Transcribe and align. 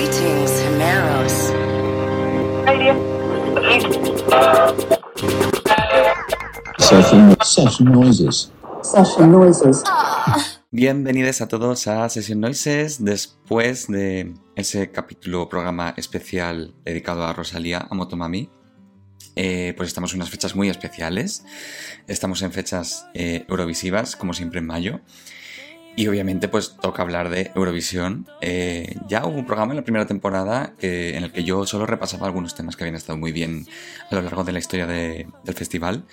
Greetings, 0.00 0.52
Himeros. 0.64 1.52
Session, 6.78 7.36
session 7.44 7.92
noises. 7.92 8.50
Session 8.82 9.30
noises. 9.30 9.82
Bienvenidos 10.70 11.42
a 11.42 11.48
todos 11.48 11.86
a 11.86 12.08
Session 12.08 12.40
Noises 12.40 13.04
después 13.04 13.88
de 13.88 14.32
ese 14.56 14.90
capítulo 14.90 15.50
programa 15.50 15.92
especial 15.98 16.74
dedicado 16.82 17.26
a 17.26 17.34
Rosalía, 17.34 17.86
a 17.90 17.94
Motomami. 17.94 18.48
Eh, 19.36 19.74
pues 19.76 19.88
estamos 19.88 20.14
en 20.14 20.20
unas 20.20 20.30
fechas 20.30 20.56
muy 20.56 20.70
especiales. 20.70 21.44
Estamos 22.06 22.40
en 22.40 22.52
fechas 22.52 23.06
eh, 23.12 23.44
eurovisivas, 23.50 24.16
como 24.16 24.32
siempre 24.32 24.60
en 24.60 24.66
mayo. 24.66 25.00
Y 25.96 26.06
obviamente 26.06 26.48
pues 26.48 26.76
toca 26.80 27.02
hablar 27.02 27.28
de 27.28 27.50
Eurovisión. 27.54 28.26
Eh, 28.40 28.96
ya 29.08 29.26
hubo 29.26 29.36
un 29.38 29.44
programa 29.46 29.72
en 29.72 29.76
la 29.76 29.82
primera 29.82 30.06
temporada 30.06 30.72
en 30.80 31.24
el 31.24 31.32
que 31.32 31.44
yo 31.44 31.66
solo 31.66 31.84
repasaba 31.84 32.26
algunos 32.26 32.54
temas 32.54 32.76
que 32.76 32.84
habían 32.84 32.94
estado 32.94 33.18
muy 33.18 33.32
bien 33.32 33.66
a 34.10 34.14
lo 34.14 34.22
largo 34.22 34.44
de 34.44 34.52
la 34.52 34.60
historia 34.60 34.86
de- 34.86 35.26
del 35.44 35.54
festival. 35.54 36.04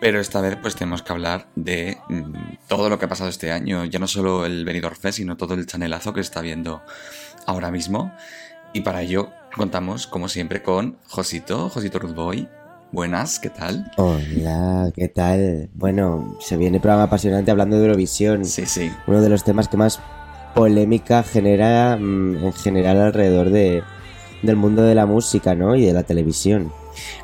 Pero 0.00 0.20
esta 0.20 0.40
vez 0.40 0.56
pues 0.60 0.74
tenemos 0.76 1.02
que 1.02 1.12
hablar 1.12 1.48
de 1.54 1.96
mm, 2.08 2.32
todo 2.68 2.88
lo 2.90 2.98
que 2.98 3.06
ha 3.06 3.08
pasado 3.08 3.30
este 3.30 3.50
año. 3.50 3.84
Ya 3.84 3.98
no 3.98 4.06
solo 4.08 4.44
el 4.46 4.64
Benidorm 4.64 4.96
Fest, 4.96 5.18
sino 5.18 5.36
todo 5.36 5.54
el 5.54 5.66
chanelazo 5.66 6.12
que 6.12 6.20
está 6.20 6.40
viendo 6.40 6.82
ahora 7.46 7.70
mismo. 7.70 8.12
Y 8.74 8.82
para 8.82 9.00
ello 9.02 9.32
contamos, 9.56 10.06
como 10.06 10.28
siempre, 10.28 10.62
con 10.62 10.98
Josito, 11.06 11.70
Josito 11.70 11.98
Rudboy. 11.98 12.48
Buenas, 12.90 13.38
¿qué 13.38 13.50
tal? 13.50 13.90
Hola, 13.96 14.90
¿qué 14.94 15.08
tal? 15.08 15.68
Bueno, 15.74 16.36
se 16.40 16.56
viene 16.56 16.80
programa 16.80 17.04
apasionante 17.04 17.50
hablando 17.50 17.76
de 17.76 17.84
Eurovisión. 17.84 18.46
Sí, 18.46 18.64
sí. 18.64 18.90
Uno 19.06 19.20
de 19.20 19.28
los 19.28 19.44
temas 19.44 19.68
que 19.68 19.76
más 19.76 20.00
polémica 20.54 21.22
genera 21.22 21.98
mm, 21.98 22.46
en 22.46 22.52
general 22.54 22.96
alrededor 23.02 23.50
de, 23.50 23.82
del 24.42 24.56
mundo 24.56 24.82
de 24.82 24.94
la 24.94 25.04
música, 25.04 25.54
¿no? 25.54 25.76
Y 25.76 25.84
de 25.84 25.92
la 25.92 26.04
televisión. 26.04 26.72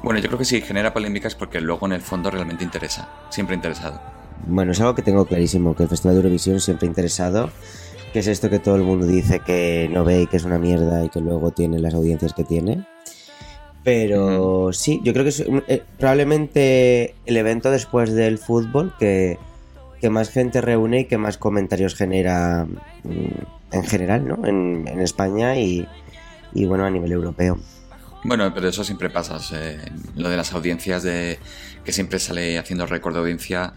Bueno, 0.02 0.20
yo 0.20 0.26
creo 0.26 0.38
que 0.38 0.44
sí, 0.44 0.60
genera 0.60 0.92
polémicas 0.92 1.34
porque 1.34 1.62
luego 1.62 1.86
en 1.86 1.92
el 1.92 2.02
fondo 2.02 2.30
realmente 2.30 2.62
interesa. 2.62 3.08
Siempre 3.30 3.54
ha 3.54 3.56
interesado. 3.56 4.00
Bueno, 4.46 4.72
es 4.72 4.80
algo 4.80 4.94
que 4.94 5.02
tengo 5.02 5.24
clarísimo, 5.24 5.74
que 5.74 5.84
el 5.84 5.88
Festival 5.88 6.16
de 6.16 6.20
Eurovisión 6.20 6.60
siempre 6.60 6.86
ha 6.86 6.90
interesado. 6.90 7.50
Que 8.12 8.18
es 8.18 8.26
esto 8.26 8.50
que 8.50 8.58
todo 8.58 8.76
el 8.76 8.82
mundo 8.82 9.06
dice 9.06 9.40
que 9.40 9.88
no 9.90 10.04
ve 10.04 10.22
y 10.22 10.26
que 10.26 10.36
es 10.36 10.44
una 10.44 10.58
mierda 10.58 11.04
y 11.04 11.08
que 11.08 11.20
luego 11.20 11.52
tiene 11.52 11.78
las 11.78 11.94
audiencias 11.94 12.34
que 12.34 12.44
tiene. 12.44 12.84
Pero 13.84 14.72
sí, 14.72 15.00
yo 15.04 15.12
creo 15.12 15.24
que 15.24 15.28
es 15.28 15.44
eh, 15.68 15.82
probablemente 15.98 17.14
el 17.26 17.36
evento 17.36 17.70
después 17.70 18.12
del 18.12 18.38
fútbol 18.38 18.94
que, 18.98 19.38
que 20.00 20.08
más 20.08 20.30
gente 20.30 20.62
reúne 20.62 21.00
y 21.00 21.04
que 21.04 21.18
más 21.18 21.36
comentarios 21.36 21.94
genera 21.94 22.66
mm, 23.04 23.74
en 23.74 23.84
general, 23.84 24.26
¿no? 24.26 24.46
En, 24.46 24.88
en 24.88 25.00
España 25.00 25.58
y, 25.58 25.86
y 26.54 26.64
bueno, 26.64 26.86
a 26.86 26.90
nivel 26.90 27.12
europeo. 27.12 27.58
Bueno, 28.24 28.52
pero 28.54 28.68
eso 28.68 28.82
siempre 28.84 29.10
pasa. 29.10 29.38
lo 30.16 30.30
de 30.30 30.36
las 30.36 30.52
audiencias, 30.54 31.02
de 31.02 31.38
que 31.84 31.92
siempre 31.92 32.18
sale 32.18 32.58
haciendo 32.58 32.86
récord 32.86 33.12
de 33.12 33.20
audiencia, 33.20 33.74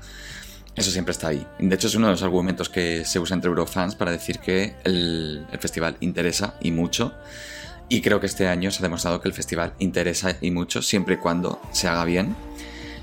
eso 0.74 0.90
siempre 0.90 1.12
está 1.12 1.28
ahí. 1.30 1.46
De 1.60 1.76
hecho, 1.76 1.88
es 1.88 1.96
uno 1.96 2.08
de 2.08 2.14
los 2.14 2.24
argumentos 2.24 2.70
que 2.70 3.04
se 3.04 3.20
usa 3.20 3.36
entre 3.36 3.50
Eurofans 3.50 3.96
para 3.96 4.12
decir 4.12 4.40
que 4.40 4.76
el, 4.86 5.46
el 5.52 5.60
festival 5.60 5.98
interesa 6.00 6.54
y 6.62 6.72
mucho. 6.72 7.14
Y 7.90 8.02
creo 8.02 8.20
que 8.20 8.26
este 8.26 8.48
año 8.48 8.72
se 8.72 8.80
ha 8.80 8.84
demostrado 8.84 9.22
que 9.22 9.28
el 9.28 9.34
festival 9.34 9.74
interesa 9.80 10.36
y 10.42 10.52
mucho 10.52 10.82
siempre 10.82 11.16
y 11.16 11.18
cuando 11.18 11.62
se 11.72 11.88
haga 11.88 12.04
bien. 12.04 12.36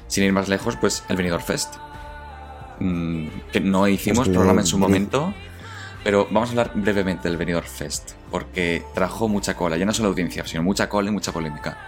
Sin 0.08 0.24
ir 0.24 0.32
más 0.32 0.48
lejos, 0.48 0.76
pues 0.76 1.02
el 1.08 1.16
Benidorm 1.16 1.42
Fest. 1.42 1.74
Mm, 2.80 3.28
que 3.52 3.60
no 3.60 3.88
hicimos 3.88 4.28
programa 4.28 4.60
en 4.60 4.66
su 4.66 4.78
momento, 4.78 5.32
pero 6.02 6.26
vamos 6.30 6.50
a 6.50 6.52
hablar 6.52 6.72
brevemente 6.74 7.28
del 7.28 7.36
Benidorm 7.36 7.66
Fest, 7.66 8.12
porque 8.30 8.82
trajo 8.94 9.28
mucha 9.28 9.54
cola, 9.54 9.76
ya 9.76 9.86
no 9.86 9.94
solo 9.94 10.08
audiencia, 10.08 10.44
sino 10.46 10.62
mucha 10.62 10.88
cola 10.88 11.08
y 11.08 11.12
mucha 11.12 11.32
polémica. 11.32 11.78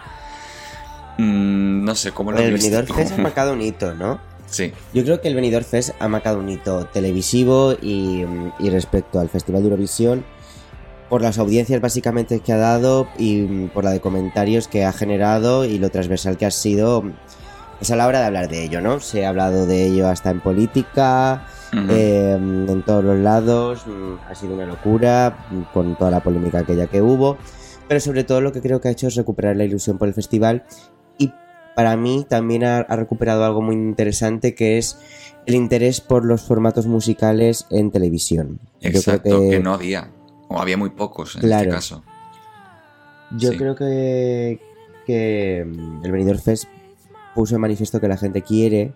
Mm, 1.19 1.84
no 1.84 1.94
sé 1.94 2.12
cómo 2.12 2.32
lo 2.32 2.38
El 2.38 2.53
Benidorm? 2.53 2.87
Fest 2.87 3.12
ha 3.12 3.16
marcado 3.22 3.53
un 3.53 3.62
hito, 3.62 3.94
¿no? 3.94 4.20
Sí, 4.47 4.72
Yo 4.94 5.03
creo 5.03 5.20
que 5.20 5.26
el 5.26 5.34
Benidorm 5.34 5.65
Fest 5.65 5.91
ha 5.99 6.06
marcado 6.06 6.38
un 6.38 6.49
hito 6.49 6.87
televisivo 6.87 7.76
y, 7.82 8.25
mm, 8.25 8.53
y 8.60 8.70
respecto 8.70 9.19
al 9.19 9.28
Festival 9.28 9.62
de 9.62 9.69
Eurovisión, 9.69 10.25
por 11.09 11.22
las 11.22 11.39
audiencias 11.39 11.81
básicamente 11.81 12.41
que 12.41 12.53
ha 12.53 12.56
dado 12.56 13.06
y 13.19 13.67
por 13.69 13.84
la 13.84 13.91
de 13.91 14.00
comentarios 14.00 14.69
que 14.69 14.84
ha 14.84 14.93
generado 14.93 15.65
y 15.65 15.78
lo 15.78 15.91
transversal 15.91 16.37
que 16.37 16.47
ha 16.47 16.50
sido, 16.50 17.05
es 17.81 17.91
a 17.91 17.97
la 17.97 18.06
hora 18.06 18.21
de 18.21 18.27
hablar 18.27 18.49
de 18.49 18.65
ello, 18.65 18.81
¿no? 18.81 19.00
Se 19.00 19.25
ha 19.25 19.28
hablado 19.28 19.67
de 19.67 19.87
ello 19.87 20.09
hasta 20.09 20.31
en 20.31 20.41
política, 20.41 21.47
eh, 21.72 22.37
mm, 22.41 22.69
en 22.69 22.83
todos 22.83 23.05
los 23.05 23.19
lados, 23.19 23.87
mm, 23.87 24.15
ha 24.28 24.34
sido 24.34 24.55
una 24.55 24.67
locura 24.67 25.47
mm, 25.50 25.62
con 25.72 25.97
toda 25.97 26.11
la 26.11 26.22
polémica 26.22 26.61
aquella 26.61 26.87
que 26.87 27.03
hubo, 27.03 27.37
pero 27.88 28.00
sobre 28.00 28.25
todo 28.25 28.41
lo 28.41 28.53
que 28.53 28.62
creo 28.62 28.81
que 28.81 28.88
ha 28.88 28.93
hecho 28.93 29.09
es 29.09 29.15
recuperar 29.15 29.56
la 29.56 29.65
ilusión 29.65 29.99
por 29.99 30.09
el 30.09 30.15
festival 30.15 30.65
y 31.19 31.33
para 31.75 31.97
mí 31.97 32.25
también 32.28 32.65
ha, 32.65 32.78
ha 32.78 32.97
recuperado 32.97 33.44
algo 33.44 33.61
muy 33.61 33.75
interesante 33.75 34.55
que 34.55 34.78
es 34.78 34.99
el 35.44 35.55
interés 35.55 36.00
por 36.00 36.25
los 36.25 36.43
formatos 36.43 36.87
musicales 36.87 37.67
en 37.71 37.91
televisión. 37.91 38.59
exacto, 38.81 39.28
yo 39.28 39.37
creo 39.37 39.41
que... 39.43 39.56
que, 39.56 39.62
no 39.62 39.75
había, 39.75 40.11
o 40.56 40.61
había 40.62 40.77
muy 40.77 40.91
pocos 40.91 41.37
en 41.37 41.43
Claro. 41.43 41.62
este 41.62 41.75
caso. 41.75 42.05
yo 43.37 43.50
sí. 43.53 43.56
creo 43.56 43.75
que, 43.75 44.61
que 45.06 45.65
mm, 45.67 46.05
el 46.05 46.12
Benidorm 46.12 46.39
Fest 46.39 46.65
puso 47.34 47.55
en 47.56 47.61
manifiesto 47.61 48.00
que 48.00 48.09
la 48.09 48.17
gente 48.17 48.43
quiere 48.43 48.93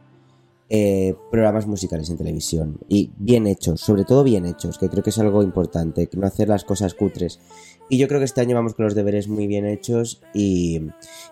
eh, 0.72 1.14
programas 1.32 1.66
musicales 1.66 2.08
en 2.10 2.16
televisión 2.16 2.78
y 2.88 3.10
bien 3.18 3.46
hechos, 3.48 3.80
sobre 3.80 4.04
todo 4.04 4.22
bien 4.22 4.46
hechos, 4.46 4.78
que 4.78 4.88
creo 4.88 5.02
que 5.02 5.10
es 5.10 5.18
algo 5.18 5.42
importante, 5.42 6.08
no 6.16 6.26
hacer 6.26 6.48
las 6.48 6.64
cosas 6.64 6.94
cutres. 6.94 7.40
Y 7.88 7.98
yo 7.98 8.06
creo 8.06 8.20
que 8.20 8.24
este 8.24 8.40
año 8.40 8.54
vamos 8.54 8.74
con 8.74 8.84
los 8.84 8.94
deberes 8.94 9.26
muy 9.26 9.48
bien 9.48 9.66
hechos 9.66 10.22
y, 10.32 10.80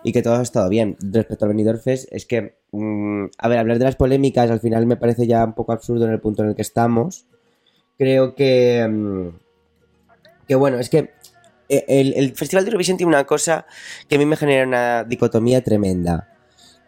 y 0.03 0.11
que 0.11 0.21
todo 0.21 0.35
ha 0.35 0.41
estado 0.41 0.67
bien. 0.67 0.97
Respecto 0.99 1.45
al 1.45 1.49
Benidorm 1.49 1.79
Fest, 1.79 2.09
es 2.11 2.25
que, 2.25 2.57
mm, 2.73 3.25
a 3.37 3.47
ver, 3.47 3.59
hablar 3.59 3.79
de 3.79 3.85
las 3.85 3.95
polémicas 3.95 4.51
al 4.51 4.59
final 4.59 4.85
me 4.85 4.97
parece 4.97 5.25
ya 5.25 5.45
un 5.45 5.53
poco 5.53 5.71
absurdo 5.71 6.05
en 6.05 6.11
el 6.11 6.19
punto 6.19 6.43
en 6.43 6.49
el 6.49 6.55
que 6.55 6.61
estamos. 6.61 7.25
Creo 7.97 8.35
que, 8.35 8.85
mm, 8.89 9.29
que 10.49 10.55
bueno, 10.55 10.79
es 10.79 10.89
que 10.89 11.11
eh, 11.69 11.85
el, 11.87 12.13
el 12.15 12.35
Festival 12.35 12.65
de 12.65 12.71
Eurovisión 12.71 12.97
tiene 12.97 13.13
una 13.13 13.23
cosa 13.23 13.65
que 14.09 14.15
a 14.15 14.17
mí 14.17 14.25
me 14.25 14.35
genera 14.35 14.67
una 14.67 15.05
dicotomía 15.05 15.63
tremenda 15.63 16.27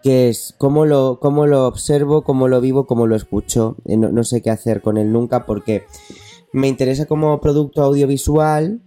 que 0.01 0.29
es 0.29 0.55
cómo 0.57 0.85
lo, 0.85 1.19
cómo 1.22 1.45
lo 1.45 1.67
observo, 1.67 2.23
cómo 2.23 2.47
lo 2.47 2.59
vivo, 2.59 2.88
cómo 2.88 3.07
lo 3.07 3.16
escucho. 3.16 3.77
Eh, 3.85 3.97
No, 3.97 4.09
no 4.09 4.23
sé 4.23 4.41
qué 4.41 4.49
hacer 4.49 4.81
con 4.81 4.97
él 4.97 5.11
nunca 5.11 5.45
porque 5.45 5.83
me 6.53 6.67
interesa 6.67 7.05
como 7.05 7.39
producto 7.39 7.83
audiovisual, 7.83 8.81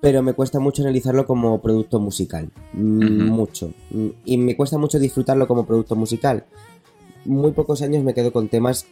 pero 0.00 0.22
me 0.22 0.32
cuesta 0.32 0.58
mucho 0.58 0.82
analizarlo 0.82 1.26
como 1.26 1.60
producto 1.62 2.00
musical. 2.00 2.50
Mm. 2.72 3.28
Mucho. 3.28 3.72
Mm, 3.90 4.08
Y 4.24 4.38
me 4.38 4.56
cuesta 4.56 4.78
mucho 4.78 4.98
disfrutarlo 4.98 5.46
como 5.46 5.64
producto 5.64 5.94
musical. 5.94 6.44
Muy 7.24 7.52
pocos 7.52 7.82
años 7.82 8.02
me 8.02 8.14
quedo 8.14 8.32
con 8.32 8.48
temas 8.48 8.86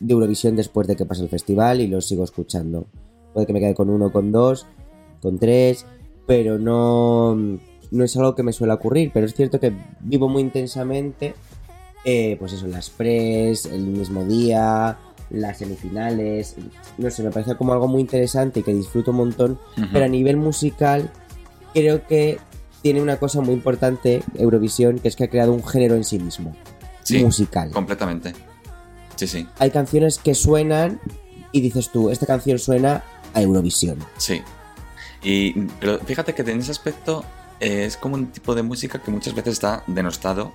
de 0.00 0.12
Eurovisión 0.12 0.54
después 0.54 0.86
de 0.86 0.96
que 0.96 1.06
pasa 1.06 1.22
el 1.22 1.30
festival 1.30 1.80
y 1.80 1.86
los 1.86 2.06
sigo 2.06 2.24
escuchando. 2.24 2.86
Puede 3.36 3.46
que 3.46 3.52
me 3.52 3.60
quede 3.60 3.74
con 3.74 3.90
uno, 3.90 4.10
con 4.10 4.32
dos, 4.32 4.64
con 5.20 5.38
tres, 5.38 5.84
pero 6.26 6.58
no, 6.58 7.36
no 7.90 8.02
es 8.04 8.16
algo 8.16 8.34
que 8.34 8.42
me 8.42 8.54
suele 8.54 8.72
ocurrir. 8.72 9.10
Pero 9.12 9.26
es 9.26 9.34
cierto 9.34 9.60
que 9.60 9.74
vivo 10.00 10.26
muy 10.26 10.40
intensamente, 10.40 11.34
eh, 12.06 12.36
pues 12.38 12.54
eso, 12.54 12.66
las 12.66 12.88
pres, 12.88 13.66
el 13.66 13.88
mismo 13.88 14.24
día, 14.24 14.96
las 15.28 15.58
semifinales. 15.58 16.56
No 16.96 17.10
sé, 17.10 17.22
me 17.24 17.30
parece 17.30 17.56
como 17.56 17.74
algo 17.74 17.88
muy 17.88 18.00
interesante 18.00 18.60
y 18.60 18.62
que 18.62 18.72
disfruto 18.72 19.10
un 19.10 19.18
montón. 19.18 19.58
Pero 19.92 20.06
a 20.06 20.08
nivel 20.08 20.38
musical, 20.38 21.10
creo 21.74 22.06
que 22.06 22.38
tiene 22.80 23.02
una 23.02 23.18
cosa 23.18 23.42
muy 23.42 23.52
importante, 23.52 24.22
Eurovisión, 24.36 24.98
que 24.98 25.08
es 25.08 25.16
que 25.16 25.24
ha 25.24 25.28
creado 25.28 25.52
un 25.52 25.62
género 25.62 25.94
en 25.94 26.04
sí 26.04 26.18
mismo, 26.18 26.56
Sí, 27.02 27.22
musical. 27.22 27.70
completamente. 27.70 28.32
Sí, 29.16 29.26
sí, 29.26 29.46
Hay 29.58 29.70
canciones 29.70 30.16
que 30.18 30.34
suenan 30.34 31.00
y 31.52 31.60
dices 31.60 31.90
tú, 31.90 32.10
esta 32.10 32.26
canción 32.26 32.58
suena 32.58 33.02
a 33.36 33.42
Eurovisión. 33.42 33.98
sí. 34.16 34.42
Y, 35.22 35.52
pero 35.80 35.98
fíjate 35.98 36.34
que 36.34 36.42
en 36.42 36.60
ese 36.60 36.70
aspecto 36.70 37.24
eh, 37.58 37.84
es 37.86 37.96
como 37.96 38.14
un 38.14 38.28
tipo 38.28 38.54
de 38.54 38.62
música 38.62 39.02
que 39.02 39.10
muchas 39.10 39.34
veces 39.34 39.54
está 39.54 39.82
denostado. 39.86 40.52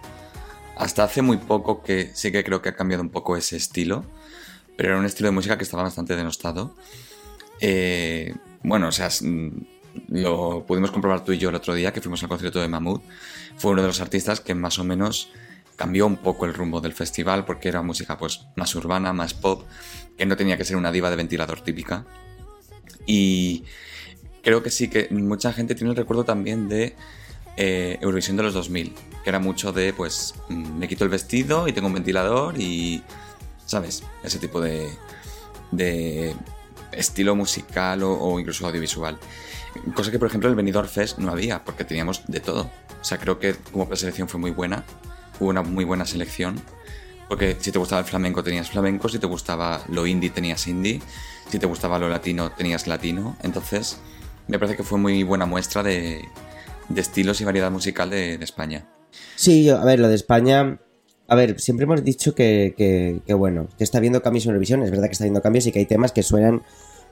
Hasta 0.78 1.04
hace 1.04 1.22
muy 1.22 1.38
poco 1.38 1.84
que 1.84 2.12
sí 2.14 2.32
que 2.32 2.44
creo 2.44 2.62
que 2.62 2.70
ha 2.70 2.76
cambiado 2.76 3.04
un 3.04 3.10
poco 3.10 3.36
ese 3.36 3.58
estilo, 3.58 4.06
pero 4.78 4.90
era 4.90 5.00
un 5.00 5.06
estilo 5.06 5.28
de 5.28 5.34
música 5.34 5.58
que 5.58 5.64
estaba 5.64 5.84
bastante 5.84 6.16
denostado. 6.16 6.74
Eh, 7.60 8.34
bueno, 8.64 8.88
o 8.88 8.92
sea, 8.92 9.10
mm, 9.10 9.50
lo 10.10 10.66
pudimos 10.66 10.92
comprobar 10.92 11.26
tú 11.26 11.34
y 11.34 11.38
yo 11.38 11.50
el 11.50 11.56
otro 11.56 11.74
día 11.74 11.92
que 11.92 12.02
fuimos 12.02 12.24
al 12.24 12.30
concierto 12.30 12.62
de 12.62 12.68
Mahmoud. 12.68 13.02
Fue 13.58 13.72
uno 13.72 13.82
de 13.82 13.88
los 13.88 14.00
artistas 14.00 14.40
que 14.40 14.56
más 14.56 14.80
o 14.80 14.84
menos 14.84 15.32
cambió 15.76 16.06
un 16.08 16.18
poco 16.18 16.46
el 16.46 16.54
rumbo 16.54 16.80
del 16.80 16.94
festival 16.94 17.44
porque 17.44 17.68
era 17.68 17.82
música 17.82 18.18
pues 18.18 18.46
más 18.56 18.74
urbana, 18.76 19.14
más 19.14 19.34
pop, 19.34 19.64
que 20.18 20.26
no 20.26 20.38
tenía 20.38 20.56
que 20.56 20.64
ser 20.64 20.78
una 20.78 20.92
diva 20.92 21.10
de 21.10 21.16
ventilador 21.16 21.62
típica. 21.62 22.06
Y 23.06 23.64
creo 24.44 24.64
que 24.64 24.70
sí 24.70 24.90
que 24.90 25.08
mucha 25.12 25.54
gente 25.54 25.76
tiene 25.76 25.92
el 25.92 25.98
recuerdo 25.98 26.24
también 26.24 26.70
de 26.70 26.96
eh, 27.58 27.98
Eurovisión 28.02 28.38
de 28.38 28.44
los 28.44 28.54
2000, 28.54 28.94
que 29.24 29.30
era 29.30 29.40
mucho 29.40 29.72
de, 29.72 29.94
pues, 29.94 30.36
mm, 30.50 30.78
me 30.78 30.88
quito 30.88 31.04
el 31.04 31.10
vestido 31.10 31.68
y 31.68 31.74
tengo 31.74 31.88
un 31.88 31.94
ventilador 31.94 32.60
y, 32.60 33.04
¿sabes? 33.66 34.04
Ese 34.24 34.40
tipo 34.40 34.62
de, 34.62 34.90
de 35.72 36.36
estilo 36.92 37.36
musical 37.36 38.04
o, 38.04 38.40
incluso 38.40 38.66
audiovisual. 38.68 39.18
Cosa 39.96 40.12
que, 40.12 40.20
por 40.20 40.28
ejemplo, 40.28 40.50
el 40.50 40.56
Benidorm 40.56 40.88
Fest 40.88 41.18
no 41.18 41.32
había, 41.32 41.64
porque 41.64 41.84
teníamos 41.84 42.24
de 42.28 42.40
todo. 42.40 42.70
O 43.00 43.04
sea, 43.04 43.18
creo 43.18 43.40
que 43.40 43.56
como 43.72 43.88
preselección 43.88 44.28
fue 44.28 44.40
muy 44.40 44.52
buena, 44.52 44.84
hubo 45.40 45.50
una 45.50 45.62
muy 45.62 45.86
buena 45.86 46.06
selección. 46.06 46.62
Porque 47.32 47.56
si 47.62 47.72
te 47.72 47.80
gustaba 47.80 48.02
el 48.02 48.06
flamenco 48.06 48.44
tenías 48.44 48.70
flamenco, 48.70 49.08
si 49.08 49.18
te 49.18 49.26
gustaba 49.26 49.82
lo 49.88 50.06
indie 50.06 50.32
tenías 50.32 50.68
indie, 50.68 51.00
si 51.50 51.60
te 51.60 51.66
gustaba 51.66 51.98
lo 51.98 52.10
latino 52.10 52.52
tenías 52.52 52.88
latino. 52.88 53.38
Entonces, 53.42 54.00
me 54.50 54.60
parece 54.60 54.76
que 54.76 54.84
fue 54.84 55.00
muy 55.00 55.24
buena 55.24 55.46
muestra 55.46 55.82
de, 55.82 56.26
de 56.90 57.00
estilos 57.00 57.40
y 57.40 57.46
variedad 57.46 57.72
musical 57.72 58.10
de, 58.10 58.38
de 58.38 58.44
España. 58.44 58.86
Sí, 59.38 59.64
yo, 59.64 59.78
a 59.78 59.86
ver, 59.86 60.02
lo 60.02 60.10
de 60.10 60.16
España. 60.16 60.82
A 61.30 61.36
ver, 61.36 61.58
siempre 61.62 61.86
hemos 61.86 62.04
dicho 62.04 62.36
que, 62.36 62.74
que, 62.78 63.22
que, 63.26 63.34
bueno, 63.34 63.70
que 63.78 63.86
está 63.86 64.00
habiendo 64.00 64.22
cambios 64.22 64.44
en 64.44 64.50
Eurovisión. 64.50 64.84
Es 64.84 64.92
verdad 64.92 65.06
que 65.06 65.14
está 65.14 65.24
habiendo 65.24 65.42
cambios 65.42 65.66
y 65.68 65.72
que 65.72 65.80
hay 65.80 65.86
temas 65.86 66.12
que 66.12 66.24
suenan 66.24 66.64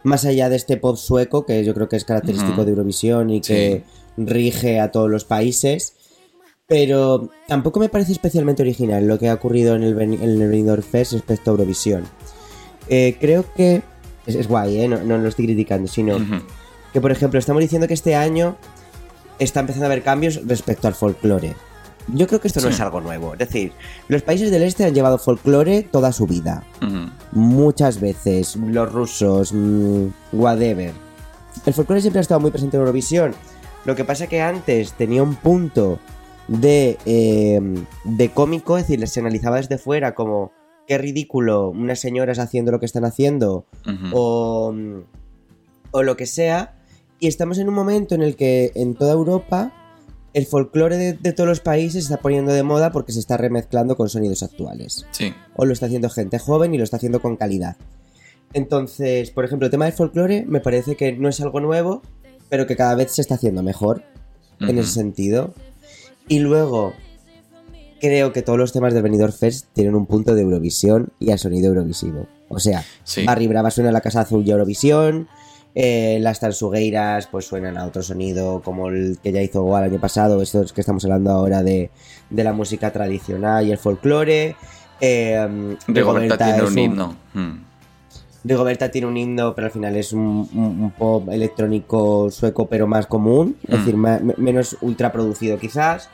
más 0.04 0.25
allá 0.25 0.50
de 0.50 0.57
este 0.57 0.75
pop 0.75 0.98
sueco, 0.98 1.45
que 1.45 1.63
yo 1.63 1.74
creo 1.74 1.88
que 1.88 1.95
es 1.95 2.04
característico 2.04 2.66
de 2.66 2.71
Eurovisión 2.71 3.30
y 3.30 3.39
que 3.39 3.83
rige 4.18 4.81
a 4.81 4.92
todos 4.92 5.10
los 5.10 5.24
países. 5.24 5.94
Pero 6.69 7.30
tampoco 7.48 7.80
me 7.80 7.89
parece 7.89 8.12
especialmente 8.13 8.62
original 8.62 9.06
lo 9.07 9.18
que 9.19 9.27
ha 9.27 9.33
ocurrido 9.33 9.75
en 9.75 9.83
el, 9.83 9.95
Beni- 9.98 10.21
en 10.21 10.42
el 10.42 10.48
Benidorm 10.50 10.83
Fest 10.83 11.13
respecto 11.13 11.50
a 11.50 11.54
Eurovisión. 11.54 12.04
Eh, 12.88 13.18
creo 13.19 13.44
que. 13.56 13.81
Es, 14.25 14.36
es 14.36 14.48
guay, 14.48 14.81
¿eh? 14.81 14.88
No, 14.88 15.01
no 15.04 15.18
lo 15.18 15.27
estoy 15.27 15.45
criticando, 15.45 15.88
sino 15.88 16.18
que, 16.94 17.01
por 17.01 17.12
ejemplo, 17.12 17.39
estamos 17.39 17.62
diciendo 17.62 17.88
que 17.88 17.94
este 17.95 18.16
año 18.16 18.56
está 19.39 19.62
empezando 19.62 19.86
a 19.86 19.88
haber 19.88 20.04
cambios 20.04 20.42
respecto 20.45 20.88
al 20.88 20.94
folclore. 20.94 21.56
Yo 22.13 22.27
creo 22.27 22.39
que 22.42 22.48
esto 22.48 22.60
no 22.62 22.69
es 22.69 22.80
algo 22.80 23.01
nuevo. 23.01 23.33
Es 23.33 23.39
decir, 23.39 23.71
los 24.07 24.21
países 24.24 24.50
del 24.51 24.63
este 24.63 24.83
han 24.86 24.94
llevado 24.94 25.18
folclore 25.18 25.83
toda 25.83 26.12
su 26.12 26.27
vida. 26.27 26.63
Muchas 27.31 28.00
veces. 28.00 28.56
Los 28.56 28.92
rusos, 28.92 29.54
mm, 29.54 30.07
whatever. 30.33 30.92
El 31.66 31.74
folclore 31.74 32.01
siempre 32.01 32.19
ha 32.19 32.21
estado 32.21 32.39
muy 32.39 32.51
presente 32.51 32.77
en 32.77 32.81
Eurovisión. 32.81 33.33
Lo 33.86 33.95
que 33.95 34.04
pasa 34.06 34.27
que 34.27 34.42
antes 34.42 34.94
tenía 34.94 35.24
un 35.24 35.36
punto 35.36 36.00
de, 36.49 36.97
eh, 37.05 37.61
de 38.03 38.29
cómico, 38.29 38.77
es 38.77 38.87
decir, 38.87 39.07
se 39.07 39.19
analizaba 39.19 39.57
desde 39.57 39.77
fuera 39.77 40.15
como 40.15 40.51
qué 40.87 40.97
ridículo 40.97 41.69
unas 41.69 41.99
señoras 41.99 42.39
haciendo 42.39 42.71
lo 42.71 42.79
que 42.79 42.87
están 42.87 43.05
haciendo 43.05 43.65
o, 44.11 44.73
o 45.91 46.03
lo 46.03 46.17
que 46.17 46.25
sea. 46.25 46.75
Y 47.19 47.27
estamos 47.27 47.59
en 47.59 47.69
un 47.69 47.75
momento 47.75 48.15
en 48.15 48.23
el 48.23 48.35
que 48.35 48.71
en 48.75 48.95
toda 48.95 49.13
Europa 49.13 49.73
el 50.33 50.45
folclore 50.45 50.97
de, 50.97 51.13
de 51.13 51.33
todos 51.33 51.47
los 51.47 51.59
países 51.59 52.05
se 52.05 52.13
está 52.13 52.21
poniendo 52.21 52.51
de 52.51 52.63
moda 52.63 52.91
porque 52.91 53.11
se 53.11 53.19
está 53.19 53.37
remezclando 53.37 53.95
con 53.95 54.09
sonidos 54.09 54.41
actuales. 54.41 55.05
Sí. 55.11 55.33
O 55.55 55.65
lo 55.65 55.73
está 55.73 55.85
haciendo 55.85 56.09
gente 56.09 56.39
joven 56.39 56.73
y 56.73 56.77
lo 56.77 56.83
está 56.83 56.97
haciendo 56.97 57.21
con 57.21 57.35
calidad. 57.35 57.77
Entonces, 58.53 59.31
por 59.31 59.45
ejemplo, 59.45 59.65
el 59.67 59.71
tema 59.71 59.85
del 59.85 59.93
folclore 59.93 60.45
me 60.47 60.59
parece 60.59 60.95
que 60.95 61.11
no 61.11 61.29
es 61.29 61.39
algo 61.41 61.59
nuevo, 61.59 62.01
pero 62.49 62.65
que 62.65 62.75
cada 62.75 62.95
vez 62.95 63.11
se 63.11 63.21
está 63.21 63.35
haciendo 63.35 63.61
mejor 63.61 64.03
en 64.59 64.77
ese 64.77 64.91
sentido. 64.91 65.53
Y 66.29 66.39
luego, 66.39 66.93
creo 67.99 68.31
que 68.31 68.41
todos 68.41 68.57
los 68.57 68.71
temas 68.71 68.93
del 68.93 69.03
Benidorm 69.03 69.33
Fest 69.33 69.65
tienen 69.73 69.95
un 69.95 70.05
punto 70.05 70.33
de 70.35 70.41
Eurovisión 70.43 71.09
y 71.19 71.31
a 71.31 71.37
sonido 71.37 71.67
eurovisivo. 71.67 72.27
O 72.47 72.59
sea, 72.59 72.83
Sí. 73.03 73.25
Barry 73.25 73.47
Brava 73.47 73.71
suena 73.71 73.89
a 73.89 73.93
la 73.93 74.01
Casa 74.01 74.21
Azul 74.21 74.43
y 74.47 74.51
Eurovisión. 74.51 75.27
eh, 75.75 76.17
las 76.21 76.39
Tansugueiras 76.39 77.27
pues 77.27 77.45
suenan 77.45 77.77
a 77.77 77.85
otro 77.85 78.01
sonido 78.01 78.61
como 78.63 78.89
el 78.89 79.19
que 79.21 79.31
ya 79.31 79.41
hizo 79.41 79.61
Goa 79.61 79.79
el 79.85 79.91
año 79.91 79.99
pasado. 80.01 80.41
Estos 80.41 80.73
que 80.73 80.81
estamos 80.81 81.03
hablando 81.05 81.29
ahora 81.31 81.61
de, 81.61 81.91
de 82.31 82.43
la 82.43 82.53
música 82.53 82.91
tradicional 82.91 83.67
y 83.67 83.71
el 83.71 83.77
folclore. 83.77 84.55
Eh, 84.99 85.75
Rigoberta 85.87 86.37
tiene 86.37 86.57
es 86.57 86.71
un 86.71 86.77
himno. 86.79 87.15
Mm. 87.35 87.51
Rigoberta 88.45 88.89
tiene 88.89 89.07
un 89.07 89.15
himno, 89.15 89.53
pero 89.53 89.67
al 89.67 89.71
final 89.71 89.95
es 89.95 90.11
un, 90.11 90.49
un- 90.53 90.81
un 90.83 90.91
pop 90.91 91.29
electrónico 91.29 92.31
sueco, 92.31 92.65
pero 92.67 92.87
más 92.87 93.05
común, 93.05 93.55
es 93.67 93.75
Mm. 93.75 93.77
decir, 93.77 93.95
menos 94.37 94.75
ultra 94.81 95.11
producido 95.11 95.57
quizás. 95.59 96.09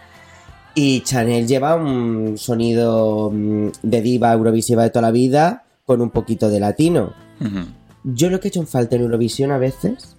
Y 0.75 1.01
Chanel 1.01 1.47
lleva 1.47 1.75
un 1.75 2.37
sonido 2.37 3.31
mm, 3.33 3.69
de 3.81 4.01
diva 4.01 4.33
eurovisiva 4.33 4.83
de 4.83 4.89
toda 4.89 5.03
la 5.03 5.11
vida, 5.11 5.63
con 5.85 6.01
un 6.01 6.11
poquito 6.11 6.49
de 6.49 6.59
latino. 6.59 7.13
Yo 8.03 8.29
lo 8.29 8.39
que 8.39 8.47
he 8.47 8.49
hecho 8.49 8.59
en 8.59 8.67
falta 8.67 8.95
en 8.95 9.01
Eurovisión 9.01 9.51
a 9.51 9.57
veces 9.57 10.15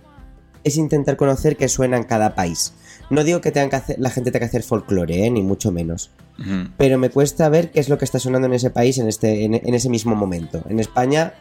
es 0.65 0.77
intentar 0.77 1.17
conocer 1.17 1.57
qué 1.57 1.69
suena 1.69 1.97
en 1.97 2.05
cada 2.05 2.35
país. 2.35 2.75
No 3.11 3.23
digo 3.23 3.41
que, 3.41 3.53
tengan 3.53 3.71
que 3.71 3.77
hacer, 3.77 3.97
la 4.01 4.11
gente 4.11 4.33
tenga 4.33 4.41
que 4.41 4.49
hacer 4.49 4.63
folclore, 4.63 5.25
¿eh? 5.25 5.31
ni 5.31 5.43
mucho 5.43 5.71
menos 5.71 6.11
pero 6.77 6.99
me 6.99 7.11
cuesta 7.11 7.49
ver 7.49 7.71
qué 7.71 7.81
es 7.81 7.89
lo 7.89 7.99
que 7.99 8.05
está 8.05 8.19
sonando 8.19 8.47
en 8.47 8.55
ese 8.55 8.71
país 8.71 8.99
en, 8.99 9.09
este, 9.09 9.45
en, 9.45 9.55
en 9.55 9.75
ese 9.75 9.89
mismo 9.89 10.15
momento. 10.15 10.63
En 10.69 10.81
España, 10.81 11.35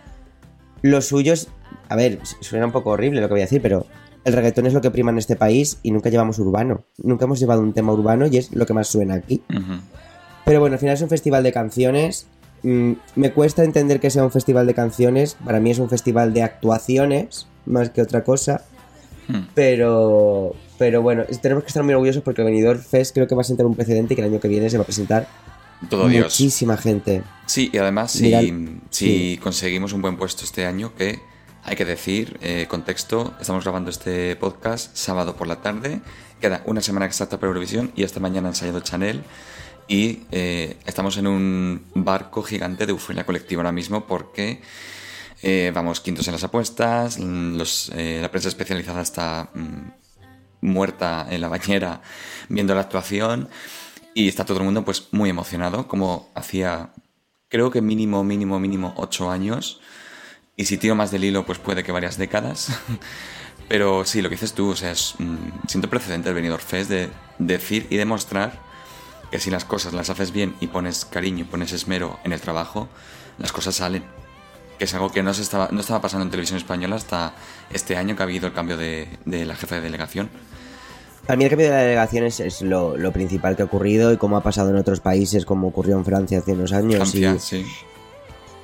lo 0.81 1.01
suyo 1.01 1.33
es. 1.33 1.49
A 1.89 1.95
ver, 1.95 2.19
suena 2.39 2.65
un 2.65 2.71
poco 2.71 2.91
horrible 2.91 3.21
lo 3.21 3.27
que 3.27 3.33
voy 3.33 3.41
a 3.41 3.45
decir, 3.45 3.61
pero 3.61 3.85
el 4.25 4.33
reggaetón 4.33 4.65
es 4.65 4.73
lo 4.73 4.81
que 4.81 4.91
prima 4.91 5.11
en 5.11 5.19
este 5.19 5.35
país 5.35 5.77
y 5.83 5.91
nunca 5.91 6.09
llevamos 6.09 6.39
urbano. 6.39 6.83
Nunca 6.97 7.25
hemos 7.25 7.39
llevado 7.39 7.61
un 7.61 7.73
tema 7.73 7.93
urbano 7.93 8.25
y 8.27 8.37
es 8.37 8.51
lo 8.53 8.65
que 8.65 8.73
más 8.73 8.87
suena 8.87 9.13
aquí. 9.13 9.41
Pero 10.43 10.59
bueno, 10.59 10.73
al 10.73 10.79
final 10.79 10.95
es 10.95 11.01
un 11.01 11.09
festival 11.09 11.43
de 11.43 11.51
canciones. 11.51 12.27
Mm, 12.63 12.93
me 13.15 13.31
cuesta 13.31 13.63
entender 13.63 13.99
que 13.99 14.09
sea 14.09 14.23
un 14.23 14.31
festival 14.31 14.65
de 14.65 14.73
canciones. 14.73 15.37
Para 15.45 15.59
mí 15.59 15.69
es 15.71 15.79
un 15.79 15.89
festival 15.89 16.33
de 16.33 16.41
actuaciones, 16.43 17.47
más 17.67 17.91
que 17.91 18.01
otra 18.01 18.23
cosa. 18.23 18.63
Mm. 19.27 19.39
Pero, 19.53 20.55
pero 20.79 21.01
bueno, 21.03 21.23
tenemos 21.41 21.63
que 21.63 21.67
estar 21.67 21.83
muy 21.83 21.93
orgullosos 21.93 22.23
porque 22.23 22.41
el 22.41 22.45
Benidorm 22.47 22.79
Fest 22.79 23.13
creo 23.13 23.27
que 23.27 23.35
va 23.35 23.41
a 23.41 23.45
sentar 23.45 23.65
un 23.67 23.75
precedente 23.75 24.13
y 24.13 24.15
que 24.15 24.21
el 24.23 24.29
año 24.31 24.39
que 24.39 24.47
viene 24.47 24.69
se 24.69 24.77
va 24.77 24.83
a 24.83 24.85
presentar 24.85 25.27
Todo 25.89 26.07
Dios. 26.07 26.25
muchísima 26.25 26.77
gente. 26.77 27.21
Sí, 27.45 27.69
y 27.71 27.77
además, 27.77 28.11
si, 28.11 28.23
Mira, 28.23 28.41
si 28.41 28.75
sí. 28.89 29.39
conseguimos 29.41 29.93
un 29.93 30.01
buen 30.01 30.17
puesto 30.17 30.43
este 30.43 30.65
año, 30.65 30.93
que 30.95 31.19
hay 31.65 31.75
que 31.75 31.85
decir, 31.85 32.37
eh, 32.41 32.67
contexto, 32.69 33.33
estamos 33.41 33.63
grabando 33.63 33.89
este 33.89 34.35
podcast 34.35 34.95
sábado 34.95 35.35
por 35.35 35.47
la 35.47 35.61
tarde, 35.61 35.99
queda 36.39 36.61
una 36.65 36.79
semana 36.79 37.07
exacta 37.07 37.37
para 37.37 37.47
Eurovisión 37.47 37.91
y 37.95 38.03
esta 38.03 38.19
mañana 38.19 38.49
ha 38.49 38.51
ensayado 38.51 38.81
Chanel 38.81 39.23
y 39.87 40.21
eh, 40.31 40.77
estamos 40.85 41.17
en 41.17 41.25
un 41.25 41.83
barco 41.95 42.43
gigante 42.43 42.85
de 42.85 42.91
euforia 42.91 43.25
colectiva 43.25 43.61
ahora 43.61 43.71
mismo 43.71 44.05
porque 44.05 44.61
eh, 45.41 45.71
vamos 45.73 46.01
quintos 46.01 46.27
en 46.27 46.33
las 46.33 46.43
apuestas, 46.43 47.17
la 47.17 48.29
prensa 48.29 48.49
especializada 48.49 49.01
está 49.01 49.49
mm, 49.55 50.67
muerta 50.67 51.25
en 51.31 51.41
la 51.41 51.47
bañera 51.47 52.01
viendo 52.47 52.75
la 52.75 52.81
actuación 52.81 53.49
y 54.13 54.27
está 54.27 54.45
todo 54.45 54.59
el 54.59 54.65
mundo 54.65 54.85
pues 54.85 55.07
muy 55.11 55.31
emocionado 55.31 55.87
como 55.87 56.29
hacía 56.35 56.91
creo 57.49 57.71
que 57.71 57.81
mínimo 57.81 58.23
mínimo 58.23 58.59
mínimo 58.59 58.93
ocho 58.97 59.31
años 59.31 59.81
y 60.55 60.65
si 60.65 60.77
tiro 60.77 60.95
más 60.95 61.11
del 61.11 61.23
hilo 61.23 61.45
pues 61.45 61.59
puede 61.59 61.83
que 61.83 61.91
varias 61.91 62.17
décadas 62.17 62.69
pero 63.67 64.05
sí 64.05 64.21
lo 64.21 64.29
que 64.29 64.35
dices 64.35 64.53
tú 64.53 64.69
o 64.69 64.75
sea 64.75 64.91
es 64.91 65.15
mm, 65.19 65.67
siento 65.67 65.89
precedente 65.89 66.29
el 66.29 66.35
Benidorm 66.35 66.63
Fest 66.63 66.89
de 66.89 67.09
decir 67.39 67.87
y 67.89 67.97
demostrar 67.97 68.59
que 69.31 69.39
si 69.39 69.49
las 69.49 69.65
cosas 69.65 69.93
las 69.93 70.09
haces 70.09 70.31
bien 70.31 70.55
y 70.59 70.67
pones 70.67 71.05
cariño 71.05 71.41
y 71.41 71.43
pones 71.47 71.73
esmero 71.73 72.19
en 72.23 72.33
el 72.33 72.41
trabajo 72.41 72.87
las 73.37 73.51
cosas 73.51 73.75
salen 73.75 74.03
que 74.77 74.85
es 74.85 74.93
algo 74.93 75.11
que 75.11 75.23
no, 75.23 75.33
se 75.33 75.41
estaba, 75.41 75.69
no 75.71 75.79
estaba 75.79 76.01
pasando 76.01 76.25
en 76.25 76.31
televisión 76.31 76.57
española 76.57 76.95
hasta 76.95 77.33
este 77.71 77.95
año 77.97 78.15
que 78.15 78.23
ha 78.23 78.25
habido 78.25 78.47
el 78.47 78.53
cambio 78.53 78.77
de, 78.77 79.07
de 79.25 79.45
la 79.45 79.55
jefa 79.55 79.75
de 79.75 79.81
delegación. 79.81 80.29
Para 81.25 81.37
mí 81.37 81.45
el 81.45 81.49
cambio 81.49 81.67
de 81.67 81.73
la 81.73 81.81
delegación 81.81 82.25
es, 82.25 82.39
es 82.39 82.61
lo, 82.61 82.97
lo 82.97 83.11
principal 83.11 83.55
que 83.55 83.63
ha 83.63 83.65
ocurrido 83.65 84.13
y 84.13 84.17
cómo 84.17 84.37
ha 84.37 84.43
pasado 84.43 84.69
en 84.69 84.75
otros 84.75 84.99
países, 84.99 85.45
como 85.45 85.69
ocurrió 85.69 85.97
en 85.97 86.05
Francia 86.05 86.39
hace 86.39 86.51
unos 86.51 86.71
años 86.71 86.95
Francia, 86.95 87.35
y, 87.35 87.39
sí. 87.39 87.65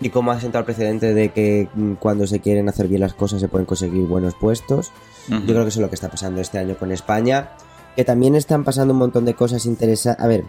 Y 0.02 0.10
cómo 0.10 0.32
ha 0.32 0.42
sentado 0.42 0.62
el 0.62 0.66
precedente 0.66 1.14
de 1.14 1.30
que 1.30 1.70
mm, 1.74 1.94
cuando 1.94 2.28
se 2.28 2.40
quieren 2.40 2.68
hacer 2.68 2.88
bien 2.88 3.02
las 3.02 3.14
cosas 3.14 3.40
se 3.40 3.48
pueden 3.48 3.66
conseguir 3.66 4.06
buenos 4.08 4.34
puestos. 4.36 4.92
Yo 5.30 5.40
creo 5.46 5.62
que 5.62 5.70
eso 5.70 5.80
es 5.80 5.84
lo 5.84 5.90
que 5.90 5.96
está 5.96 6.10
pasando 6.10 6.42
este 6.42 6.58
año 6.58 6.76
con 6.78 6.92
España, 6.92 7.52
que 7.96 8.04
también 8.04 8.36
están 8.36 8.64
pasando 8.64 8.94
un 8.94 9.00
montón 9.00 9.24
de 9.24 9.36
cosas 9.36 9.66
interesantes. 9.68 10.24
A 10.24 10.28
ver, 10.28 10.44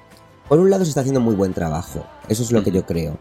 por 0.48 0.58
un 0.58 0.70
lado 0.70 0.84
se 0.84 0.88
está 0.88 1.02
haciendo 1.02 1.20
muy 1.20 1.34
buen 1.34 1.52
trabajo, 1.52 2.06
eso 2.28 2.42
es 2.42 2.50
lo 2.50 2.64
que 2.64 2.72
yo 2.72 2.86
creo. 2.86 3.18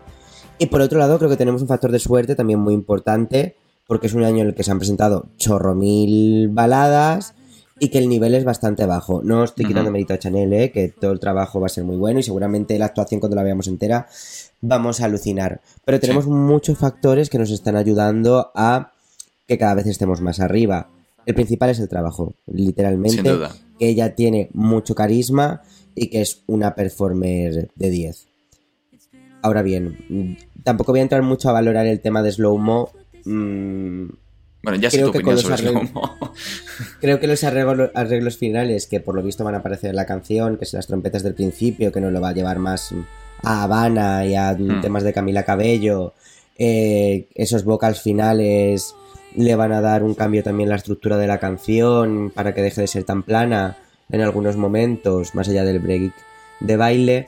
Y 0.57 0.67
por 0.67 0.79
otro 0.79 0.97
lado 0.97 1.17
creo 1.17 1.29
que 1.29 1.37
tenemos 1.37 1.61
un 1.61 1.67
factor 1.67 1.91
de 1.91 1.99
suerte 1.99 2.35
también 2.35 2.59
muy 2.59 2.73
importante, 2.73 3.57
porque 3.85 4.07
es 4.07 4.13
un 4.13 4.23
año 4.23 4.41
en 4.41 4.47
el 4.47 4.55
que 4.55 4.63
se 4.63 4.71
han 4.71 4.77
presentado 4.77 5.27
chorro 5.37 5.75
mil 5.75 6.47
baladas 6.49 7.35
y 7.83 7.89
que 7.89 7.97
el 7.97 8.07
nivel 8.07 8.35
es 8.35 8.43
bastante 8.45 8.85
bajo. 8.85 9.21
No 9.23 9.43
estoy 9.43 9.65
quitando 9.65 9.89
Ujú. 9.89 9.93
mérito 9.93 10.13
a 10.13 10.19
Chanel, 10.19 10.53
¿eh? 10.53 10.71
que 10.71 10.89
todo 10.89 11.11
el 11.11 11.19
trabajo 11.19 11.59
va 11.59 11.65
a 11.65 11.69
ser 11.69 11.83
muy 11.83 11.97
bueno 11.97 12.19
y 12.19 12.23
seguramente 12.23 12.77
la 12.77 12.85
actuación 12.85 13.19
cuando 13.19 13.35
la 13.35 13.41
veamos 13.41 13.67
entera 13.67 14.07
vamos 14.61 15.01
a 15.01 15.05
alucinar. 15.05 15.61
Pero 15.83 15.99
tenemos 15.99 16.25
Sí. 16.25 16.29
muchos 16.29 16.77
factores 16.77 17.31
que 17.31 17.39
nos 17.39 17.49
están 17.49 17.75
ayudando 17.75 18.51
a 18.53 18.91
que 19.47 19.57
cada 19.57 19.73
vez 19.73 19.87
estemos 19.87 20.21
más 20.21 20.39
arriba. 20.39 20.89
El 21.25 21.33
principal 21.33 21.71
es 21.71 21.79
el 21.79 21.89
trabajo, 21.89 22.35
literalmente. 22.45 23.15
Sin 23.17 23.23
duda. 23.25 23.51
Que 23.79 23.89
ella 23.89 24.13
tiene 24.13 24.49
mucho 24.53 24.93
carisma 24.93 25.63
y 25.95 26.07
que 26.11 26.21
es 26.21 26.43
una 26.45 26.75
performer 26.75 27.71
de 27.75 27.89
10. 27.89 28.27
Ahora 29.41 29.63
bien, 29.63 29.97
mm, 30.07 30.61
tampoco 30.63 30.91
voy 30.91 30.99
a 30.99 31.03
entrar 31.03 31.23
mucho 31.23 31.49
a 31.49 31.53
valorar 31.53 31.87
el 31.87 31.99
tema 31.99 32.21
de 32.21 32.31
Slow 32.31 32.59
Mo. 32.59 32.89
Bueno, 34.63 34.77
ya 34.79 34.89
sé 34.91 34.97
Creo 34.97 35.07
tu 35.07 35.13
que 35.13 35.21
con 35.23 35.33
opinión 35.33 35.51
los 35.51 35.59
sobre 35.59 35.69
arreglos- 35.79 35.89
Slow-Mo. 35.91 36.33
Creo 37.01 37.19
que 37.19 37.27
los 37.27 37.43
arreglos, 37.43 37.89
arreglos 37.95 38.37
finales, 38.37 38.87
que 38.87 38.99
por 38.99 39.15
lo 39.15 39.23
visto 39.23 39.43
van 39.43 39.55
a 39.55 39.59
aparecer 39.59 39.89
en 39.89 39.95
la 39.95 40.05
canción, 40.05 40.57
que 40.57 40.65
son 40.65 40.77
las 40.77 40.87
trompetas 40.87 41.23
del 41.23 41.33
principio, 41.33 41.91
que 41.91 41.99
nos 42.01 42.11
lo 42.11 42.21
va 42.21 42.29
a 42.29 42.33
llevar 42.33 42.59
más 42.59 42.93
a 43.43 43.63
Habana 43.63 44.25
y 44.25 44.35
a 44.35 44.51
Hmm. 44.53 44.81
temas 44.81 45.03
de 45.03 45.13
Camila 45.13 45.43
Cabello, 45.43 46.13
eh, 46.59 47.27
esos 47.33 47.63
vocals 47.63 48.01
finales 48.01 48.93
le 49.35 49.55
van 49.55 49.71
a 49.71 49.81
dar 49.81 50.03
un 50.03 50.13
cambio 50.13 50.43
también 50.43 50.67
en 50.67 50.71
la 50.71 50.75
estructura 50.75 51.17
de 51.17 51.25
la 51.25 51.39
canción 51.39 52.31
para 52.35 52.53
que 52.53 52.61
deje 52.61 52.81
de 52.81 52.87
ser 52.87 53.03
tan 53.03 53.23
plana 53.23 53.77
en 54.11 54.21
algunos 54.21 54.57
momentos, 54.57 55.33
más 55.33 55.47
allá 55.47 55.63
del 55.63 55.79
break 55.79 56.13
de 56.59 56.75
baile. 56.77 57.27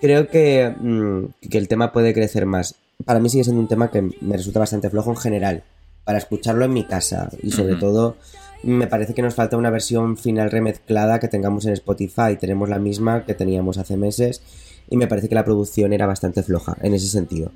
Creo 0.00 0.28
que, 0.28 0.72
mm, 0.80 1.48
que 1.50 1.58
el 1.58 1.68
tema 1.68 1.92
puede 1.92 2.14
crecer 2.14 2.46
más. 2.46 2.76
Para 3.04 3.20
mí 3.20 3.28
sigue 3.28 3.44
siendo 3.44 3.60
un 3.60 3.68
tema 3.68 3.90
que 3.90 4.00
me 4.20 4.36
resulta 4.36 4.60
bastante 4.60 4.88
flojo 4.88 5.10
en 5.10 5.16
general, 5.16 5.62
para 6.10 6.18
escucharlo 6.18 6.64
en 6.64 6.72
mi 6.72 6.82
casa 6.82 7.30
y 7.40 7.52
sobre 7.52 7.76
todo 7.76 8.16
me 8.64 8.88
parece 8.88 9.14
que 9.14 9.22
nos 9.22 9.36
falta 9.36 9.56
una 9.56 9.70
versión 9.70 10.16
final 10.16 10.50
remezclada 10.50 11.20
que 11.20 11.28
tengamos 11.28 11.66
en 11.66 11.72
Spotify. 11.74 12.36
Tenemos 12.36 12.68
la 12.68 12.80
misma 12.80 13.24
que 13.24 13.34
teníamos 13.34 13.78
hace 13.78 13.96
meses 13.96 14.42
y 14.88 14.96
me 14.96 15.06
parece 15.06 15.28
que 15.28 15.36
la 15.36 15.44
producción 15.44 15.92
era 15.92 16.08
bastante 16.08 16.42
floja 16.42 16.76
en 16.82 16.94
ese 16.94 17.06
sentido. 17.06 17.52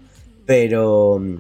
Pero 0.47 1.19
mm, 1.21 1.39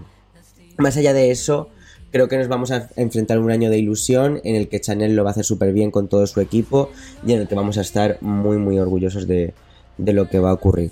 más 0.79 0.97
allá 0.97 1.13
de 1.13 1.31
eso, 1.31 1.69
creo 2.11 2.27
que 2.27 2.37
nos 2.37 2.49
vamos 2.49 2.73
a 2.73 2.91
enfrentar 2.97 3.37
a 3.37 3.41
un 3.41 3.53
año 3.53 3.71
de 3.71 3.79
ilusión 3.79 4.41
en 4.43 4.57
el 4.57 4.69
que 4.69 4.81
Chanel 4.81 5.15
lo 5.15 5.23
va 5.23 5.31
a 5.31 5.35
hacer 5.35 5.45
súper 5.45 5.73
bien 5.73 5.93
con 5.93 6.09
todo 6.09 6.27
su 6.27 6.41
equipo 6.41 6.91
y 7.25 7.33
en 7.33 7.43
el 7.43 7.47
que 7.47 7.55
vamos 7.55 7.79
a 7.79 7.83
estar 7.83 8.19
muy 8.23 8.57
muy 8.57 8.81
orgullosos 8.81 9.29
de, 9.29 9.55
de 9.99 10.13
lo 10.13 10.29
que 10.29 10.41
va 10.41 10.51
a 10.51 10.55
ocurrir. 10.55 10.91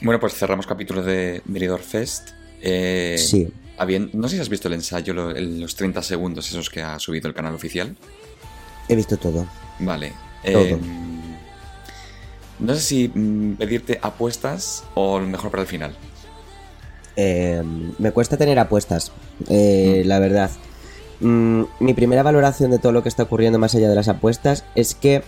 Bueno, 0.00 0.20
pues 0.20 0.32
cerramos 0.32 0.66
capítulo 0.66 1.02
de 1.02 1.42
Benidorm 1.44 1.82
Fest. 1.82 2.30
Eh, 2.62 3.16
Sí. 3.18 3.52
Habien- 3.80 4.10
no 4.12 4.28
sé 4.28 4.36
si 4.36 4.42
has 4.42 4.48
visto 4.48 4.68
el 4.68 4.74
ensayo, 4.74 5.14
lo- 5.14 5.30
el- 5.30 5.60
los 5.60 5.74
30 5.74 6.02
segundos 6.02 6.48
esos 6.48 6.68
que 6.70 6.82
ha 6.82 6.98
subido 6.98 7.28
el 7.28 7.34
canal 7.34 7.54
oficial. 7.54 7.96
He 8.88 8.94
visto 8.96 9.16
todo. 9.16 9.46
Vale. 9.78 10.12
Todo. 10.44 10.58
eh, 10.62 10.78
no 12.58 12.74
sé 12.74 12.80
si 12.80 13.08
mm, 13.08 13.56
pedirte 13.56 13.98
apuestas 14.02 14.84
o 14.94 15.18
lo 15.18 15.26
mejor 15.26 15.50
para 15.50 15.62
el 15.62 15.68
final. 15.68 15.94
Eh, 17.16 17.62
me 17.98 18.12
cuesta 18.12 18.36
tener 18.36 18.58
apuestas, 18.58 19.12
eh, 19.48 20.02
Mm. 20.04 20.08
la 20.08 20.18
verdad. 20.18 20.50
Mm, 21.20 21.64
mi 21.80 21.92
primera 21.94 22.22
valoración 22.22 22.70
de 22.70 22.78
todo 22.78 22.92
lo 22.92 23.02
que 23.02 23.08
está 23.10 23.24
ocurriendo 23.24 23.58
más 23.58 23.74
allá 23.74 23.88
de 23.88 23.94
las 23.94 24.08
apuestas 24.08 24.64
es 24.74 24.94
que 24.94 25.22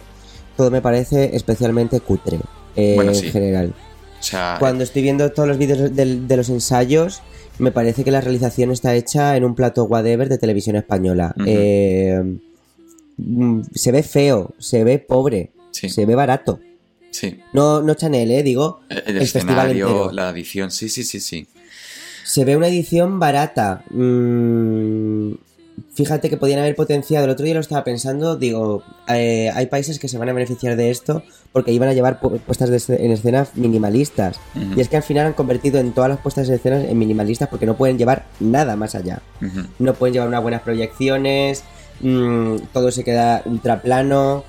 todo 0.57 0.71
me 0.71 0.81
parece 0.81 1.35
especialmente 1.37 2.01
cutre 2.01 2.41
eh, 2.77 2.93
Bueno, 2.97 3.13
sí. 3.15 3.27
en 3.27 3.33
general. 3.33 3.75
O 4.23 4.25
sea, 4.25 4.57
Cuando 4.61 4.85
estoy 4.85 5.03
viendo 5.03 5.33
todos 5.33 5.49
los 5.49 5.59
vídeos 5.59 5.95
de, 5.97 6.37
los 6.37 6.49
ensayos, 6.49 7.23
me 7.59 7.73
parece 7.73 8.05
que 8.05 8.13
la 8.13 8.21
realización 8.21 8.71
está 8.71 8.95
hecha 8.95 9.37
en 9.37 9.45
un 9.45 9.57
plato 9.57 9.83
whatever 9.85 10.29
de 10.29 10.39
televisión 10.39 10.77
española. 10.77 11.35
Eh, 11.45 12.23
mm, 13.17 13.63
se 13.75 13.91
ve 13.91 14.05
feo, 14.05 14.55
se 14.59 14.85
ve 14.85 15.01
pobre, 15.01 15.51
sí, 15.73 15.89
se 15.89 16.07
ve 16.07 16.15
barato. 16.15 16.61
sí. 17.11 17.41
No, 17.53 17.83
no 17.83 17.95
Chanel, 17.95 18.31
eh, 18.31 18.45
digo, 18.45 18.81
El, 18.89 19.17
el 19.17 19.23
escenario, 19.23 20.13
la 20.13 20.31
edición, 20.31 20.71
sí, 20.71 20.89
sí, 20.89 21.03
sí, 21.03 21.19
sí. 21.19 21.49
Se 22.25 22.45
ve 22.45 22.57
una 22.57 22.69
edición 22.69 23.19
barata. 23.19 23.85
Mm, 23.91 25.33
fíjate 25.95 26.29
que 26.31 26.37
podían 26.37 26.59
haber 26.61 26.75
potenciado. 26.77 27.25
El 27.25 27.31
otro 27.31 27.45
día 27.45 27.55
lo 27.55 27.61
estaba 27.61 27.85
pensando. 27.85 28.37
Digo, 28.37 28.83
eh, 29.09 29.51
hay 29.55 29.67
países 29.67 29.99
que 29.99 30.09
se 30.09 30.19
van 30.19 30.29
a 30.29 30.33
beneficiar 30.33 30.77
de 30.77 30.91
esto 30.91 31.23
porque 31.53 31.73
iban 31.73 31.89
a 31.89 31.93
llevar 31.93 32.21
pu- 32.21 32.41
puestas 32.41 32.71
de 32.71 32.97
en 33.05 33.11
escena 33.13 33.47
minimalistas. 33.55 34.39
Y 34.77 34.81
es 34.81 34.89
que 34.89 34.97
al 34.97 35.03
final 35.03 35.27
han 35.27 35.33
convertido 35.35 35.79
en 35.81 35.93
todas 35.93 36.09
las 36.11 36.19
puestas 36.21 36.49
de 36.49 36.57
escena 36.57 36.83
en 36.83 36.99
minimalistas 36.99 37.49
porque 37.49 37.67
no 37.67 37.77
pueden 37.77 37.99
llevar 37.99 38.27
nada 38.41 38.75
más 38.77 38.95
allá. 38.95 39.21
No 39.79 39.95
pueden 39.95 40.15
llevar 40.15 40.29
unas 40.29 40.43
buenas 40.43 40.63
proyecciones. 40.63 41.63
mm, 42.01 42.57
todo 42.73 42.91
se 42.91 43.05
queda 43.05 43.43
ultra 43.45 43.81
plano. 43.83 44.45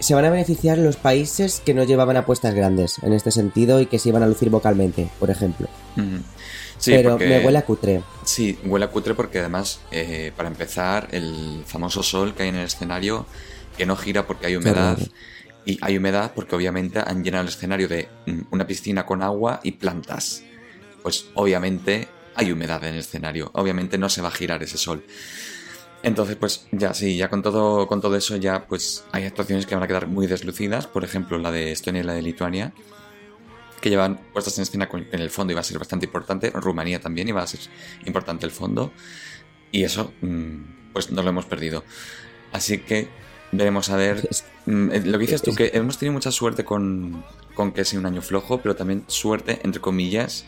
Se 0.00 0.14
van 0.14 0.24
a 0.24 0.30
beneficiar 0.30 0.78
los 0.78 0.96
países 0.96 1.62
que 1.64 1.74
no 1.74 1.84
llevaban 1.84 2.16
apuestas 2.16 2.54
grandes 2.54 2.96
en 3.02 3.12
este 3.12 3.30
sentido 3.30 3.80
y 3.80 3.86
que 3.86 3.98
se 4.00 4.08
iban 4.08 4.22
a 4.22 4.26
lucir 4.26 4.50
vocalmente, 4.50 5.08
por 5.20 5.30
ejemplo. 5.30 5.68
Sí, 6.82 6.90
Pero 6.90 7.10
porque- 7.10 7.28
me 7.28 7.38
huele 7.46 7.58
a 7.58 7.62
cutre. 7.64 8.02
Sí, 8.24 8.58
huele 8.64 8.86
a 8.86 8.88
cutre 8.88 9.14
porque 9.14 9.38
además, 9.38 9.78
eh, 9.92 10.32
para 10.36 10.48
empezar, 10.48 11.06
el 11.12 11.62
famoso 11.64 12.02
sol 12.02 12.34
que 12.34 12.42
hay 12.42 12.48
en 12.48 12.56
el 12.56 12.66
escenario, 12.66 13.24
que 13.78 13.86
no 13.86 13.94
gira 13.96 14.26
porque 14.26 14.46
hay 14.48 14.56
humedad. 14.56 14.98
Y 15.64 15.78
hay 15.80 15.96
humedad 15.96 16.32
porque 16.34 16.56
obviamente 16.56 16.98
han 16.98 17.22
llenado 17.22 17.42
el 17.42 17.48
escenario 17.50 17.86
de 17.86 18.08
mm, 18.26 18.40
una 18.50 18.66
piscina 18.66 19.06
con 19.06 19.22
agua 19.22 19.60
y 19.62 19.70
plantas. 19.72 20.42
Pues 21.04 21.26
obviamente 21.34 22.08
hay 22.34 22.50
humedad 22.50 22.82
en 22.82 22.94
el 22.94 22.98
escenario. 23.00 23.52
Obviamente 23.54 23.96
no 23.96 24.08
se 24.08 24.20
va 24.20 24.28
a 24.28 24.32
girar 24.32 24.60
ese 24.64 24.76
sol. 24.76 25.04
Entonces, 26.02 26.34
pues 26.34 26.66
ya 26.72 26.94
sí, 26.94 27.16
ya 27.16 27.28
con 27.30 27.42
todo, 27.42 27.86
con 27.86 28.00
todo 28.00 28.16
eso 28.16 28.34
ya 28.36 28.66
pues 28.66 29.04
hay 29.12 29.24
actuaciones 29.24 29.66
que 29.66 29.76
van 29.76 29.84
a 29.84 29.86
quedar 29.86 30.08
muy 30.08 30.26
deslucidas. 30.26 30.88
Por 30.88 31.04
ejemplo, 31.04 31.38
la 31.38 31.52
de 31.52 31.70
Estonia 31.70 32.00
y 32.02 32.04
la 32.04 32.14
de 32.14 32.22
Lituania. 32.22 32.72
Que 33.82 33.90
llevan 33.90 34.18
puestas 34.32 34.56
en 34.56 34.62
escena 34.62 34.88
en 34.90 35.20
el 35.20 35.28
fondo 35.28 35.52
va 35.54 35.60
a 35.60 35.64
ser 35.64 35.78
bastante 35.78 36.06
importante. 36.06 36.50
Rumanía 36.50 37.00
también 37.00 37.28
iba 37.28 37.42
a 37.42 37.46
ser 37.46 37.60
importante 38.06 38.46
el 38.46 38.52
fondo. 38.52 38.92
Y 39.70 39.84
eso, 39.84 40.14
mm, 40.22 40.92
pues 40.94 41.10
no 41.10 41.22
lo 41.22 41.28
hemos 41.28 41.44
perdido. 41.44 41.84
Así 42.52 42.78
que 42.78 43.08
veremos 43.52 43.90
a 43.90 43.96
ver 43.96 44.26
Mm, 44.66 44.90
eh, 44.92 45.02
Lo 45.04 45.18
que 45.18 45.26
dices 45.26 45.42
tú, 45.42 45.54
que 45.54 45.70
hemos 45.74 45.98
tenido 45.98 46.12
mucha 46.12 46.30
suerte 46.30 46.64
con, 46.64 47.24
con 47.54 47.72
que 47.72 47.84
sea 47.84 47.98
un 47.98 48.06
año 48.06 48.22
flojo, 48.22 48.58
pero 48.58 48.76
también 48.76 49.04
suerte, 49.08 49.60
entre 49.64 49.80
comillas, 49.80 50.44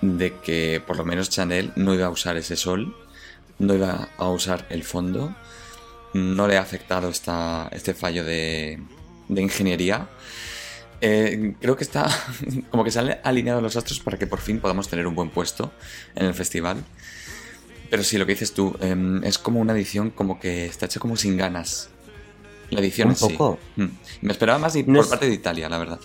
de 0.00 0.34
que 0.40 0.82
por 0.84 0.96
lo 0.96 1.04
menos 1.04 1.30
Chanel 1.30 1.72
no 1.76 1.94
iba 1.94 2.06
a 2.06 2.10
usar 2.10 2.36
ese 2.36 2.56
sol, 2.56 2.96
no 3.58 3.74
iba 3.74 4.08
a 4.16 4.28
usar 4.28 4.66
el 4.70 4.82
fondo, 4.82 5.34
no 6.14 6.48
le 6.48 6.56
ha 6.58 6.62
afectado 6.62 7.08
esta, 7.08 7.68
este 7.72 7.94
fallo 7.94 8.24
de, 8.24 8.80
de 9.28 9.42
ingeniería. 9.42 10.08
Eh, 11.00 11.54
creo 11.60 11.76
que 11.76 11.84
está 11.84 12.08
como 12.70 12.84
que 12.84 12.90
se 12.90 12.98
han 12.98 13.16
alineado 13.24 13.60
los 13.60 13.76
astros 13.76 14.00
para 14.00 14.18
que 14.18 14.26
por 14.26 14.40
fin 14.40 14.60
podamos 14.60 14.88
tener 14.88 15.06
un 15.06 15.14
buen 15.14 15.30
puesto 15.30 15.72
en 16.14 16.26
el 16.26 16.34
festival. 16.34 16.78
Pero 17.90 18.04
sí, 18.04 18.18
lo 18.18 18.26
que 18.26 18.32
dices 18.32 18.52
tú, 18.52 18.76
em, 18.80 19.22
es 19.24 19.38
como 19.38 19.60
una 19.60 19.72
edición 19.72 20.10
como 20.10 20.38
que 20.38 20.66
está 20.66 20.86
hecha 20.86 21.00
como 21.00 21.16
sin 21.16 21.36
ganas. 21.36 21.88
La 22.70 22.80
edición 22.80 23.08
Un 23.08 23.12
en 23.14 23.16
sí. 23.16 23.28
poco. 23.36 23.58
Mm. 23.76 23.86
Me 24.22 24.32
esperaba 24.32 24.58
más 24.60 24.76
No 24.76 24.84
por 24.84 24.98
es- 24.98 25.06
parte 25.08 25.26
de 25.26 25.34
Italia, 25.34 25.68
la 25.68 25.78
verdad. 25.78 25.98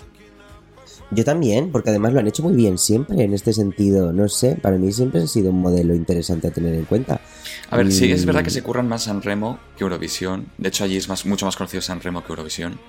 Yo 1.11 1.23
también, 1.23 1.71
porque 1.71 1.91
además 1.91 2.13
lo 2.13 2.19
han 2.19 2.27
hecho 2.27 2.41
muy 2.41 2.53
bien 2.55 2.79
siempre 2.79 3.23
en 3.23 3.33
este 3.35 3.53
sentido. 3.53 4.11
No 4.11 4.27
sé, 4.27 4.55
para 4.55 4.77
mí 4.77 4.91
siempre 4.91 5.21
ha 5.21 5.27
sido 5.27 5.51
un 5.51 5.61
modelo 5.61 5.93
interesante 5.93 6.47
a 6.47 6.51
tener 6.51 6.73
en 6.73 6.85
cuenta. 6.85 7.21
A 7.69 7.77
ver, 7.77 7.91
sí, 7.91 8.11
es 8.11 8.23
Mm. 8.23 8.25
verdad 8.25 8.43
que 8.43 8.49
se 8.49 8.63
curran 8.63 8.87
más 8.89 9.03
San 9.03 9.21
Remo 9.21 9.59
que 9.77 9.83
Eurovisión. 9.83 10.47
De 10.57 10.69
hecho, 10.69 10.83
allí 10.83 10.97
es 10.97 11.07
más, 11.07 11.27
mucho 11.27 11.45
más 11.45 11.55
conocido 11.55 11.81
San 11.81 12.01
Remo 12.01 12.23
que 12.25 12.31
Eurovisión. 12.31 12.79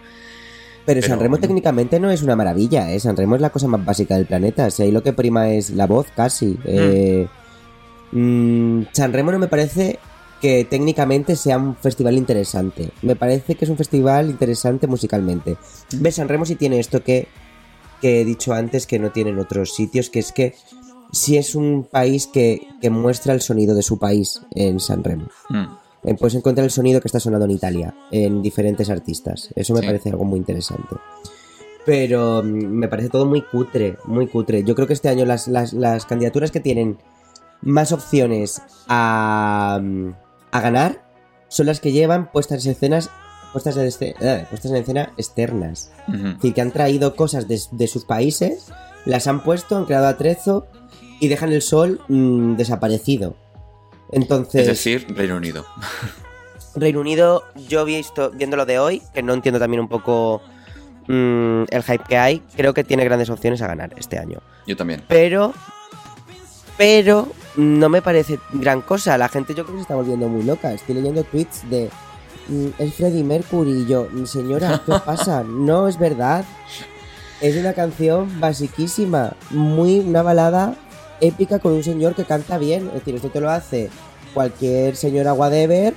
Pero, 0.86 1.00
Pero 1.00 1.06
San 1.06 1.18
Remo 1.18 1.32
bueno. 1.32 1.42
técnicamente 1.42 1.98
no 1.98 2.10
es 2.10 2.22
una 2.22 2.36
maravilla, 2.36 2.92
¿eh? 2.92 3.00
San 3.00 3.16
Remo 3.16 3.34
es 3.34 3.40
la 3.40 3.50
cosa 3.50 3.66
más 3.66 3.84
básica 3.84 4.16
del 4.16 4.26
planeta. 4.26 4.70
Si 4.70 4.84
ahí 4.84 4.92
lo 4.92 5.02
que 5.02 5.12
prima 5.12 5.50
es 5.50 5.70
la 5.70 5.86
voz, 5.86 6.06
casi. 6.14 6.56
Eh, 6.64 7.26
mm, 8.12 8.82
San 8.92 9.12
Remo 9.12 9.32
no 9.32 9.38
me 9.40 9.48
parece 9.48 9.98
que 10.40 10.64
técnicamente 10.64 11.34
sea 11.34 11.58
un 11.58 11.74
festival 11.76 12.16
interesante. 12.16 12.90
Me 13.02 13.16
parece 13.16 13.56
que 13.56 13.64
es 13.64 13.70
un 13.70 13.76
festival 13.76 14.30
interesante 14.30 14.86
musicalmente. 14.86 15.56
¿Ves? 15.92 16.14
San 16.14 16.28
Remo 16.28 16.44
sí 16.44 16.54
tiene 16.54 16.78
esto 16.78 17.02
que, 17.02 17.26
que 18.00 18.20
he 18.20 18.24
dicho 18.24 18.54
antes 18.54 18.86
que 18.86 19.00
no 19.00 19.10
tienen 19.10 19.38
otros 19.40 19.74
sitios, 19.74 20.08
que 20.08 20.20
es 20.20 20.30
que 20.30 20.54
sí 21.10 21.36
es 21.36 21.54
un 21.56 21.84
país 21.90 22.28
que, 22.28 22.68
que 22.80 22.90
muestra 22.90 23.32
el 23.32 23.40
sonido 23.40 23.74
de 23.74 23.82
su 23.82 23.98
país 23.98 24.40
en 24.54 24.78
San 24.78 25.02
Remo. 25.02 25.28
Mm. 25.48 25.85
Eh, 26.04 26.14
Puedes 26.14 26.34
encontrar 26.34 26.64
el 26.64 26.70
sonido 26.70 27.00
que 27.00 27.08
está 27.08 27.18
sonando 27.20 27.44
en 27.46 27.50
Italia, 27.52 27.94
en 28.10 28.42
diferentes 28.42 28.90
artistas. 28.90 29.50
Eso 29.56 29.74
me 29.74 29.80
Sí. 29.80 29.86
parece 29.86 30.10
algo 30.10 30.24
muy 30.24 30.38
interesante. 30.38 30.96
Pero 31.84 32.42
mm, 32.42 32.46
me 32.48 32.88
parece 32.88 33.08
todo 33.08 33.26
muy 33.26 33.42
cutre, 33.42 33.96
muy 34.04 34.26
cutre. 34.26 34.62
Yo 34.64 34.74
creo 34.74 34.86
que 34.86 34.92
este 34.92 35.08
año 35.08 35.24
las, 35.24 35.48
las- 35.48 35.72
las 35.72 36.04
candidaturas 36.06 36.50
que 36.50 36.60
tienen 36.60 36.98
más 37.62 37.92
opciones 37.92 38.60
a, 38.88 39.80
mm, 39.82 40.08
a 40.52 40.60
ganar 40.60 41.04
son 41.48 41.66
las 41.66 41.80
que 41.80 41.92
llevan 41.92 42.30
puestas 42.32 42.64
en 42.66 42.72
escenas 42.72 43.10
puestas 43.52 43.76
en, 43.78 43.86
esce- 43.86 44.14
eh, 44.20 44.44
puestas 44.50 44.70
en 44.72 44.76
escena 44.76 45.12
externas. 45.16 45.90
Es 46.08 46.22
decir, 46.34 46.52
que 46.52 46.60
han 46.60 46.72
traído 46.72 47.16
cosas 47.16 47.48
de, 47.48 47.58
de 47.70 47.86
sus 47.86 48.04
países, 48.04 48.66
las 49.06 49.26
han 49.28 49.42
puesto, 49.42 49.76
han 49.76 49.86
creado 49.86 50.08
atrezo 50.08 50.66
y 51.20 51.28
dejan 51.28 51.52
el 51.52 51.62
sol 51.62 52.00
mm, 52.08 52.56
desaparecido. 52.56 53.36
Entonces, 54.12 54.62
Es 54.62 54.66
decir, 54.68 55.06
Reino 55.16 55.36
Unido. 55.36 55.66
Reino 56.74 57.00
Unido, 57.00 57.44
yo 57.68 57.84
visto, 57.84 58.30
viendo 58.30 58.56
lo 58.56 58.66
de 58.66 58.78
hoy, 58.78 59.02
que 59.14 59.22
no 59.22 59.32
entiendo 59.32 59.58
también 59.58 59.80
un 59.80 59.88
poco 59.88 60.42
mm, 61.08 61.62
el 61.70 61.82
hype 61.82 62.04
que 62.06 62.18
hay, 62.18 62.42
creo 62.54 62.74
que 62.74 62.84
tiene 62.84 63.04
grandes 63.04 63.30
opciones 63.30 63.62
a 63.62 63.66
ganar 63.66 63.94
este 63.96 64.18
año. 64.18 64.40
Yo 64.66 64.76
también. 64.76 65.02
Pero, 65.08 65.54
pero 66.76 67.28
no 67.56 67.88
me 67.88 68.02
parece 68.02 68.38
gran 68.52 68.82
cosa. 68.82 69.16
La 69.16 69.28
gente 69.28 69.54
yo 69.54 69.64
creo 69.64 69.76
que 69.76 69.78
se 69.78 69.82
está 69.82 69.94
volviendo 69.94 70.28
muy 70.28 70.42
loca. 70.42 70.72
Estoy 70.72 70.96
leyendo 70.96 71.24
tweets 71.24 71.68
de 71.70 71.88
mm, 72.48 72.66
es 72.78 72.94
Freddie 72.94 73.24
Mercury 73.24 73.70
y 73.82 73.86
yo, 73.86 74.08
"Mm, 74.12 74.26
señora, 74.26 74.82
¿qué 74.84 74.92
pasa? 75.04 75.42
No 75.48 75.88
es 75.88 75.98
verdad. 75.98 76.44
Es 77.40 77.56
una 77.56 77.72
canción 77.74 78.40
basiquísima, 78.40 79.34
muy 79.50 79.98
una 80.00 80.22
balada 80.22 80.74
épica 81.20 81.58
con 81.58 81.72
un 81.72 81.82
señor 81.82 82.14
que 82.14 82.24
canta 82.24 82.58
bien. 82.58 82.88
Es 82.88 82.94
decir, 82.94 83.14
esto 83.14 83.30
te 83.30 83.40
lo 83.40 83.50
hace 83.50 83.90
cualquier 84.34 84.96
señora 84.96 85.32
Guadeber 85.32 85.94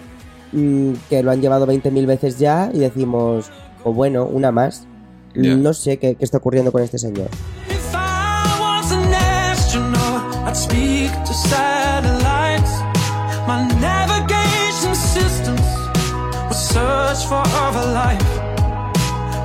mmm, 0.52 0.94
que 1.10 1.24
lo 1.24 1.32
han 1.32 1.42
llevado 1.42 1.68
20.000 1.68 2.06
veces 2.06 2.40
ya 2.40 2.70
y 2.74 2.80
decimos, 2.80 3.52
o 3.84 3.90
oh, 3.90 3.94
bueno, 3.94 4.26
una 4.26 4.52
más. 4.52 4.86
Yeah. 5.34 5.56
No 5.56 5.74
sé 5.74 5.98
qué, 5.98 6.16
qué, 6.16 6.26
está 6.26 6.38
ocurriendo 6.38 6.72
con 6.72 6.82
este 6.82 6.98
señor. 6.98 7.30
for 17.30 17.44
other 17.46 17.86
life. 17.94 18.30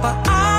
But 0.01 0.17
I 0.27 0.54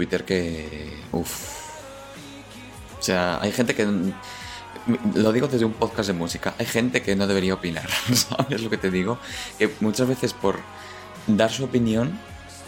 Twitter 0.00 0.24
que. 0.24 0.96
Uf. 1.12 1.30
O 2.98 3.02
sea, 3.02 3.38
hay 3.42 3.52
gente 3.52 3.74
que. 3.74 3.86
Lo 5.14 5.30
digo 5.30 5.46
desde 5.46 5.66
un 5.66 5.74
podcast 5.74 6.06
de 6.06 6.14
música. 6.14 6.54
Hay 6.58 6.64
gente 6.64 7.02
que 7.02 7.14
no 7.14 7.26
debería 7.26 7.52
opinar. 7.52 7.86
¿Sabes 8.14 8.62
lo 8.62 8.70
que 8.70 8.78
te 8.78 8.90
digo? 8.90 9.18
Que 9.58 9.70
muchas 9.80 10.08
veces 10.08 10.32
por 10.32 10.56
dar 11.26 11.50
su 11.50 11.64
opinión 11.64 12.18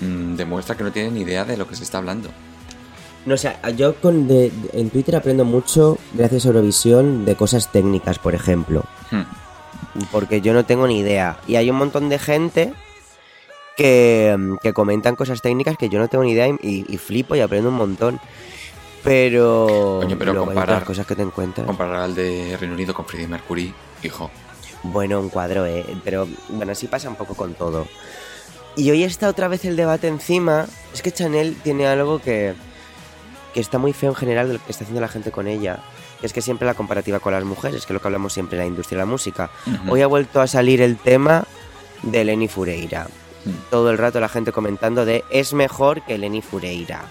mm, 0.00 0.34
demuestra 0.36 0.76
que 0.76 0.84
no 0.84 0.92
tiene 0.92 1.10
ni 1.10 1.22
idea 1.22 1.46
de 1.46 1.56
lo 1.56 1.66
que 1.66 1.74
se 1.74 1.84
está 1.84 1.96
hablando. 1.98 2.28
No 3.24 3.36
sé, 3.38 3.56
yo 3.78 3.94
con 3.94 4.28
de- 4.28 4.50
de- 4.50 4.78
en 4.80 4.90
Twitter 4.90 5.16
aprendo 5.16 5.46
mucho, 5.46 5.96
gracias 6.12 6.44
a 6.44 6.48
Eurovisión, 6.48 7.24
de 7.24 7.34
cosas 7.34 7.72
técnicas, 7.72 8.18
por 8.18 8.34
ejemplo. 8.34 8.84
Hmm. 9.10 9.22
Porque 10.10 10.42
yo 10.42 10.52
no 10.52 10.66
tengo 10.66 10.86
ni 10.86 10.98
idea. 10.98 11.38
Y 11.46 11.56
hay 11.56 11.70
un 11.70 11.76
montón 11.76 12.10
de 12.10 12.18
gente 12.18 12.74
que, 13.76 14.34
mm, 14.38 14.56
que 14.62 14.72
comentan 14.72 15.16
cosas 15.16 15.40
técnicas 15.42 15.76
que 15.76 15.88
yo 15.88 15.98
no 15.98 16.08
tengo 16.08 16.24
ni 16.24 16.32
idea 16.32 16.48
y, 16.48 16.84
flipo 16.98 17.34
y 17.36 17.40
aprendo 17.40 17.68
un 17.70 17.76
montón. 17.76 18.20
Pero, 19.04 19.98
Coño, 20.02 20.16
pero 20.16 20.32
luego 20.32 20.50
hay 20.50 20.54
comparar- 20.54 20.76
otras 20.76 20.86
cosas 20.86 21.06
que 21.06 21.16
te 21.16 21.22
encuentras. 21.22 21.66
Comparar 21.66 21.96
al 21.96 22.14
de 22.14 22.56
Reino 22.58 22.74
Unido 22.74 22.94
con 22.94 23.04
Freddie 23.04 23.26
Mercury, 23.26 23.74
hijo. 24.04 24.30
Bueno, 24.84 25.20
un 25.20 25.28
cuadro, 25.28 25.66
¿eh? 25.66 25.84
Pero 26.04 26.28
bueno, 26.50 26.72
así 26.72 26.86
pasa 26.86 27.08
un 27.08 27.16
poco 27.16 27.34
con 27.34 27.54
todo. 27.54 27.86
Y 28.76 28.90
hoy 28.90 29.02
está 29.02 29.28
otra 29.28 29.48
vez 29.48 29.64
el 29.64 29.76
debate 29.76 30.06
encima. 30.08 30.66
Es 30.94 31.02
que 31.02 31.10
Chanel 31.12 31.56
tiene 31.62 31.86
algo 31.86 32.20
que, 32.20 32.54
que 33.54 33.60
está 33.60 33.78
muy 33.78 33.92
feo 33.92 34.10
en 34.10 34.16
general 34.16 34.46
de 34.48 34.54
lo 34.54 34.64
que 34.64 34.70
está 34.70 34.84
haciendo 34.84 35.00
la 35.00 35.08
gente 35.08 35.30
con 35.32 35.48
ella. 35.48 35.80
Es 36.22 36.32
que 36.32 36.40
siempre 36.40 36.66
la 36.66 36.74
comparativa 36.74 37.18
con 37.18 37.32
las 37.32 37.44
mujeres, 37.44 37.84
que 37.84 37.92
es 37.92 37.94
lo 37.94 38.00
que 38.00 38.06
hablamos 38.06 38.32
siempre 38.32 38.56
en 38.56 38.62
la 38.64 38.68
industria 38.68 38.98
de 38.98 39.04
la 39.04 39.10
música. 39.10 39.50
Hoy 39.88 40.00
ha 40.02 40.06
vuelto 40.06 40.40
a 40.40 40.46
salir 40.46 40.80
el 40.80 40.96
tema 40.96 41.44
de 42.02 42.24
Lenny 42.24 42.46
Fureira. 42.46 43.08
Mm. 43.44 43.50
Todo 43.70 43.90
el 43.90 43.98
rato 43.98 44.20
la 44.20 44.28
gente 44.28 44.52
comentando 44.52 45.04
de 45.04 45.24
es 45.30 45.52
mejor 45.52 46.02
que 46.04 46.18
Lenny 46.18 46.42
Fureira. 46.42 47.02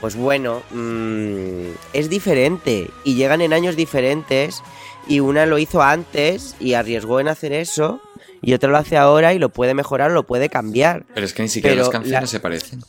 Pues 0.00 0.16
bueno, 0.16 0.62
mm, 0.70 1.72
es 1.92 2.08
diferente 2.08 2.90
y 3.04 3.14
llegan 3.16 3.42
en 3.42 3.52
años 3.52 3.76
diferentes 3.76 4.62
y 5.06 5.20
una 5.20 5.44
lo 5.44 5.58
hizo 5.58 5.82
antes 5.82 6.56
y 6.58 6.72
arriesgó 6.74 7.20
en 7.20 7.28
hacer 7.28 7.52
eso 7.52 8.00
y 8.40 8.54
otra 8.54 8.70
lo 8.70 8.78
hace 8.78 8.96
ahora 8.96 9.34
y 9.34 9.38
lo 9.38 9.50
puede 9.50 9.74
mejorar 9.74 10.10
o 10.10 10.14
lo 10.14 10.26
puede 10.26 10.48
cambiar. 10.48 11.04
Pero 11.12 11.26
es 11.26 11.34
que 11.34 11.42
ni 11.42 11.48
siquiera 11.48 11.74
Pero 11.74 11.82
las 11.84 11.90
canciones 11.92 12.22
la- 12.22 12.26
se 12.26 12.40
parecen. 12.40 12.80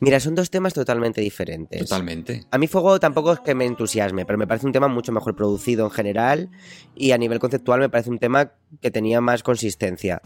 Mira, 0.00 0.18
son 0.18 0.34
dos 0.34 0.50
temas 0.50 0.74
totalmente 0.74 1.20
diferentes. 1.20 1.78
Totalmente. 1.80 2.44
A 2.50 2.58
mí 2.58 2.66
Fuego 2.66 2.98
tampoco 2.98 3.32
es 3.34 3.38
que 3.40 3.54
me 3.54 3.66
entusiasme, 3.66 4.24
pero 4.26 4.36
me 4.36 4.48
parece 4.48 4.66
un 4.66 4.72
tema 4.72 4.88
mucho 4.88 5.12
mejor 5.12 5.36
producido 5.36 5.84
en 5.84 5.92
general 5.92 6.50
y 6.96 7.12
a 7.12 7.18
nivel 7.18 7.38
conceptual 7.38 7.78
me 7.78 7.88
parece 7.88 8.10
un 8.10 8.18
tema 8.18 8.50
que 8.80 8.90
tenía 8.90 9.20
más 9.20 9.44
consistencia. 9.44 10.20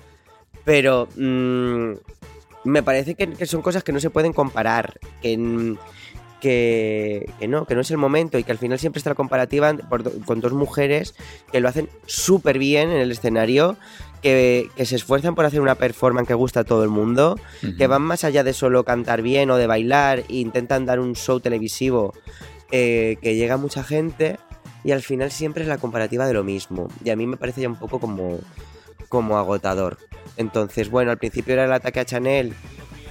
Pero 0.67 1.09
mm, 1.17 1.93
me 2.65 2.83
parece 2.83 3.15
que, 3.15 3.33
que 3.33 3.47
son 3.47 3.63
cosas 3.63 3.85
que 3.85 3.93
no 3.93 4.01
se 4.01 4.11
pueden 4.11 4.35
comparar, 4.35 4.99
que, 5.23 5.39
mm, 5.39 5.77
que, 6.41 7.31
que 7.39 7.49
no, 7.49 7.67
que 7.67 7.77
no 7.77 7.81
es 7.81 7.91
el 7.93 7.99
momento 7.99 8.37
y 8.37 8.45
que 8.45 8.51
al 8.53 8.59
final 8.59 8.79
siempre 8.79 8.99
está 8.99 9.11
la 9.11 9.15
comparativa 9.15 9.73
por 9.89 10.03
con 10.25 10.41
dos 10.41 10.53
mujeres 10.53 11.15
que 11.53 11.61
lo 11.61 11.69
hacen 11.69 11.89
súper 12.07 12.59
bien 12.59 12.91
en 12.91 12.99
el 12.99 13.13
escenario, 13.13 13.77
que, 14.23 14.69
que 14.77 14.87
se 14.87 14.97
esfuerzan 14.97 15.37
por 15.37 15.45
hacer 15.45 15.61
una 15.61 15.77
performance 15.77 16.27
que 16.27 16.35
gusta 16.35 16.61
a 16.61 16.65
todo 16.65 16.83
el 16.83 16.91
mundo 16.91 17.39
que 17.79 17.87
van 17.87 18.03
más 18.03 18.25
allá 18.25 18.43
de 18.43 18.53
solo 18.53 18.85
cantar 18.85 19.23
bien 19.23 19.51
o 19.51 19.57
de 19.57 19.69
bailar 19.69 20.25
e 20.29 20.37
intentan 20.37 20.85
dar 20.85 20.99
un 20.99 21.15
show 21.15 21.39
televisivo 21.39 22.13
eh, 22.73 23.19
que 23.23 23.37
llega 23.37 23.55
a 23.55 23.59
mucha 23.59 23.85
gente 23.85 24.39
y 24.83 24.91
al 24.91 25.03
final 25.03 25.31
siempre 25.31 25.63
es 25.63 25.69
la 25.69 25.79
comparativa 25.79 26.27
de 26.27 26.35
lo 26.35 26.45
mismo. 26.45 26.89
Y 27.05 27.11
a 27.11 27.17
mí 27.17 27.27
me 27.27 27.37
parece 27.37 27.61
ya 27.61 27.69
un 27.69 27.77
poco 27.77 27.99
como, 28.01 28.39
como 29.17 29.39
agotador. 29.39 29.97
Entonces 30.37 30.91
bueno 30.91 31.11
al 31.11 31.17
principio 31.17 31.55
era 31.55 31.65
el 31.65 31.73
ataque 31.73 32.01
a 32.01 32.05
Chanel 32.05 32.53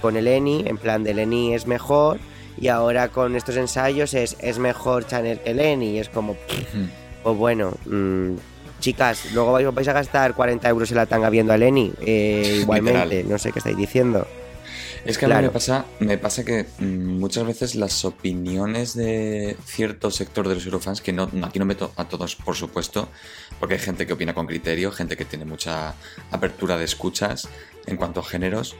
con 0.00 0.16
el 0.16 0.28
Eni 0.28 0.62
en 0.64 0.78
plan 0.78 1.02
de 1.02 1.14
Lenny 1.14 1.52
es 1.52 1.66
mejor 1.66 2.20
y 2.56 2.68
ahora 2.68 3.08
con 3.08 3.34
estos 3.34 3.56
ensayos 3.56 4.14
es, 4.14 4.36
es 4.38 4.60
mejor 4.60 5.04
Chanel 5.04 5.40
que 5.40 5.52
Lenny 5.52 5.96
y 5.96 5.98
es 5.98 6.08
como 6.08 6.36
pues 7.24 7.36
bueno 7.36 7.72
mm, 7.86 8.34
chicas 8.78 9.32
luego 9.32 9.50
vais, 9.50 9.74
vais 9.74 9.88
a 9.88 9.92
gastar 9.92 10.34
40 10.34 10.68
euros 10.68 10.92
en 10.92 10.96
la 10.98 11.06
tanga 11.06 11.28
viendo 11.28 11.52
a 11.52 11.56
Lenny 11.56 11.92
eh, 12.00 12.58
igualmente 12.60 13.24
no 13.24 13.36
sé 13.36 13.50
qué 13.50 13.58
estáis 13.58 13.76
diciendo 13.76 14.28
Es 15.06 15.18
que 15.18 15.26
a 15.26 15.28
mí 15.28 15.34
me 15.34 15.50
pasa, 15.50 15.86
me 16.00 16.18
pasa 16.18 16.44
que 16.44 16.66
mm, 16.78 17.18
muchas 17.18 17.46
veces 17.46 17.74
las 17.76 18.04
opiniones 18.04 18.94
de 18.94 19.56
cierto 19.64 20.10
sector 20.10 20.48
de 20.48 20.54
los 20.54 20.66
Eurofans, 20.66 21.00
que 21.00 21.12
no, 21.12 21.30
aquí 21.42 21.58
no 21.58 21.64
meto 21.64 21.92
a 21.96 22.08
todos, 22.08 22.34
por 22.34 22.56
supuesto, 22.56 23.08
porque 23.60 23.74
hay 23.74 23.80
gente 23.80 24.06
que 24.06 24.14
opina 24.14 24.34
con 24.34 24.46
criterio, 24.46 24.90
gente 24.90 25.16
que 25.16 25.24
tiene 25.24 25.44
mucha 25.44 25.94
apertura 26.30 26.76
de 26.76 26.84
escuchas 26.84 27.48
en 27.86 27.96
cuanto 27.96 28.20
a 28.20 28.24
géneros, 28.24 28.74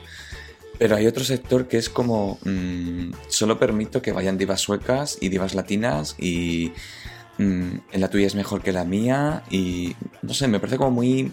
pero 0.78 0.96
hay 0.96 1.06
otro 1.06 1.24
sector 1.24 1.68
que 1.68 1.78
es 1.78 1.88
como, 1.88 2.38
mm, 2.44 3.12
solo 3.28 3.58
permito 3.58 4.02
que 4.02 4.12
vayan 4.12 4.36
divas 4.36 4.60
suecas 4.60 5.18
y 5.20 5.28
divas 5.28 5.54
latinas 5.54 6.16
y 6.18 6.72
mm, 7.38 7.70
en 7.92 8.00
la 8.00 8.10
tuya 8.10 8.26
es 8.26 8.34
mejor 8.34 8.62
que 8.62 8.72
la 8.72 8.84
mía 8.84 9.44
y 9.50 9.94
no 10.22 10.34
sé, 10.34 10.48
me 10.48 10.58
parece 10.58 10.76
como 10.76 10.90
muy... 10.90 11.32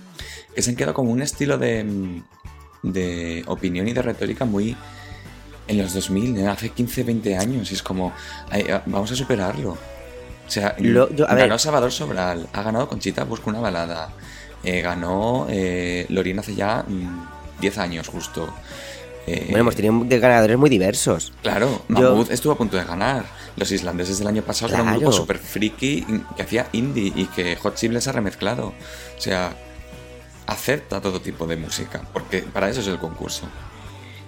que 0.55 0.61
se 0.61 0.69
han 0.69 0.75
quedado 0.75 0.93
como 0.93 1.11
un 1.11 1.21
estilo 1.21 1.57
de... 1.57 2.21
mm, 2.83 2.91
de 2.91 3.43
opinión 3.47 3.87
y 3.87 3.93
de 3.93 4.01
retórica 4.01 4.45
muy 4.45 4.75
en 5.67 5.77
los 5.77 5.93
2000, 5.93 6.37
¿eh? 6.37 6.47
hace 6.47 6.69
15, 6.69 7.03
20 7.03 7.37
años. 7.37 7.71
Y 7.71 7.75
es 7.75 7.81
como, 7.83 8.13
ah, 8.51 8.81
vamos 8.85 9.11
a 9.11 9.15
superarlo. 9.15 9.71
O 9.71 10.49
sea, 10.49 10.75
Lo- 10.79 11.09
yo- 11.15 11.25
a 11.25 11.35
ganó 11.35 11.49
ver. 11.51 11.59
Salvador 11.59 11.91
Sobral, 11.91 12.47
ha 12.53 12.61
ganado 12.61 12.87
Conchita 12.89 13.23
Busca 13.23 13.49
una 13.49 13.61
balada, 13.61 14.09
eh, 14.63 14.81
ganó 14.81 15.47
eh, 15.49 16.05
Lorena 16.09 16.41
hace 16.41 16.53
ya 16.53 16.83
mm, 16.87 17.61
10 17.61 17.77
años 17.77 18.07
justo. 18.09 18.53
Eh, 19.25 19.45
Bueno, 19.45 19.61
hemos 19.61 19.75
tenido 19.77 20.03
ganadores 20.19 20.57
muy 20.57 20.69
diversos. 20.69 21.31
Claro, 21.41 21.83
Yo- 21.87 21.95
Mahmood 22.09 22.29
estuvo 22.29 22.51
a 22.53 22.57
punto 22.57 22.75
de 22.75 22.83
ganar. 22.83 23.23
Los 23.55 23.71
islandeses 23.71 24.17
del 24.19 24.27
año 24.27 24.41
pasado 24.41 24.73
eran 24.73 24.81
un 24.81 24.87
Claro. 24.87 24.99
grupo 24.99 25.13
súper 25.13 25.37
friki 25.37 26.05
que 26.35 26.43
hacía 26.43 26.67
indie 26.73 27.13
y 27.15 27.25
que 27.27 27.55
Hot 27.55 27.75
Chip 27.75 27.93
les 27.93 28.05
ha 28.09 28.11
remezclado. 28.11 28.73
O 29.17 29.21
sea, 29.21 29.55
acepta 30.47 31.01
todo 31.01 31.19
tipo 31.19 31.47
de 31.47 31.55
música, 31.57 32.01
porque 32.13 32.41
para 32.41 32.69
eso 32.69 32.81
es 32.81 32.87
el 32.87 32.97
concurso. 32.97 33.47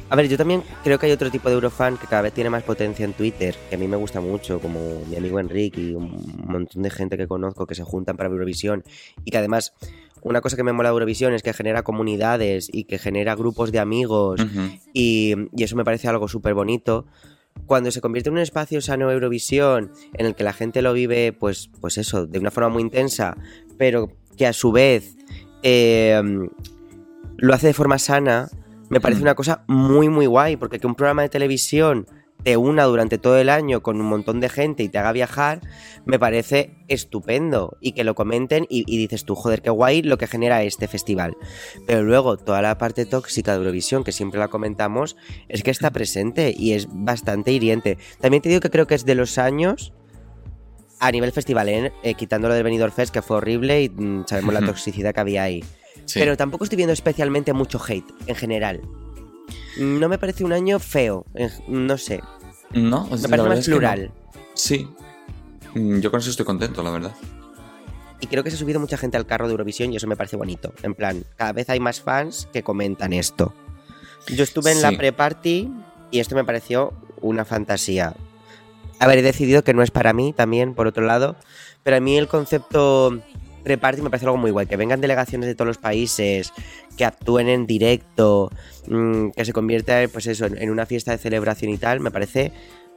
A 0.08 0.16
ver, 0.16 0.28
yo 0.28 0.38
también 0.38 0.64
creo 0.84 1.00
que 1.00 1.08
hay 1.08 1.12
otro 1.12 1.32
tipo 1.32 1.50
de 1.50 1.56
Eurofan 1.56 1.98
que 1.98 2.06
cada 2.06 2.22
vez 2.22 2.34
tiene 2.34 2.52
más 2.52 2.62
potencia 2.62 3.04
en 3.06 3.14
Twitter, 3.14 3.56
que 3.70 3.76
a 3.76 3.78
mí 3.80 3.88
me 3.88 3.98
gusta 3.98 4.22
mucho, 4.22 4.60
como 4.60 5.02
mi 5.10 5.16
amigo 5.16 5.40
Enrique 5.40 5.82
y 5.82 5.96
un 5.96 6.44
montón 6.46 6.84
de 6.84 6.92
gente 6.92 7.18
que 7.18 7.28
conozco 7.28 7.66
que 7.66 7.74
se 7.74 7.84
juntan 7.84 8.16
para 8.16 8.30
Eurovisión 8.30 8.84
y 9.24 9.32
que 9.32 9.38
además 9.40 9.74
una 10.22 10.42
cosa 10.42 10.56
que 10.56 10.64
me 10.64 10.74
mola 10.74 10.90
de 10.90 10.94
Eurovisión 10.94 11.34
es 11.34 11.42
que 11.42 11.54
genera 11.54 11.82
comunidades 11.82 12.70
y 12.72 12.84
que 12.84 13.00
genera 13.00 13.36
grupos 13.36 13.72
de 13.72 13.80
amigos 13.80 14.46
y, 14.94 15.34
y 15.56 15.64
eso 15.64 15.76
me 15.76 15.84
parece 15.84 16.08
algo 16.08 16.28
súper 16.28 16.54
bonito. 16.54 17.08
Cuando 17.66 17.90
se 17.90 18.02
convierte 18.02 18.30
en 18.30 18.34
un 18.34 18.42
espacio 18.42 18.82
sano 18.82 19.12
Eurovisión, 19.12 19.92
en 20.14 20.28
el 20.28 20.36
que 20.36 20.44
la 20.44 20.54
gente 20.54 20.84
lo 20.84 20.94
vive, 20.94 21.34
pues, 21.34 21.70
pues 21.82 21.98
eso, 21.98 22.28
de 22.28 22.38
una 22.38 22.52
forma 22.52 22.70
muy 22.70 22.84
intensa, 22.84 23.38
pero 23.78 24.12
que 24.38 24.46
a 24.46 24.54
su 24.54 24.72
vez 24.72 25.16
eh, 25.68 26.22
lo 27.38 27.54
hace 27.54 27.68
de 27.68 27.74
forma 27.74 27.98
sana, 27.98 28.50
me 28.90 29.02
parece 29.02 29.22
Mm. 29.22 29.24
una 29.24 29.36
cosa 29.36 29.64
muy, 29.68 30.10
muy 30.10 30.28
guay, 30.28 30.58
porque 30.58 30.80
que 30.80 30.86
un 30.86 30.94
programa 30.94 31.24
de 31.24 31.30
televisión 31.30 32.06
te 32.44 32.56
una 32.58 32.84
durante 32.84 33.18
todo 33.18 33.40
el 33.40 33.50
año 33.50 33.82
con 33.82 34.00
un 34.00 34.06
montón 34.06 34.40
de 34.40 34.50
gente 34.50 34.84
y 34.84 34.90
te 34.90 35.00
haga 35.00 35.12
viajar, 35.12 35.62
me 36.06 36.20
parece 36.20 36.76
estupendo. 36.88 37.76
Y 37.82 37.94
que 37.94 38.04
lo 38.04 38.14
comenten 38.14 38.68
y, 38.70 38.84
y 38.86 39.00
dices 39.00 39.26
tú, 39.26 39.34
joder, 39.34 39.64
qué 39.64 39.72
guay 39.72 40.04
lo 40.04 40.20
que 40.20 40.28
genera 40.28 40.62
este 40.62 40.88
festival. 40.88 41.36
Pero 41.88 42.04
luego, 42.04 42.38
toda 42.38 42.62
la 42.62 42.78
parte 42.78 43.08
tóxica 43.08 43.54
de 43.54 43.58
Eurovisión, 43.58 44.04
que 44.04 44.12
siempre 44.12 44.40
la 44.40 44.50
comentamos, 44.50 45.18
es 45.50 45.64
que 45.64 45.72
está 45.72 45.90
presente 45.90 46.54
y 46.56 46.74
es 46.74 46.88
bastante 46.92 47.52
hiriente. 47.52 47.98
También 48.22 48.44
te 48.44 48.50
digo 48.50 48.62
que 48.62 48.70
creo 48.70 48.86
que 48.86 48.94
es 48.94 49.06
de 49.06 49.16
los 49.16 49.40
años 49.40 49.94
a 51.00 51.12
nivel 51.12 51.32
festival, 51.32 51.70
¿eh? 51.70 51.94
Eh, 52.04 52.14
quitando 52.16 52.48
lo 52.48 52.54
del 52.54 52.64
Benidorm 52.64 52.92
Fest, 52.94 53.14
que 53.14 53.22
fue 53.22 53.38
horrible 53.38 53.84
y 53.84 53.90
mm, 53.90 54.26
sabemos 54.28 54.54
la 54.54 54.62
toxicidad 54.66 55.14
que 55.14 55.20
había 55.20 55.44
ahí. 55.44 55.64
Sí. 56.06 56.20
Pero 56.20 56.38
tampoco 56.38 56.64
estoy 56.64 56.78
viendo 56.78 56.94
especialmente 56.94 57.54
mucho 57.54 57.80
hate 57.86 58.06
en 58.28 58.36
general. 58.36 58.82
No 59.78 60.08
me 60.08 60.18
parece 60.18 60.44
un 60.44 60.54
año 60.54 60.80
feo, 60.80 61.26
en- 61.34 61.52
no 61.68 61.98
sé. 61.98 62.22
no, 62.72 63.06
Me 63.08 63.28
parece 63.30 63.50
más 63.50 63.60
es 63.60 63.66
que 63.66 63.72
no. 63.72 63.78
plural. 63.78 64.12
Sí. 64.54 64.88
Mm, 65.74 66.00
Yo 66.00 66.12
con 66.12 66.20
eso 66.20 66.30
estoy 66.30 66.46
contento, 66.46 66.82
la 66.84 66.92
verdad. 66.92 67.16
Y 68.22 68.28
creo 68.28 68.44
que 68.44 68.50
se 68.50 68.56
ha 68.56 68.60
subido 68.60 68.80
mucha 68.80 68.98
gente 68.98 69.18
al 69.18 69.26
carro 69.26 69.48
de 69.48 69.52
Eurovisión 69.52 69.92
y 69.92 69.98
eso 69.98 70.08
me 70.08 70.16
parece 70.16 70.38
bonito. 70.38 70.74
En 70.84 70.96
plan, 70.96 71.24
cada 71.36 71.52
vez 71.52 71.70
hay 71.70 71.80
más 71.82 72.00
fans 72.02 72.48
que 72.54 72.64
comentan 72.64 73.12
esto. 73.12 73.54
Yo 74.34 74.44
estuve 74.44 74.72
en 74.72 74.82
la 74.82 74.92
pre-party 74.94 75.70
y 76.12 76.20
esto 76.20 76.36
me 76.36 76.46
pareció 76.46 76.94
una 77.22 77.44
fantasía. 77.44 78.16
A 79.00 79.08
ver, 79.08 79.20
he 79.20 79.22
decidido 79.22 79.64
que 79.64 79.74
no 79.74 79.84
es 79.84 79.92
para 79.92 80.14
mí 80.14 80.34
también, 80.34 80.74
por 80.74 80.88
otro 80.88 81.04
lado, 81.06 81.36
pero 81.84 81.98
a 81.98 82.00
mí 82.00 82.18
el 82.18 82.28
concepto 82.28 83.20
pre-party 83.64 84.02
me 84.02 84.10
parece 84.10 84.26
algo 84.26 84.38
muy 84.38 84.52
guay. 84.52 84.68
Que 84.68 84.78
vengan 84.78 85.02
delegaciones 85.02 85.48
de 85.48 85.56
todos 85.56 85.68
los 85.68 85.78
países, 85.78 86.54
que 86.98 87.04
actúen 87.06 87.50
en 87.50 87.66
directo, 87.68 88.52
mm, 88.88 89.30
que 89.32 89.44
se 89.46 89.54
convierta 89.54 90.02
pues 90.12 90.28
eso, 90.28 90.46
en 90.46 90.58
en 90.62 90.70
una 90.70 90.86
fiesta 90.86 91.12
de 91.12 91.18
celebración 91.18 91.72
y 91.72 91.78
tal, 91.78 92.00
me 92.00 92.12
parece 92.12 92.52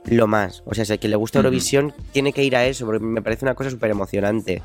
lo 0.05 0.27
más. 0.27 0.63
O 0.67 0.75
sea, 0.75 0.85
si 0.85 0.93
a 0.93 0.99
quien 0.99 1.11
le 1.11 1.17
gusta. 1.17 1.39
Eurovisión 1.39 1.93
tiene 2.13 2.33
que 2.33 2.45
ir 2.45 2.55
a 2.55 2.65
eso, 2.67 2.87
porque 2.87 3.05
me 3.05 3.23
parece 3.23 3.45
una 3.45 3.55
cosa 3.55 3.71
súper 3.71 3.91
emocionante. 3.91 4.63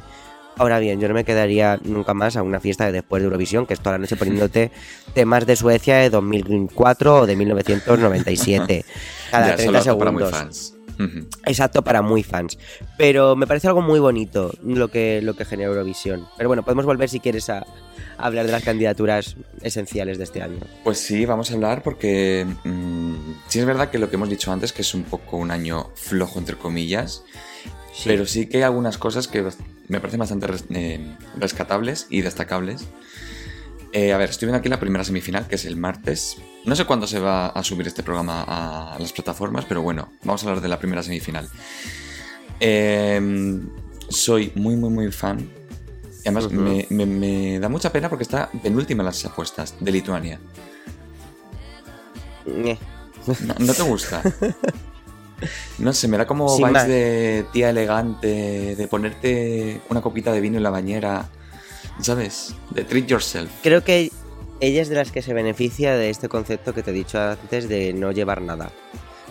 Ahora 0.57 0.77
bien, 0.77 0.99
yo 1.01 1.07
no 1.07 1.15
me 1.15 1.23
quedaría 1.25 1.79
nunca 1.83 2.13
más 2.13 2.37
a 2.37 2.43
una 2.43 2.59
fiesta 2.59 2.85
de 2.85 2.91
después 2.91 3.21
de 3.21 3.25
Eurovisión, 3.25 3.65
que 3.65 3.73
es 3.73 3.79
toda 3.79 3.93
la 3.93 3.97
noche 3.97 4.15
poniéndote 4.15 4.71
temas 5.15 5.47
de 5.47 5.55
Suecia 5.55 5.97
de 5.97 6.11
2004 6.11 7.21
o 7.21 7.25
de 7.25 7.35
1997. 7.35 8.85
Cada 9.31 9.47
Ya, 9.47 9.55
30 9.55 9.65
solo 9.65 9.77
apto 9.79 9.97
para 9.97 10.11
segundos. 10.11 10.31
muy 10.31 10.39
fans. 10.39 10.75
Exacto, 11.45 11.83
para 11.83 12.01
muy 12.01 12.23
fans. 12.23 12.57
Pero 12.97 13.35
me 13.35 13.47
parece 13.47 13.67
algo 13.67 13.81
muy 13.81 13.99
bonito 13.99 14.51
lo 14.63 14.89
que, 14.89 15.21
lo 15.21 15.35
que 15.35 15.45
genera 15.45 15.69
Eurovisión. 15.69 16.27
Pero 16.37 16.49
bueno, 16.49 16.63
podemos 16.63 16.85
volver 16.85 17.09
si 17.09 17.19
quieres 17.19 17.49
a, 17.49 17.59
a 17.59 17.65
hablar 18.17 18.45
de 18.45 18.51
las 18.51 18.63
candidaturas 18.63 19.35
esenciales 19.61 20.17
de 20.17 20.23
este 20.25 20.41
año. 20.41 20.59
Pues 20.83 20.99
sí, 20.99 21.25
vamos 21.25 21.51
a 21.51 21.55
hablar 21.55 21.83
porque 21.83 22.45
mm, 22.63 23.13
sí 23.47 23.59
es 23.59 23.65
verdad 23.65 23.89
que 23.89 23.99
lo 23.99 24.09
que 24.09 24.15
hemos 24.15 24.29
dicho 24.29 24.51
antes, 24.51 24.73
que 24.73 24.81
es 24.83 24.93
un 24.93 25.03
poco 25.03 25.37
un 25.37 25.51
año 25.51 25.89
flojo 25.95 26.39
entre 26.39 26.55
comillas, 26.55 27.23
Sí. 27.95 28.03
pero 28.05 28.25
sí 28.25 28.47
que 28.47 28.57
hay 28.57 28.63
algunas 28.63 28.97
cosas 28.97 29.27
que 29.27 29.47
me 29.87 29.99
parecen 29.99 30.19
bastante 30.19 30.47
res- 30.47 30.65
eh, 30.71 30.99
rescatables 31.37 32.07
y 32.09 32.21
destacables. 32.21 32.87
Eh, 33.95 34.11
a 34.11 34.17
ver, 34.17 34.31
estoy 34.31 34.47
viendo 34.47 34.57
aquí 34.57 34.69
la 34.69 34.79
primera 34.79 35.03
semifinal, 35.03 35.47
que 35.47 35.55
es 35.55 35.65
el 35.65 35.77
martes. 35.77 36.37
No 36.65 36.75
sé 36.75 36.83
cuándo 36.85 37.05
se 37.05 37.19
va 37.19 37.47
a 37.47 37.63
subir 37.63 37.85
este 37.87 38.01
programa 38.01 38.43
a 38.47 38.97
las 38.99 39.13
plataformas, 39.13 39.65
pero 39.65 39.83
bueno, 39.83 40.11
vamos 40.23 40.43
a 40.43 40.47
hablar 40.47 40.61
de 40.63 40.67
la 40.67 40.79
primera 40.79 41.03
semifinal. 41.03 41.47
Eh, 42.59 43.59
soy 44.09 44.51
muy, 44.55 44.75
muy, 44.75 44.89
muy 44.89 45.11
fan. 45.11 45.47
Y 46.25 46.29
además 46.29 46.49
me, 46.51 46.87
me- 46.89 47.05
me 47.05 47.59
da 47.59 47.69
mucha 47.69 47.91
pena 47.91 48.09
porque 48.09 48.23
está 48.23 48.49
penúltima 48.63 49.01
en 49.01 49.05
las 49.07 49.23
apuestas 49.25 49.75
de 49.79 49.91
Lituania. 49.91 50.39
No, 53.27 53.55
¿no 53.59 53.73
te 53.73 53.83
gusta? 53.83 54.21
No 55.77 55.91
sé, 55.91 56.07
me 56.07 56.15
da 56.17 56.25
como 56.25 56.47
Sin 56.47 56.59
vibes 56.67 56.71
más. 56.73 56.87
de 56.87 57.45
tía 57.51 57.69
elegante, 57.71 58.75
de 58.77 58.87
ponerte 58.87 59.81
una 59.89 59.99
copita 59.99 60.31
de 60.31 60.39
vino 60.39 60.55
en 60.55 60.63
la 60.63 60.69
bañera, 60.69 61.25
¿sabes? 62.01 62.55
De 62.71 62.83
treat 62.83 63.07
yourself. 63.07 63.49
Creo 63.61 63.83
que 63.83 64.11
ella 64.59 64.81
es 64.81 64.89
de 64.89 64.95
las 64.95 65.11
que 65.11 65.21
se 65.21 65.33
beneficia 65.33 65.95
de 65.95 66.09
este 66.09 66.29
concepto 66.29 66.73
que 66.73 66.83
te 66.83 66.91
he 66.91 66.93
dicho 66.93 67.19
antes 67.19 67.67
de 67.69 67.93
no 67.93 68.11
llevar 68.11 68.41
nada. 68.41 68.71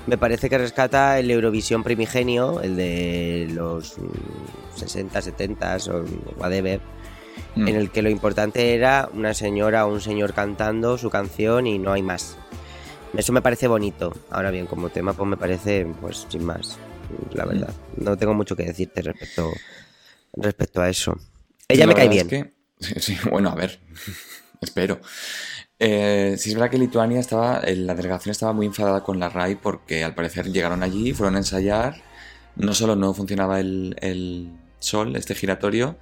Me 0.07 0.19
parece 0.19 0.51
que 0.51 0.59
rescata 0.59 1.19
el 1.19 1.31
Eurovisión 1.31 1.85
primigenio, 1.85 2.61
el 2.61 2.77
de 2.77 3.49
los 3.53 3.99
mm, 3.99 4.77
60, 4.77 5.23
70 5.23 5.77
o 5.91 6.05
whatever, 6.41 6.81
Mm. 7.55 7.69
en 7.69 7.77
el 7.77 7.91
que 7.91 8.03
lo 8.03 8.11
importante 8.11 8.75
era 8.75 9.09
una 9.13 9.35
señora 9.35 9.87
o 9.87 9.93
un 9.93 10.01
señor 10.01 10.33
cantando 10.35 10.99
su 10.99 11.11
canción 11.11 11.67
y 11.67 11.79
no 11.79 11.93
hay 11.93 12.03
más. 12.03 12.37
Eso 13.17 13.33
me 13.33 13.43
parece 13.43 13.69
bonito. 13.69 14.13
Ahora 14.31 14.51
bien, 14.51 14.67
como 14.67 14.89
tema, 14.91 15.13
pues 15.13 15.29
me 15.29 15.37
parece, 15.37 15.87
pues 16.01 16.27
sin 16.29 16.45
más, 16.45 16.79
la 17.33 17.45
verdad. 17.45 17.71
No 17.97 18.17
tengo 18.17 18.33
mucho 18.35 18.57
que 18.57 18.65
decirte 18.65 19.03
respecto, 19.03 19.51
respecto 20.35 20.81
a 20.81 20.89
eso. 20.89 21.19
Ella 21.73 21.87
La 21.87 21.93
me 21.93 21.95
cae 21.95 22.09
bien. 22.09 22.29
es 22.79 22.93
que- 22.95 23.01
sí, 23.01 23.17
bueno, 23.31 23.51
a 23.51 23.55
ver, 23.55 23.81
espero. 24.61 25.01
Eh, 25.79 26.37
sí 26.39 26.51
es 26.51 26.55
verdad 26.55 26.71
que 26.71 26.79
Lituania 26.79 27.19
estaba, 27.19 27.59
eh, 27.61 27.75
la 27.75 27.95
delegación 27.95 28.31
estaba 28.31 28.53
muy 28.53 28.67
enfadada 28.67 29.03
con 29.03 29.19
la 29.19 29.29
RAI 29.29 29.57
porque 29.57 30.05
al 30.05 30.15
parecer 30.15 30.51
llegaron 30.53 30.83
allí, 30.83 31.13
fueron 31.13 31.35
a 31.35 31.39
ensayar, 31.39 32.01
no 32.57 32.73
solo 32.75 32.95
no 32.95 33.13
funcionaba 33.15 33.59
el, 33.59 33.97
el 34.01 34.53
sol, 34.79 35.17
este 35.17 35.35
giratorio, 35.35 35.99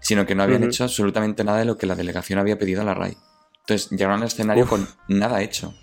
sino 0.00 0.24
que 0.24 0.34
no 0.34 0.42
habían 0.44 0.64
hecho 0.64 0.84
absolutamente 0.84 1.44
nada 1.44 1.58
de 1.58 1.64
lo 1.66 1.76
que 1.76 1.86
la 1.86 1.94
delegación 1.94 2.38
había 2.38 2.58
pedido 2.58 2.80
a 2.80 2.84
la 2.84 2.94
RAI. 2.94 3.16
Entonces 3.60 3.90
llegaron 3.90 4.20
al 4.22 4.28
escenario 4.28 4.64
Uf. 4.64 4.70
con 4.70 4.88
nada 5.08 5.42
hecho. 5.42 5.74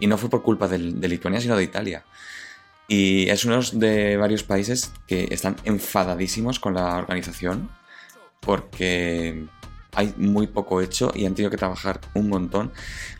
Y 0.00 0.08
no 0.08 0.18
fue 0.18 0.28
por 0.28 0.42
culpa 0.42 0.66
del- 0.66 1.00
de, 1.00 1.06
Lituania, 1.08 1.40
sino 1.40 1.56
de 1.56 1.62
Italia. 1.62 2.04
Y 2.88 3.28
es 3.28 3.44
uno 3.44 3.60
de 3.74 4.16
varios 4.16 4.42
países 4.42 4.90
que 5.06 5.28
están 5.30 5.54
enfadadísimos 5.64 6.58
con 6.58 6.74
la 6.74 6.96
organización 6.96 7.70
porque 8.44 9.46
hay 9.94 10.14
muy 10.16 10.46
poco 10.46 10.80
hecho 10.80 11.12
y 11.14 11.26
han 11.26 11.34
tenido 11.34 11.50
que 11.50 11.56
trabajar 11.56 12.00
un 12.14 12.28
montón. 12.28 12.72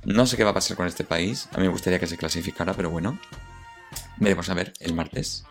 No 0.05 0.27
sé 0.27 0.37
qué 0.37 0.45
va 0.45 0.51
a 0.51 0.55
pasar 0.55 0.77
con 0.77 0.87
este 0.87 1.05
país. 1.05 1.49
A 1.53 1.59
mí 1.59 1.63
me 1.65 1.69
gustaría 1.69 1.99
que 1.99 2.07
se 2.07 2.17
clasificara, 2.17 2.75
pero 2.75 2.91
bueno. 2.91 3.19
Veremos 4.19 4.49
a 4.51 4.55
ver 4.55 4.73
el 4.81 4.95
martes. 4.95 5.45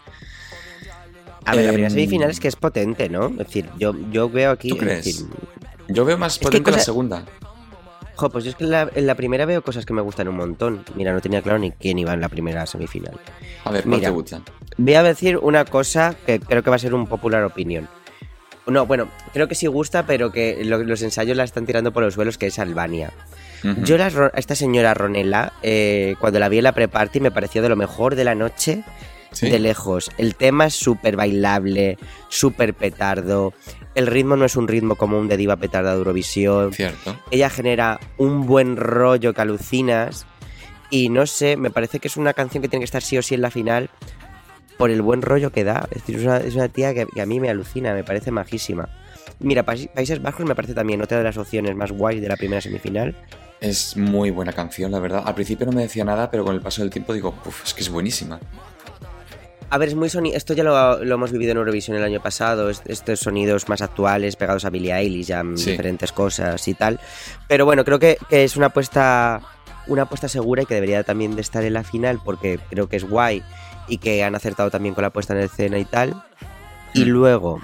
A 1.46 1.56
ver, 1.56 1.66
la 1.66 1.72
primera 1.72 1.88
Em, 1.88 1.94
semifinal 1.94 2.30
es 2.30 2.40
que 2.40 2.48
es 2.48 2.56
potente, 2.56 3.10
¿no? 3.10 3.28
Es 3.28 3.38
decir, 3.38 3.70
yo, 3.78 3.94
yo 4.12 4.30
veo 4.30 4.52
aquí. 4.52 4.70
¿Tú 4.70 4.76
es 4.76 4.82
crees? 4.82 5.06
decir, 5.06 5.26
Yo 5.88 6.06
veo 6.06 6.18
más 6.18 6.38
potente 6.40 6.70
la 6.72 6.78
cosa- 6.78 6.86
segunda. 6.86 7.26
jo, 8.16 8.30
pues 8.30 8.44
yo 8.44 8.52
es 8.52 8.56
que 8.56 8.64
en 8.66 8.72
la, 8.72 8.90
en 8.94 9.08
la 9.08 9.16
primera 9.16 9.46
veo 9.46 9.64
cosas 9.64 9.86
que 9.86 9.94
me 9.94 10.02
gustan 10.02 10.28
un 10.28 10.36
montón. 10.38 10.86
Mira, 10.96 11.12
no 11.14 11.20
tenía 11.22 11.42
claro 11.42 11.58
ni 11.60 11.72
quién 11.72 11.98
iba 11.98 12.14
en 12.14 12.22
la 12.22 12.30
primera 12.30 12.66
semifinal. 12.68 13.20
A 13.66 13.72
ver, 13.72 13.84
¿cuál 13.84 13.96
Mira. 13.98 14.10
te 14.10 14.14
gusta? 14.14 14.42
Voy 14.78 14.94
a 14.94 15.04
decir 15.04 15.38
una 15.38 15.66
cosa 15.66 16.16
que 16.26 16.40
creo 16.40 16.62
que 16.64 16.70
va 16.70 16.76
a 16.76 16.80
ser 16.80 16.94
un 16.94 17.08
popular 17.08 17.44
opinion. 17.44 17.90
No, 18.68 18.86
bueno, 18.86 19.08
creo 19.34 19.48
que 19.48 19.56
sí 19.56 19.68
gusta, 19.68 20.06
pero 20.06 20.32
que 20.32 20.64
lo- 20.64 20.84
los 20.84 21.02
ensayos 21.02 21.36
la 21.36 21.44
están 21.44 21.66
tirando 21.66 21.92
por 21.92 22.04
los 22.04 22.14
suelos, 22.14 22.38
que 22.38 22.48
es 22.48 22.60
Albania. 22.60 23.12
Yo 23.84 23.98
la 23.98 24.10
Ro- 24.10 24.32
a 24.34 24.40
esta 24.40 24.56
señora 24.56 24.94
Ronela, 24.96 25.54
eh, 25.62 26.16
cuando 26.20 26.40
la 26.40 26.50
vi 26.50 26.58
en 26.60 26.64
la 26.64 26.72
pre-party, 26.72 27.20
me 27.20 27.30
pareció 27.32 27.62
de 27.62 27.70
lo 27.70 27.76
mejor 27.76 28.16
de 28.16 28.24
la 28.24 28.36
noche. 28.36 28.84
¿Sí? 29.34 29.50
de 29.50 29.60
lejos. 29.60 30.12
El 30.18 30.36
tema 30.36 30.66
es 30.66 30.74
súper 30.76 31.16
bailable, 31.16 31.98
súper 32.28 32.74
petardo. 32.74 33.54
El 33.96 34.08
ritmo 34.08 34.36
no 34.36 34.44
es 34.44 34.58
un 34.58 34.68
ritmo 34.68 34.96
común 34.98 35.30
de 35.30 35.38
diva 35.38 35.56
petarda 35.56 35.92
de 35.92 36.00
Eurovisión. 36.00 36.74
Cierto. 36.74 37.18
Ella 37.32 37.50
genera 37.50 37.98
un 38.18 38.46
buen 38.46 38.76
rollo 38.76 39.34
que 39.34 39.40
alucinas. 39.40 40.26
Y 40.90 41.08
no 41.08 41.26
sé, 41.28 41.56
me 41.56 41.70
parece 41.72 42.00
que 42.02 42.10
es 42.10 42.18
una 42.18 42.34
canción 42.34 42.62
que 42.62 42.68
tiene 42.68 42.82
que 42.82 42.86
estar 42.88 43.02
sí 43.02 43.18
o 43.18 43.22
sí 43.22 43.34
en 43.36 43.42
la 43.42 43.52
final 43.52 43.90
por 44.82 44.92
el 44.92 45.02
buen 45.02 45.22
rollo 45.22 45.52
que 45.52 45.64
da. 45.64 45.88
Es 45.92 46.00
decir, 46.02 46.18
es 46.18 46.24
una, 46.24 46.38
es 46.38 46.56
una 46.56 46.68
tía 46.68 46.94
que, 46.94 47.06
que 47.06 47.22
a 47.22 47.26
mí 47.26 47.40
me 47.40 47.50
alucina, 47.50 47.94
me 47.94 48.04
parece 48.04 48.32
majísima. 48.32 48.90
Mira, 49.40 49.64
País- 49.64 49.88
Países 49.94 50.22
Bajos 50.22 50.46
me 50.46 50.56
parece 50.56 50.74
también 50.74 51.02
otra 51.02 51.18
de 51.18 51.24
las 51.24 51.38
opciones 51.38 51.76
más 51.76 51.92
guays 51.92 52.22
de 52.22 52.28
la 52.28 52.36
primera 52.38 52.62
semifinal. 52.62 53.16
Es 53.60 53.96
muy 53.96 54.32
buena 54.32 54.54
canción, 54.54 54.92
la 54.92 55.00
verdad. 55.00 55.24
Al 55.26 55.36
principio 55.36 55.66
no 55.66 55.72
me 55.72 55.84
decía 55.84 56.04
nada, 56.04 56.30
pero 56.32 56.44
con 56.44 56.56
el 56.56 56.62
paso 56.62 56.82
del 56.82 56.90
tiempo 56.92 57.14
digo, 57.14 57.34
"Uf, 57.46 57.64
es 57.64 57.74
que 57.74 57.82
es 57.82 57.90
buenísima. 57.90 58.40
A 59.70 59.78
ver, 59.78 59.88
es 59.88 59.96
muy 59.96 60.10
sonido. 60.10 60.36
Esto 60.36 60.54
ya 60.54 60.64
lo, 60.64 61.04
lo 61.04 61.16
hemos 61.16 61.32
vivido 61.32 61.52
en 61.54 61.58
Eurovisión 61.60 61.96
el 61.96 62.04
año 62.04 62.22
pasado. 62.22 62.70
est- 62.70 62.90
Estos 62.90 63.20
sonidos 63.22 63.70
más 63.70 63.82
actuales, 63.82 64.36
pegados 64.36 64.66
a 64.66 64.70
Billie 64.70 64.94
Eilish, 64.94 65.28
ya 65.28 65.44
Sí. 65.56 65.72
diferentes 65.72 66.12
cosas 66.12 66.68
y 66.68 66.74
tal. 66.74 67.00
Pero 67.48 67.64
bueno, 67.66 67.86
creo 67.86 67.98
que, 67.98 68.18
que 68.30 68.44
es 68.44 68.58
una 68.58 68.66
apuesta. 68.68 69.42
Una 69.88 70.04
apuesta 70.04 70.28
segura 70.28 70.62
y 70.62 70.66
que 70.68 70.76
debería 70.76 71.04
también 71.04 71.36
de 71.36 71.42
estar 71.42 71.64
en 71.64 71.74
la 71.74 71.84
final 71.84 72.20
porque 72.24 72.60
creo 72.70 72.88
que 72.88 72.98
es 72.98 73.04
guay 73.04 73.42
y 73.88 73.98
que 73.98 74.24
han 74.24 74.36
acertado 74.36 74.70
también 74.72 74.94
con 74.96 75.02
la 75.04 75.10
puesta 75.12 75.34
en 75.34 75.40
escena 75.42 75.78
y 75.78 75.86
tal. 75.86 76.24
Y 76.94 77.06
Mm. 77.06 77.10
luego, 77.10 77.60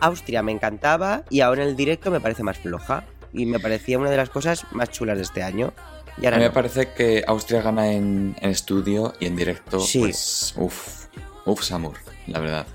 Austria 0.00 0.42
me 0.42 0.52
encantaba 0.52 1.22
y 1.30 1.40
ahora 1.40 1.62
en 1.62 1.70
el 1.70 1.76
directo 1.76 2.10
me 2.10 2.20
parece 2.20 2.42
más 2.42 2.58
floja. 2.58 3.04
Y 3.32 3.44
me 3.46 3.58
parecía 3.60 3.98
una 3.98 4.08
de 4.10 4.16
las 4.16 4.30
cosas 4.30 4.64
más 4.72 4.88
chulas 4.90 5.16
de 5.18 5.22
este 5.24 5.42
año. 5.42 5.72
Y 6.18 6.24
A 6.26 6.30
mí 6.30 6.38
me 6.38 6.50
parece 6.50 6.92
que 6.92 7.22
Austria 7.26 7.60
gana 7.60 7.92
en, 7.92 8.34
en 8.40 8.50
estudio 8.50 9.12
y 9.20 9.26
en 9.26 9.36
directo, 9.36 9.80
Sí. 9.80 9.98
pues, 9.98 10.54
uff, 10.56 11.06
uff, 11.44 11.62
Samur, 11.62 11.96
la 12.26 12.40
verdad. 12.40 12.66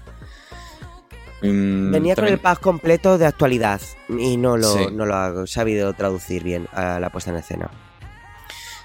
Mm, 1.42 1.92
Venía 1.92 2.16
con 2.16 2.28
el 2.28 2.38
pack 2.40 2.60
completo 2.60 3.18
de 3.18 3.26
actualidad 3.26 3.82
y 4.10 4.38
no 4.38 4.58
lo, 4.58 4.74
Sí. 4.78 4.88
no 4.92 5.06
lo 5.08 5.16
ha 5.16 5.48
sabido 5.48 5.92
traducir 5.94 6.44
bien 6.44 6.68
a 6.72 7.00
la 7.00 7.10
puesta 7.10 7.32
en 7.32 7.38
escena. 7.38 7.72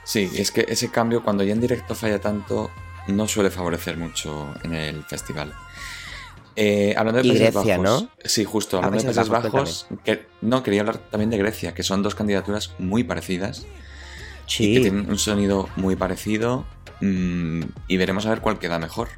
Sí, 0.04 0.30
es 0.36 0.50
que 0.52 0.64
ese 0.68 0.90
cambio 0.90 1.22
cuando 1.22 1.44
ya 1.44 1.52
en 1.52 1.60
directo 1.60 1.94
falla 1.94 2.18
tanto 2.20 2.70
no 3.08 3.28
suele 3.28 3.50
favorecer 3.50 3.96
mucho 3.96 4.54
en 4.62 4.74
el 4.74 5.04
festival. 5.04 5.52
Eh, 6.58 6.94
hablando 6.96 7.22
de 7.22 7.28
Países 7.28 7.52
Grecia, 7.52 7.78
Bajos, 7.78 8.02
¿no? 8.02 8.10
Sí, 8.24 8.44
justo, 8.44 8.78
hablando 8.78 8.98
de 8.98 9.04
Países 9.04 9.28
Bajos, 9.28 9.52
Bajos, 9.52 9.86
que, 10.04 10.26
no, 10.40 10.62
quería 10.62 10.80
hablar 10.80 10.98
también 10.98 11.28
de 11.30 11.36
Grecia, 11.36 11.74
que 11.74 11.82
son 11.82 12.02
dos 12.02 12.14
candidaturas 12.14 12.72
muy 12.78 13.04
parecidas 13.04 13.60
y 13.60 13.66
que 13.66 14.46
Sí, 14.46 14.80
tienen 14.80 15.10
un 15.10 15.18
sonido 15.18 15.68
muy 15.76 15.96
parecido 15.96 16.64
mm, 17.02 17.60
y 17.88 17.96
veremos 17.98 18.24
a 18.24 18.30
ver 18.30 18.40
cuál 18.40 18.58
queda 18.58 18.78
mejor. 18.78 19.08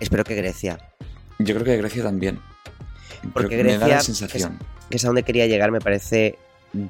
espero 0.00 0.24
que 0.24 0.34
Grecia, 0.34 0.78
Yo 1.38 1.54
creo 1.54 1.64
que 1.64 1.76
Grecia 1.76 2.02
también. 2.02 2.40
Porque 3.34 3.58
que 3.58 3.64
me 3.64 3.72
da 3.72 3.78
Grecia 3.78 3.96
la 3.96 4.00
sensación. 4.02 4.58
que 4.88 4.96
es 4.96 5.04
a 5.04 5.08
donde 5.08 5.22
quería 5.22 5.46
llegar, 5.46 5.70
me 5.72 5.80
parece 5.80 6.38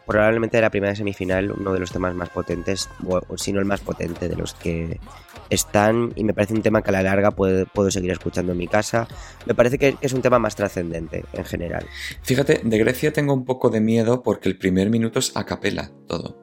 probablemente 0.07 0.61
la 0.61 0.71
primera 0.71 0.95
semifinal 0.95 1.53
uno 1.53 1.73
de 1.73 1.81
los 1.81 1.91
temas 1.91 2.15
más 2.15 2.29
potentes, 2.31 2.89
o, 3.07 3.37
si 3.37 3.53
no 3.53 3.61
el 3.61 3.65
más 3.65 3.81
potente 3.81 4.29
de 4.29 4.37
los 4.37 4.55
que 4.55 5.01
están, 5.49 6.13
y 6.17 6.25
me 6.25 6.35
parece 6.35 6.55
un 6.55 6.63
tema 6.63 6.83
que 6.83 6.91
a 6.91 6.93
la 6.93 7.03
larga 7.03 7.31
puedo, 7.31 7.67
puedo 7.67 7.91
seguir 7.91 8.11
escuchando 8.11 8.53
en 8.53 8.59
mi 8.59 8.69
casa. 8.69 9.09
Me 9.47 9.55
parece 9.55 9.79
que 9.79 9.97
es 10.01 10.13
un 10.13 10.23
tema 10.23 10.39
más 10.39 10.57
trascendente 10.57 11.25
en 11.33 11.45
general. 11.45 11.87
Fíjate, 12.23 12.61
de 12.63 12.79
Grecia 12.79 13.13
tengo 13.13 13.35
un 13.35 13.45
poco 13.45 13.71
de 13.71 13.81
miedo 13.81 14.23
porque 14.23 14.49
el 14.49 14.59
primer 14.59 14.91
minuto 14.91 15.19
es 15.19 15.37
a 15.37 15.45
capela 15.45 15.91
todo. 16.07 16.39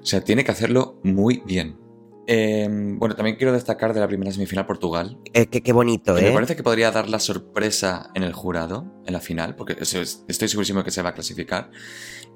O 0.00 0.06
sea, 0.06 0.22
tiene 0.22 0.44
que 0.44 0.52
hacerlo 0.52 1.00
muy 1.02 1.42
bien. 1.44 1.85
Eh, 2.28 2.66
bueno, 2.98 3.14
también 3.14 3.36
quiero 3.36 3.52
destacar 3.52 3.94
de 3.94 4.00
la 4.00 4.08
primera 4.08 4.32
semifinal 4.32 4.66
Portugal. 4.66 5.18
Eh, 5.32 5.46
qué, 5.46 5.62
qué 5.62 5.72
bonito, 5.72 6.14
que 6.14 6.22
Me 6.22 6.28
¿eh? 6.30 6.32
parece 6.32 6.56
que 6.56 6.64
podría 6.64 6.90
dar 6.90 7.08
la 7.08 7.20
sorpresa 7.20 8.10
en 8.14 8.24
el 8.24 8.32
jurado, 8.32 8.84
en 9.06 9.12
la 9.12 9.20
final, 9.20 9.54
porque 9.54 9.76
estoy 9.80 10.48
segurísimo 10.48 10.82
que 10.82 10.90
se 10.90 11.02
va 11.02 11.10
a 11.10 11.14
clasificar. 11.14 11.70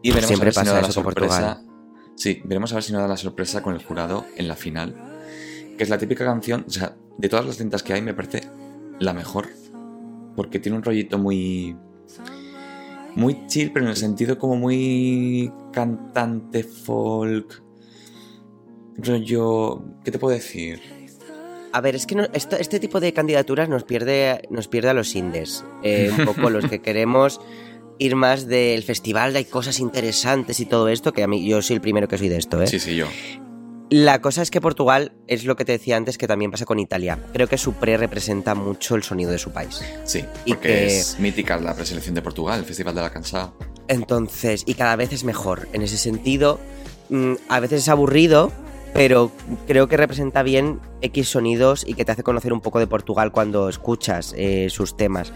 Y 0.02 0.10
veremos 0.10 0.28
Siempre 0.28 0.50
a 0.50 0.52
ver 0.52 0.54
si 0.54 0.64
no 0.64 0.72
da 0.74 0.82
la 0.82 0.92
sorpresa. 0.92 1.64
Sí, 2.14 2.40
veremos 2.44 2.70
a 2.72 2.76
ver 2.76 2.84
si 2.84 2.92
no 2.92 3.00
da 3.00 3.08
la 3.08 3.16
sorpresa 3.16 3.62
con 3.62 3.74
el 3.74 3.84
jurado 3.84 4.26
en 4.36 4.46
la 4.46 4.54
final. 4.54 4.94
Que 5.76 5.82
es 5.82 5.90
la 5.90 5.98
típica 5.98 6.24
canción, 6.24 6.64
o 6.68 6.70
sea, 6.70 6.96
de 7.18 7.28
todas 7.28 7.44
las 7.46 7.56
cintas 7.56 7.82
que 7.82 7.92
hay, 7.92 8.02
me 8.02 8.14
parece 8.14 8.42
la 8.98 9.12
mejor. 9.12 9.48
Porque 10.36 10.60
tiene 10.60 10.78
un 10.78 10.84
rollito 10.84 11.18
muy. 11.18 11.76
Muy 13.16 13.46
chill, 13.48 13.72
pero 13.72 13.86
en 13.86 13.90
el 13.90 13.96
sentido 13.96 14.38
como 14.38 14.54
muy 14.54 15.52
cantante 15.72 16.62
folk. 16.62 17.64
Rollo. 19.02 19.82
¿Qué 20.04 20.10
te 20.10 20.18
puedo 20.18 20.34
decir? 20.34 20.80
A 21.72 21.80
ver, 21.80 21.94
es 21.94 22.06
que 22.06 22.14
no- 22.16 22.26
este 22.32 22.80
tipo 22.80 22.98
de 23.00 23.12
candidaturas 23.12 23.68
nos 23.68 23.84
pierde, 23.84 24.42
nos 24.50 24.66
pierde 24.68 24.90
a 24.90 24.94
los 24.94 25.14
indes. 25.14 25.64
Eh, 25.82 26.10
un 26.16 26.24
poco 26.24 26.50
los 26.50 26.66
que 26.66 26.80
queremos 26.82 27.40
ir 27.98 28.16
más 28.16 28.46
del 28.46 28.82
festival, 28.82 29.36
hay 29.36 29.44
cosas 29.44 29.78
interesantes 29.78 30.58
y 30.60 30.64
todo 30.66 30.88
esto, 30.88 31.12
que 31.12 31.22
a 31.22 31.28
mí 31.28 31.46
yo 31.46 31.60
soy 31.62 31.76
el 31.76 31.82
primero 31.82 32.08
que 32.08 32.16
soy 32.18 32.28
de 32.28 32.38
esto, 32.38 32.60
¿eh? 32.62 32.66
Sí, 32.66 32.80
sí, 32.80 32.96
yo. 32.96 33.06
La 33.90 34.20
cosa 34.20 34.40
es 34.42 34.50
que 34.52 34.60
Portugal 34.60 35.12
es 35.26 35.44
lo 35.44 35.56
que 35.56 35.64
te 35.64 35.72
decía 35.72 35.96
antes 35.96 36.16
que 36.16 36.26
también 36.28 36.50
pasa 36.52 36.64
con 36.64 36.78
Italia. 36.78 37.18
Creo 37.32 37.48
que 37.48 37.58
su 37.58 37.72
pre 37.74 37.96
representa 37.96 38.54
mucho 38.54 38.94
el 38.94 39.02
sonido 39.02 39.30
de 39.32 39.38
su 39.38 39.50
país. 39.50 39.82
Sí, 40.04 40.24
Y 40.44 40.54
porque 40.54 40.68
que- 40.68 40.98
es 41.00 41.18
mítica 41.18 41.58
la 41.58 41.74
preselección 41.74 42.14
de 42.14 42.22
Portugal, 42.22 42.60
el 42.60 42.64
Festival 42.64 42.94
de 42.94 43.00
la 43.02 43.10
Cansada. 43.10 43.52
Entonces, 43.88 44.62
y 44.66 44.74
cada 44.74 44.94
vez 44.96 45.12
es 45.12 45.24
mejor. 45.24 45.68
En 45.72 45.82
ese 45.82 45.98
sentido, 45.98 46.60
mm, 47.08 47.34
a 47.48 47.58
veces 47.60 47.82
es 47.82 47.88
aburrido, 47.88 48.52
pero 48.92 49.30
creo 49.66 49.88
que 49.88 49.96
representa 49.96 50.42
bien 50.42 50.80
X 51.02 51.28
sonidos 51.28 51.84
y 51.86 51.94
que 51.94 52.04
te 52.04 52.12
hace 52.12 52.22
conocer 52.22 52.52
un 52.52 52.60
poco 52.60 52.78
de 52.78 52.86
Portugal 52.86 53.32
cuando 53.32 53.68
escuchas 53.68 54.34
eh, 54.36 54.68
sus 54.70 54.96
temas. 54.96 55.32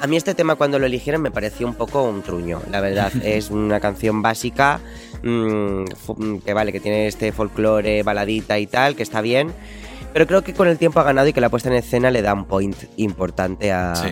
A 0.00 0.06
mí 0.06 0.16
este 0.16 0.34
tema 0.34 0.56
cuando 0.56 0.78
lo 0.78 0.86
eligieron 0.86 1.22
me 1.22 1.30
pareció 1.30 1.66
un 1.66 1.74
poco 1.74 2.02
un 2.02 2.22
truño, 2.22 2.60
la 2.70 2.80
verdad. 2.80 3.12
es 3.24 3.50
una 3.50 3.80
canción 3.80 4.22
básica, 4.22 4.80
mm, 5.22 5.82
mm, 6.16 6.40
que 6.44 6.54
vale, 6.54 6.72
que 6.72 6.80
tiene 6.80 7.06
este 7.06 7.32
folclore, 7.32 8.02
baladita 8.02 8.58
y 8.58 8.66
tal, 8.66 8.94
que 8.94 9.02
está 9.02 9.20
bien. 9.20 9.52
Pero 10.12 10.26
creo 10.26 10.42
que 10.42 10.54
con 10.54 10.68
el 10.68 10.78
tiempo 10.78 11.00
ha 11.00 11.04
ganado 11.04 11.28
y 11.28 11.32
que 11.32 11.40
la 11.40 11.50
puesta 11.50 11.68
en 11.68 11.76
escena 11.76 12.10
le 12.10 12.22
da 12.22 12.32
un 12.34 12.44
point 12.46 12.76
importante 12.96 13.72
a, 13.72 13.94
Sí. 13.94 14.08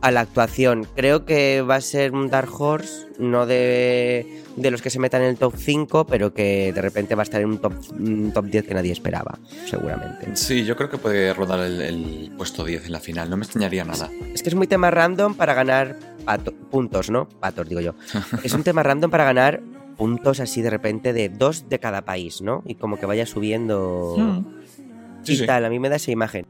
A 0.00 0.10
la 0.10 0.20
actuación. 0.20 0.86
Creo 0.96 1.24
que 1.24 1.62
va 1.62 1.76
a 1.76 1.80
ser 1.80 2.12
un 2.12 2.28
Dark 2.30 2.48
Horse, 2.58 3.06
no 3.18 3.44
de, 3.46 4.42
de 4.56 4.70
los 4.70 4.80
que 4.82 4.88
se 4.90 4.98
metan 4.98 5.22
en 5.22 5.28
el 5.28 5.36
top 5.36 5.54
5, 5.56 6.06
pero 6.06 6.32
que 6.32 6.72
de 6.72 6.80
repente 6.80 7.14
va 7.14 7.22
a 7.22 7.24
estar 7.24 7.40
en 7.40 7.48
un 7.48 7.58
top, 7.58 7.72
un 7.98 8.32
top 8.32 8.46
10 8.46 8.66
que 8.66 8.74
nadie 8.74 8.92
esperaba, 8.92 9.38
seguramente. 9.66 10.34
Sí, 10.36 10.64
yo 10.64 10.76
creo 10.76 10.88
que 10.88 10.98
puede 10.98 11.34
rodar 11.34 11.60
el, 11.60 11.80
el 11.82 12.32
puesto 12.36 12.64
10 12.64 12.86
en 12.86 12.92
la 12.92 13.00
final, 13.00 13.28
no 13.28 13.36
me 13.36 13.44
extrañaría 13.44 13.84
nada. 13.84 14.08
Es 14.34 14.42
que 14.42 14.48
es 14.48 14.54
muy 14.54 14.66
tema 14.66 14.90
random 14.90 15.34
para 15.34 15.52
ganar 15.54 15.98
pato- 16.24 16.54
puntos, 16.70 17.10
¿no? 17.10 17.28
Patos, 17.28 17.68
digo 17.68 17.80
yo. 17.80 17.94
Es 18.42 18.54
un 18.54 18.62
tema 18.62 18.82
random 18.82 19.10
para 19.10 19.24
ganar 19.24 19.60
puntos 19.98 20.40
así 20.40 20.62
de 20.62 20.70
repente 20.70 21.12
de 21.12 21.28
dos 21.28 21.68
de 21.68 21.78
cada 21.78 22.02
país, 22.06 22.40
¿no? 22.40 22.62
Y 22.66 22.76
como 22.76 22.98
que 22.98 23.04
vaya 23.04 23.26
subiendo 23.26 24.14
Sí, 25.24 25.34
y 25.34 25.36
sí. 25.36 25.46
tal. 25.46 25.66
A 25.66 25.68
mí 25.68 25.78
me 25.78 25.90
da 25.90 25.96
esa 25.96 26.10
imagen. 26.10 26.46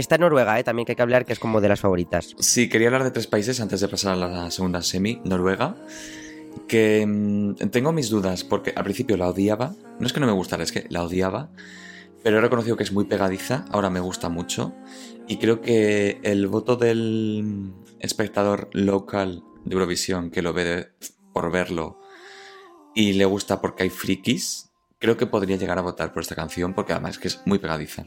Está 0.00 0.16
Noruega, 0.16 0.58
¿eh? 0.58 0.64
También 0.64 0.86
que 0.86 0.92
hay 0.92 0.96
que 0.96 1.02
hablar, 1.02 1.26
que 1.26 1.34
es 1.34 1.38
como 1.38 1.60
de 1.60 1.68
las 1.68 1.80
favoritas. 1.80 2.34
Sí, 2.38 2.70
quería 2.70 2.88
hablar 2.88 3.04
de 3.04 3.10
tres 3.10 3.26
países 3.26 3.60
antes 3.60 3.82
de 3.82 3.88
pasar 3.88 4.14
a 4.14 4.16
la 4.16 4.50
segunda 4.50 4.80
semi, 4.80 5.20
Noruega, 5.24 5.76
que 6.66 7.04
mm, 7.06 7.68
tengo 7.70 7.92
mis 7.92 8.08
dudas, 8.08 8.42
porque 8.42 8.72
al 8.74 8.84
principio 8.84 9.18
la 9.18 9.28
odiaba, 9.28 9.74
no 9.98 10.06
es 10.06 10.14
que 10.14 10.20
no 10.20 10.26
me 10.26 10.32
gustara, 10.32 10.62
es 10.62 10.72
que 10.72 10.86
la 10.88 11.04
odiaba, 11.04 11.50
pero 12.22 12.38
he 12.38 12.40
reconocido 12.40 12.78
que 12.78 12.82
es 12.82 12.92
muy 12.92 13.04
pegadiza, 13.04 13.66
ahora 13.70 13.90
me 13.90 14.00
gusta 14.00 14.30
mucho, 14.30 14.74
y 15.28 15.36
creo 15.36 15.60
que 15.60 16.18
el 16.22 16.46
voto 16.46 16.76
del 16.76 17.74
espectador 17.98 18.70
local 18.72 19.44
de 19.66 19.74
Eurovisión, 19.74 20.30
que 20.30 20.40
lo 20.40 20.54
ve 20.54 20.88
por 21.34 21.52
verlo 21.52 22.00
y 22.94 23.12
le 23.12 23.26
gusta 23.26 23.60
porque 23.60 23.82
hay 23.82 23.90
frikis, 23.90 24.70
creo 24.98 25.18
que 25.18 25.26
podría 25.26 25.58
llegar 25.58 25.78
a 25.78 25.82
votar 25.82 26.14
por 26.14 26.22
esta 26.22 26.34
canción, 26.34 26.72
porque 26.72 26.94
además 26.94 27.16
es 27.16 27.18
que 27.18 27.28
es 27.28 27.42
muy 27.44 27.58
pegadiza. 27.58 28.06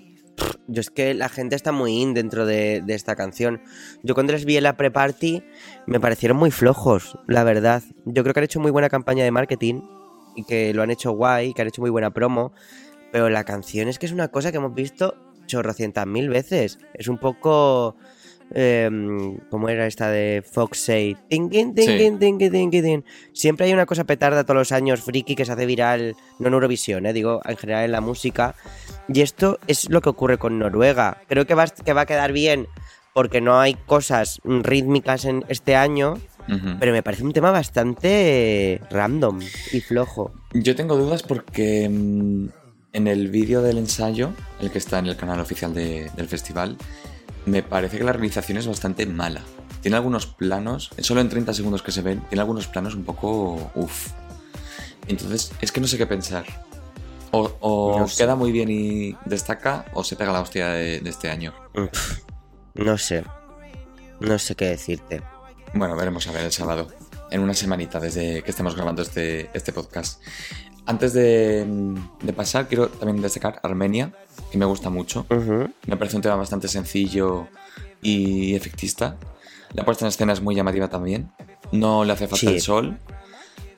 Yo 0.68 0.82
es 0.82 0.90
que 0.90 1.14
la 1.14 1.30
gente 1.30 1.56
está 1.56 1.72
muy 1.72 2.02
in 2.02 2.14
dentro 2.14 2.46
de, 2.46 2.82
de 2.86 2.94
esta 2.96 3.16
canción. 3.16 3.62
Yo 4.02 4.14
cuando 4.14 4.34
les 4.34 4.46
vi 4.46 4.58
en 4.58 4.64
la 4.64 4.78
pre-party 4.78 5.44
me 5.86 6.00
parecieron 6.00 6.38
muy 6.38 6.52
flojos, 6.52 7.18
la 7.28 7.44
verdad. 7.44 7.84
Yo 8.06 8.24
creo 8.24 8.34
que 8.34 8.40
han 8.40 8.46
hecho 8.46 8.60
muy 8.60 8.72
buena 8.72 8.90
campaña 8.90 9.24
de 9.24 9.32
marketing 9.32 9.82
y 10.36 10.44
que 10.46 10.74
lo 10.74 10.82
han 10.82 10.92
hecho 10.92 11.12
guay, 11.12 11.54
que 11.54 11.62
han 11.62 11.68
hecho 11.68 11.82
muy 11.82 11.92
buena 11.92 12.12
promo. 12.12 12.54
Pero 13.12 13.30
la 13.30 13.44
canción 13.44 13.88
es 13.88 14.00
que 14.00 14.06
es 14.06 14.12
una 14.12 14.30
cosa 14.30 14.52
que 14.52 14.58
hemos 14.58 14.74
visto 14.74 15.16
chorrocientas 15.46 16.08
mil 16.08 16.30
veces. 16.30 16.80
Es 16.94 17.08
un 17.08 17.18
poco... 17.18 17.96
Eh, 18.54 18.90
¿Cómo 19.50 19.70
era 19.70 19.88
esta 19.88 20.10
de 20.10 20.44
tinkin, 21.30 21.74
tin. 21.76 23.06
Siempre 23.34 23.66
hay 23.68 23.74
una 23.74 23.86
cosa 23.86 24.04
petarda 24.04 24.44
todos 24.44 24.58
los 24.58 24.72
años, 24.72 25.02
friki, 25.02 25.36
que 25.36 25.46
se 25.46 25.52
hace 25.52 25.66
viral, 25.66 26.16
no 26.40 26.48
en 26.48 26.54
Eurovisión, 26.54 27.06
eh, 27.06 27.14
digo, 27.14 27.42
en 27.46 27.58
general 27.58 27.86
en 27.86 27.92
la 27.92 28.02
música. 28.02 28.56
Y 29.08 29.22
esto 29.22 29.60
es 29.68 29.90
lo 29.90 30.02
que 30.02 30.10
ocurre 30.10 30.38
con 30.38 30.60
Noruega. 30.60 31.18
Creo 31.28 31.46
que 31.48 31.56
va, 31.56 31.66
que 31.68 31.94
va 31.94 32.02
a 32.02 32.06
quedar 32.06 32.32
bien 32.32 32.68
porque 33.14 33.42
no 33.42 33.60
hay 33.60 33.76
cosas 33.76 34.40
rítmicas 34.44 35.26
en 35.26 35.44
este 35.48 35.76
año, 35.76 36.16
pero 36.80 36.92
me 36.92 37.02
parece 37.04 37.24
un 37.24 37.32
tema 37.32 37.52
bastante 37.52 38.82
random 38.90 39.40
y 39.72 39.80
flojo. 39.82 40.32
Yo 40.54 40.76
tengo 40.76 40.96
dudas 40.98 41.24
porque 41.24 41.88
mm, 41.90 42.48
en 42.94 43.08
el 43.08 43.30
vídeo 43.30 43.62
del 43.62 43.78
ensayo, 43.78 44.32
el 44.62 44.72
que 44.72 44.78
está 44.78 45.00
en 45.00 45.08
el 45.08 45.16
canal 45.16 45.40
oficial 45.40 45.74
de- 45.74 46.10
del 46.16 46.28
festival, 46.28 46.78
me 47.46 47.64
parece 47.64 47.98
que 47.98 48.04
la 48.04 48.14
realización 48.14 48.58
es 48.58 48.68
bastante 48.68 49.06
mala. 49.06 49.42
Tiene 49.82 49.98
algunos 49.98 50.26
planos, 50.28 50.92
solo 51.00 51.22
en 51.22 51.30
30 51.30 51.54
segundos 51.54 51.82
que 51.84 51.92
se 51.92 52.02
ven, 52.02 52.22
tiene 52.30 52.42
algunos 52.42 52.68
planos 52.68 52.96
un 52.96 53.04
poco... 53.04 53.72
uff. 53.76 54.10
Entonces, 55.08 55.52
es 55.60 55.72
que 55.72 55.82
no 55.82 55.88
sé 55.88 55.98
qué 55.98 56.08
pensar. 56.08 56.46
O, 57.32 57.52
o 57.60 58.00
No 58.00 58.08
sé. 58.08 58.24
queda 58.24 58.36
muy 58.36 58.52
bien 58.52 58.70
y 58.70 59.18
destaca, 59.26 59.86
o 59.94 60.04
se 60.04 60.16
pega 60.16 60.32
la 60.32 60.40
hostia 60.42 60.70
de, 60.70 61.00
de 61.02 61.10
este 61.10 61.30
año. 61.30 61.54
No 62.76 62.98
sé. 62.98 63.24
No 64.22 64.40
sé 64.40 64.56
qué 64.56 64.66
decirte. 64.70 65.22
Bueno, 65.74 65.96
veremos 65.98 66.28
a 66.28 66.32
ver 66.32 66.44
el 66.46 66.52
sábado, 66.54 66.88
en 67.32 67.42
una 67.42 67.54
semanita 67.54 68.00
desde 68.00 68.44
que 68.44 68.52
estemos 68.52 68.76
grabando 68.76 69.02
este, 69.02 69.50
este 69.54 69.74
podcast. 69.74 70.22
Antes 70.86 71.14
de, 71.14 71.66
de 72.22 72.34
pasar, 72.34 72.68
quiero 72.68 72.88
también 72.90 73.22
destacar 73.22 73.60
Armenia, 73.64 74.14
que 74.54 74.60
me 74.60 74.66
gusta 74.66 74.92
mucho. 74.92 75.26
Me 75.88 75.98
parece 75.98 76.16
un 76.16 76.22
tema 76.22 76.36
bastante 76.36 76.68
sencillo 76.68 77.48
y 78.04 78.54
efectista. 78.54 79.18
La 79.74 79.84
puesta 79.84 80.06
en 80.06 80.10
escena 80.10 80.32
es 80.32 80.42
muy 80.42 80.54
llamativa 80.54 80.88
también. 80.90 81.32
No 81.72 82.06
le 82.06 82.14
hace 82.14 82.28
falta 82.28 82.38
Sí. 82.48 82.54
el 82.54 82.62
sol, 82.62 83.00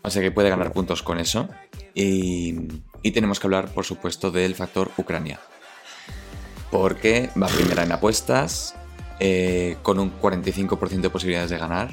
o 0.01 0.09
sea 0.09 0.21
que 0.21 0.31
puede 0.31 0.49
ganar 0.49 0.73
puntos 0.73 1.01
con 1.01 1.17
eso. 1.17 1.47
Y, 1.93 2.55
y 3.03 3.11
tenemos 3.11 3.39
que 3.39 3.47
hablar, 3.47 3.69
por 3.69 3.85
supuesto, 3.85 4.31
del 4.31 4.53
factor 4.53 4.91
Ucrania. 4.97 5.39
Porque 6.71 7.29
va 7.41 7.47
primera 7.47 7.83
en 7.83 7.93
apuestas, 7.93 8.75
eh, 9.21 9.77
con 9.81 9.97
un 9.97 10.11
45% 10.19 11.03
de 11.03 11.09
posibilidades 11.09 11.51
de 11.51 11.57
ganar. 11.57 11.89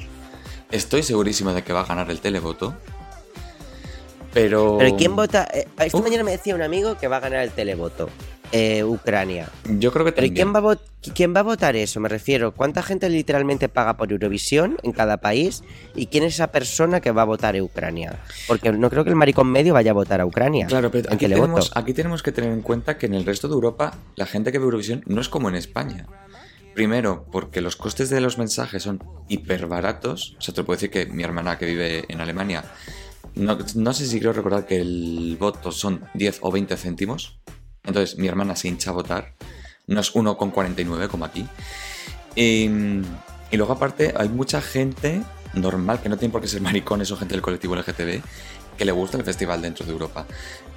Estoy 0.71 1.03
segurísimo 1.03 1.53
de 1.53 1.63
que 1.63 1.71
va 1.71 1.81
a 1.81 1.85
ganar 1.85 2.11
el 2.11 2.19
televoto. 2.19 2.75
Pero. 4.33 4.75
Pero 4.77 4.97
¿quién 4.97 5.15
vota? 5.15 5.47
Eh, 5.53 5.69
esta 5.77 6.01
mañana 6.01 6.23
me 6.25 6.31
decía 6.31 6.53
un 6.53 6.63
amigo 6.63 6.97
que 6.97 7.07
va 7.07 7.17
a 7.17 7.19
ganar 7.21 7.43
el 7.43 7.51
televoto. 7.51 8.09
Eh, 8.55 8.83
Ucrania. 8.83 9.49
Yo 9.79 9.91
creo 9.91 10.05
que 10.05 10.11
Pero 10.13 10.27
¿y 10.27 10.29
también. 10.29 10.51
quién 10.51 10.55
va, 10.55 10.59
a 10.59 10.75
vot- 10.75 11.13
quién 11.13 11.35
va 11.35 11.39
a 11.39 11.43
votar 11.43 11.75
eso? 11.75 11.99
Me 11.99 12.07
refiero, 12.07 12.53
¿cuánta 12.53 12.83
gente 12.83 13.09
literalmente 13.09 13.67
paga 13.67 13.97
por 13.97 14.11
Eurovisión 14.11 14.77
en 14.83 14.91
cada 14.93 15.17
país? 15.17 15.63
¿Y 15.95 16.05
quién 16.05 16.23
es 16.23 16.35
esa 16.35 16.47
persona 16.51 17.01
que 17.01 17.11
va 17.11 17.23
a 17.23 17.25
votar 17.25 17.55
a 17.57 17.63
Ucrania? 17.63 18.19
Porque 18.47 18.71
no 18.71 18.89
creo 18.91 19.03
que 19.03 19.09
el 19.09 19.15
maricón 19.15 19.47
medio 19.51 19.73
vaya 19.73 19.91
a 19.91 19.95
votar 19.95 20.21
a 20.21 20.25
Ucrania. 20.25 20.67
Claro, 20.67 20.91
pero 20.91 21.09
aquí 21.11 21.27
tenemos, 21.27 21.71
aquí 21.75 21.93
tenemos 21.93 22.21
que 22.23 22.31
tener 22.31 22.51
en 22.51 22.61
cuenta 22.61 22.97
que 22.97 23.07
en 23.07 23.15
el 23.15 23.25
resto 23.25 23.47
de 23.47 23.55
Europa 23.55 23.97
la 24.15 24.25
gente 24.27 24.51
que 24.51 24.59
ve 24.59 24.65
Eurovisión 24.65 25.03
no 25.07 25.19
es 25.19 25.27
como 25.29 25.49
en 25.49 25.55
España. 25.55 26.05
Primero, 26.75 27.25
porque 27.31 27.61
los 27.61 27.75
costes 27.75 28.09
de 28.09 28.21
los 28.21 28.37
mensajes 28.37 28.83
son 28.83 29.03
hiper 29.29 29.67
baratos. 29.67 30.35
O 30.37 30.41
sea, 30.41 30.53
te 30.53 30.63
puedo 30.63 30.77
decir 30.77 30.89
que 30.89 31.05
mi 31.05 31.23
hermana 31.23 31.57
que 31.57 31.65
vive 31.67 32.05
en 32.07 32.19
Alemania, 32.21 32.63
no, 33.35 33.57
no 33.75 33.93
sé 33.93 34.05
si 34.07 34.17
quiero 34.19 34.33
recordar 34.33 34.65
que 34.65 34.79
el 34.81 35.37
voto 35.39 35.71
son 35.71 36.01
10 36.13 36.39
o 36.41 36.51
20 36.51 36.75
céntimos. 36.77 37.39
Entonces, 37.83 38.17
mi 38.17 38.27
hermana 38.27 38.55
se 38.55 38.67
hincha 38.67 38.91
a 38.91 38.93
votar. 38.93 39.33
No 39.87 39.99
es 39.99 40.13
1,49 40.13 41.07
como 41.07 41.25
aquí. 41.25 41.47
Y, 42.35 42.67
luego, 43.51 43.73
aparte, 43.73 44.13
hay 44.17 44.29
mucha 44.29 44.61
gente 44.61 45.21
normal, 45.53 46.01
que 46.01 46.09
no 46.09 46.17
tiene 46.17 46.31
por 46.31 46.41
qué 46.41 46.47
ser 46.47 46.61
maricones 46.61 47.11
o 47.11 47.17
gente 47.17 47.35
del 47.35 47.41
colectivo 47.41 47.75
LGTB, 47.75 48.21
que 48.77 48.85
le 48.85 48.91
gusta 48.91 49.17
el 49.17 49.23
festival 49.23 49.61
dentro 49.61 49.85
de 49.85 49.91
Europa. 49.91 50.25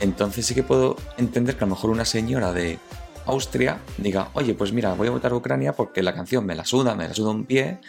Entonces 0.00 0.44
sí 0.44 0.54
que 0.54 0.62
puedo 0.62 0.96
entender 1.16 1.56
que 1.56 1.64
a 1.64 1.66
lo 1.66 1.74
mejor 1.74 1.90
una 1.90 2.04
señora 2.04 2.52
de 2.52 2.78
Austria 3.24 3.80
diga, 3.96 4.30
oye, 4.34 4.52
pues 4.54 4.72
mira, 4.72 4.92
voy 4.92 5.08
a 5.08 5.12
votar 5.12 5.32
a 5.32 5.36
Ucrania 5.36 5.72
porque 5.72 6.02
la 6.02 6.14
canción 6.14 6.44
me 6.44 6.54
la 6.54 6.66
suda, 6.66 6.94
me 6.94 7.08
la 7.08 7.14
suda 7.14 7.30
un 7.30 7.46
pie, 7.46 7.80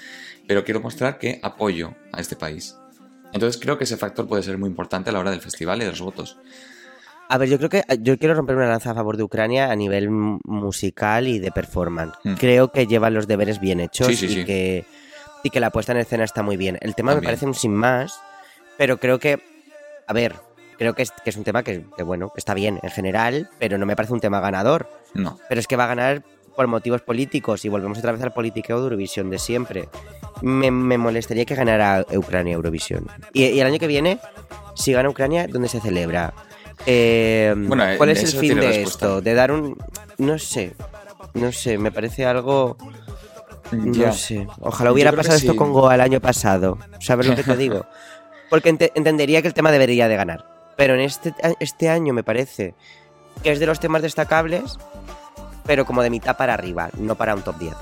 pero 0.47 0.63
quiero 0.63 0.79
mostrar 0.79 1.19
que 1.19 1.39
apoyo 1.43 1.93
a 2.13 2.21
este 2.21 2.35
país. 2.37 2.75
Entonces 3.33 3.61
creo 3.61 3.77
que 3.77 3.83
ese 3.83 3.97
factor 3.97 4.27
puede 4.27 4.43
ser 4.43 4.57
muy 4.57 4.69
importante 4.69 5.09
a 5.09 5.13
la 5.13 5.19
hora 5.19 5.31
del 5.31 5.41
festival 5.41 5.81
y 5.81 5.85
de 5.85 5.91
los 5.91 6.01
votos. 6.01 6.37
A 7.29 7.37
ver, 7.37 7.49
yo 7.49 7.57
creo 7.57 7.69
que 7.69 7.83
yo 7.99 8.17
quiero 8.17 8.35
romper 8.35 8.55
una 8.55 8.67
lanza 8.67 8.91
a 8.91 8.95
favor 8.95 9.17
de 9.17 9.23
Ucrania 9.23 9.69
a 9.69 9.75
nivel 9.75 10.09
musical 10.09 11.27
y 11.27 11.39
de 11.39 11.51
performance. 11.51 12.15
Hmm. 12.23 12.35
Creo 12.35 12.71
que 12.71 12.87
llevan 12.87 13.13
los 13.13 13.27
deberes 13.27 13.59
bien 13.59 13.79
hechos 13.79 14.07
Sí, 14.07 14.15
sí, 14.15 14.25
y, 14.27 14.29
sí. 14.29 14.45
Que, 14.45 14.85
y 15.43 15.49
que 15.49 15.59
la 15.59 15.71
puesta 15.71 15.91
en 15.91 15.97
escena 15.99 16.23
está 16.23 16.41
muy 16.41 16.55
bien. 16.57 16.77
El 16.81 16.95
tema 16.95 17.11
También. 17.11 17.21
me 17.23 17.27
parece 17.27 17.45
un 17.45 17.53
sin 17.53 17.73
más, 17.73 18.19
pero 18.77 18.97
creo 18.97 19.19
que, 19.19 19.41
a 20.07 20.13
ver, 20.13 20.35
creo 20.77 20.93
que 20.93 21.03
es, 21.03 21.11
que 21.11 21.29
es 21.29 21.35
un 21.35 21.43
tema 21.43 21.63
que, 21.63 21.85
que, 21.97 22.03
bueno, 22.03 22.31
está 22.37 22.53
bien 22.53 22.79
en 22.81 22.91
general, 22.91 23.49
pero 23.59 23.77
no 23.77 23.85
me 23.85 23.95
parece 23.95 24.13
un 24.13 24.21
tema 24.21 24.39
ganador. 24.39 24.89
No. 25.13 25.37
Pero 25.49 25.59
es 25.59 25.67
que 25.67 25.75
va 25.75 25.83
a 25.83 25.87
ganar 25.87 26.23
por 26.55 26.67
motivos 26.67 27.01
políticos 27.01 27.65
y 27.65 27.69
volvemos 27.69 27.99
otra 27.99 28.13
vez 28.13 28.21
al 28.23 28.33
politiqueo 28.33 28.77
de 28.77 28.83
Eurovisión 28.83 29.29
de 29.29 29.37
siempre. 29.37 29.89
Me, 30.41 30.71
me 30.71 30.97
molestaría 30.97 31.45
que 31.45 31.55
ganara 31.55 32.05
Ucrania 32.15 32.53
Eurovisión. 32.53 33.07
Y, 33.33 33.45
y 33.45 33.59
el 33.59 33.67
año 33.67 33.79
que 33.79 33.87
viene, 33.87 34.19
si 34.75 34.93
gana 34.93 35.09
Ucrania, 35.09 35.47
¿dónde 35.47 35.67
se 35.67 35.81
celebra? 35.81 36.33
Eh, 36.85 37.53
Bueno, 37.57 37.83
¿Cuál 37.97 38.09
es 38.09 38.23
el 38.33 38.39
fin 38.39 38.55
de 38.59 38.67
respuesta. 38.67 39.05
esto? 39.07 39.21
De 39.21 39.33
dar 39.33 39.51
un... 39.51 39.77
No 40.17 40.37
sé. 40.39 40.75
No 41.33 41.51
sé, 41.51 41.77
me 41.77 41.91
parece 41.91 42.25
algo... 42.25 42.77
No 43.71 44.13
sé. 44.13 44.47
Ojalá 44.61 44.91
hubiera 44.93 45.11
pasado 45.11 45.35
esto 45.35 45.51
sí. 45.51 45.57
con 45.57 45.73
Goa 45.73 45.95
el 45.95 46.01
año 46.01 46.21
pasado. 46.21 46.77
¿Sabes 47.01 47.27
lo 47.27 47.35
que 47.35 47.43
te 47.43 47.57
digo? 47.57 47.85
Porque 48.49 48.69
ente- 48.69 48.91
entendería 48.95 49.41
que 49.41 49.49
el 49.49 49.53
tema 49.53 49.71
debería 49.71 50.07
de 50.07 50.15
ganar. 50.15 50.45
Pero 50.77 50.93
en 50.93 51.01
este, 51.01 51.33
este 51.59 51.89
año 51.89 52.13
me 52.13 52.23
parece 52.23 52.75
que 53.43 53.51
es 53.51 53.59
de 53.59 53.65
los 53.65 53.79
temas 53.81 54.01
destacables, 54.01 54.77
pero 55.65 55.85
como 55.85 56.01
de 56.01 56.09
mitad 56.09 56.37
para 56.37 56.53
arriba, 56.53 56.89
no 56.97 57.15
para 57.15 57.35
un 57.35 57.41
top 57.41 57.57
10. 57.57 57.73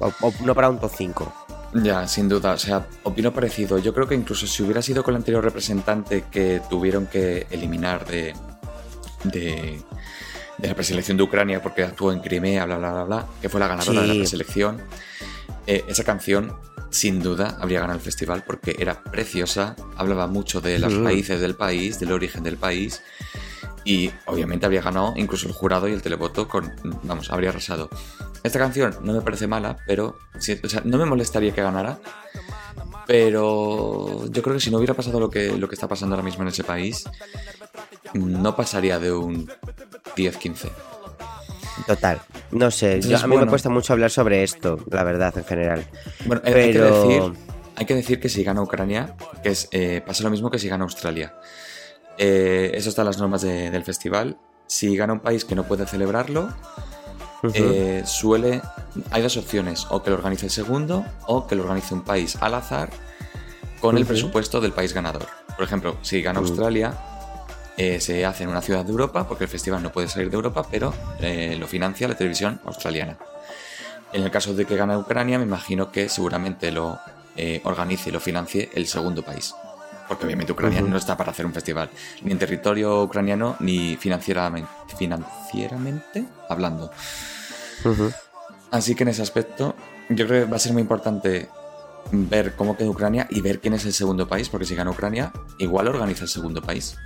O, 0.00 0.06
o 0.22 0.32
no 0.44 0.54
para 0.56 0.68
un 0.70 0.80
top 0.80 0.90
5. 0.96 1.41
Ya, 1.74 2.06
sin 2.06 2.28
duda. 2.28 2.52
O 2.52 2.58
sea, 2.58 2.86
opino 3.02 3.32
parecido. 3.32 3.78
Yo 3.78 3.94
creo 3.94 4.06
que 4.06 4.14
incluso 4.14 4.46
si 4.46 4.62
hubiera 4.62 4.82
sido 4.82 5.02
con 5.02 5.14
el 5.14 5.18
anterior 5.18 5.42
representante 5.42 6.24
que 6.30 6.60
tuvieron 6.68 7.06
que 7.06 7.46
eliminar 7.50 8.06
de, 8.06 8.34
de, 9.24 9.80
de 10.58 10.68
la 10.68 10.74
preselección 10.74 11.16
de 11.16 11.22
Ucrania 11.22 11.62
porque 11.62 11.82
actuó 11.82 12.12
en 12.12 12.20
Crimea, 12.20 12.66
bla, 12.66 12.76
bla, 12.78 12.92
bla, 12.92 13.04
bla, 13.04 13.26
que 13.40 13.48
fue 13.48 13.58
la 13.60 13.68
ganadora 13.68 14.02
de 14.02 14.08
la 14.08 14.14
preselección, 14.14 14.82
eh, 15.66 15.84
esa 15.88 16.04
canción 16.04 16.52
sin 16.90 17.22
duda 17.22 17.56
habría 17.58 17.80
ganado 17.80 17.98
el 17.98 18.04
festival 18.04 18.44
porque 18.46 18.76
era 18.78 19.02
preciosa, 19.02 19.74
hablaba 19.96 20.26
mucho 20.26 20.60
de 20.60 20.78
las 20.78 20.92
Mm. 20.92 21.04
raíces 21.04 21.40
del 21.40 21.54
país, 21.54 21.98
del 21.98 22.12
origen 22.12 22.42
del 22.42 22.58
país 22.58 23.00
y 23.84 24.10
obviamente 24.26 24.66
habría 24.66 24.82
ganado 24.82 25.14
incluso 25.16 25.48
el 25.48 25.54
jurado 25.54 25.88
y 25.88 25.92
el 25.94 26.02
televoto 26.02 26.48
con, 26.48 26.70
vamos, 27.04 27.30
habría 27.30 27.48
arrasado. 27.48 27.88
Esta 28.44 28.58
canción 28.58 28.96
no 29.02 29.12
me 29.12 29.20
parece 29.20 29.46
mala, 29.46 29.76
pero 29.86 30.16
sí, 30.38 30.58
o 30.64 30.68
sea, 30.68 30.82
no 30.84 30.98
me 30.98 31.04
molestaría 31.04 31.52
que 31.52 31.62
ganara, 31.62 31.98
pero 33.06 34.26
yo 34.28 34.42
creo 34.42 34.54
que 34.56 34.60
si 34.60 34.70
no 34.70 34.78
hubiera 34.78 34.94
pasado 34.94 35.20
lo 35.20 35.30
que, 35.30 35.56
lo 35.56 35.68
que 35.68 35.74
está 35.74 35.88
pasando 35.88 36.14
ahora 36.14 36.24
mismo 36.24 36.42
en 36.42 36.48
ese 36.48 36.64
país, 36.64 37.04
no 38.14 38.54
pasaría 38.56 38.98
de 38.98 39.12
un 39.12 39.48
10-15. 40.16 40.70
Total. 41.86 42.20
No 42.50 42.70
sé, 42.70 43.00
yo- 43.00 43.16
a 43.18 43.26
mí 43.26 43.36
me 43.36 43.46
cuesta 43.46 43.68
mucho 43.68 43.92
hablar 43.92 44.10
sobre 44.10 44.42
esto, 44.42 44.78
la 44.90 45.04
verdad, 45.04 45.36
en 45.38 45.44
general. 45.44 45.86
Bueno, 46.26 46.42
eh, 46.44 46.52
hay, 46.54 46.72
que 46.72 46.80
decir, 46.80 47.22
hay 47.76 47.86
que 47.86 47.94
decir 47.94 48.20
que 48.20 48.28
si 48.28 48.44
gana 48.44 48.62
Ucrania, 48.62 49.16
que 49.42 49.50
es, 49.50 49.68
eh, 49.72 50.02
pasa 50.06 50.22
lo 50.22 50.30
mismo 50.30 50.50
que 50.50 50.58
si 50.58 50.68
gana 50.68 50.84
Australia. 50.84 51.34
Eh, 52.18 52.72
eso 52.74 52.90
está 52.90 53.02
en 53.02 53.06
las 53.06 53.18
normas 53.18 53.42
de- 53.42 53.70
del 53.70 53.84
festival. 53.84 54.36
Si 54.66 54.94
gana 54.96 55.14
un 55.14 55.20
país 55.20 55.44
que 55.44 55.54
no 55.54 55.64
puede 55.64 55.86
celebrarlo, 55.86 56.48
Eh, 57.54 58.02
suele. 58.06 58.62
Hay 59.10 59.22
dos 59.22 59.36
opciones: 59.36 59.86
o 59.90 60.02
que 60.02 60.10
lo 60.10 60.16
organice 60.16 60.46
el 60.46 60.52
segundo, 60.52 61.04
o 61.26 61.46
que 61.46 61.54
lo 61.54 61.62
organice 61.62 61.94
un 61.94 62.02
país 62.02 62.36
al 62.40 62.54
azar 62.54 62.90
con 63.80 63.96
el 63.98 64.06
presupuesto 64.06 64.60
del 64.60 64.72
país 64.72 64.92
ganador. 64.92 65.26
Por 65.56 65.64
ejemplo, 65.64 65.96
si 66.02 66.22
gana 66.22 66.40
Mm. 66.40 66.44
Australia, 66.44 66.94
eh, 67.76 68.00
se 68.00 68.24
hace 68.24 68.44
en 68.44 68.50
una 68.50 68.62
ciudad 68.62 68.84
de 68.84 68.90
Europa, 68.90 69.26
porque 69.26 69.44
el 69.44 69.50
festival 69.50 69.82
no 69.82 69.90
puede 69.90 70.08
salir 70.08 70.30
de 70.30 70.36
Europa, 70.36 70.64
pero 70.70 70.94
eh, 71.20 71.56
lo 71.58 71.66
financia 71.66 72.06
la 72.06 72.14
televisión 72.14 72.60
australiana. 72.64 73.16
En 74.12 74.22
el 74.22 74.30
caso 74.30 74.54
de 74.54 74.66
que 74.66 74.76
gane 74.76 74.96
Ucrania, 74.96 75.38
me 75.38 75.44
imagino 75.44 75.90
que 75.90 76.08
seguramente 76.08 76.70
lo 76.70 76.98
eh, 77.34 77.60
organice 77.64 78.10
y 78.10 78.12
lo 78.12 78.20
financie 78.20 78.70
el 78.74 78.86
segundo 78.86 79.22
país. 79.22 79.54
Porque 80.06 80.26
obviamente 80.26 80.52
Ucrania 80.52 80.82
no 80.82 80.96
está 80.98 81.16
para 81.16 81.30
hacer 81.30 81.46
un 81.46 81.54
festival, 81.54 81.88
ni 82.22 82.32
en 82.32 82.38
territorio 82.38 83.02
ucraniano, 83.02 83.56
ni 83.60 83.96
financieramente, 83.96 84.68
financieramente 84.98 86.26
hablando. 86.48 86.90
Así 88.70 88.94
que 88.94 89.02
en 89.02 89.08
ese 89.10 89.22
aspecto, 89.22 89.76
yo 90.08 90.26
creo 90.26 90.44
que 90.44 90.50
va 90.50 90.56
a 90.56 90.60
ser 90.60 90.72
muy 90.72 90.82
importante 90.82 91.48
ver 92.10 92.54
cómo 92.56 92.76
queda 92.76 92.88
Ucrania 92.88 93.26
y 93.30 93.40
ver 93.40 93.60
quién 93.60 93.74
es 93.74 93.84
el 93.84 93.92
segundo 93.92 94.28
país, 94.28 94.48
porque 94.48 94.66
si 94.66 94.74
gana 94.74 94.90
Ucrania, 94.90 95.32
igual 95.58 95.88
organiza 95.88 96.24
el 96.24 96.28
segundo 96.28 96.62
país. 96.62 96.96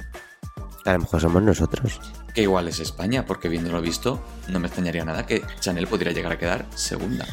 A 0.85 0.93
lo 0.93 1.01
mejor 1.01 1.21
somos 1.21 1.43
nosotros. 1.43 2.01
Que 2.33 2.43
igual 2.43 2.69
es 2.69 2.79
España, 2.79 3.27
porque 3.27 3.49
viéndolo 3.49 3.81
visto, 3.81 4.23
no 4.49 4.61
me 4.61 4.69
extrañaría 4.69 5.05
nada 5.05 5.27
que 5.27 5.43
Chanel 5.61 5.89
pudiera 5.89 6.13
llegar 6.13 6.33
a 6.33 6.39
quedar 6.39 6.67
segunda. 6.75 7.27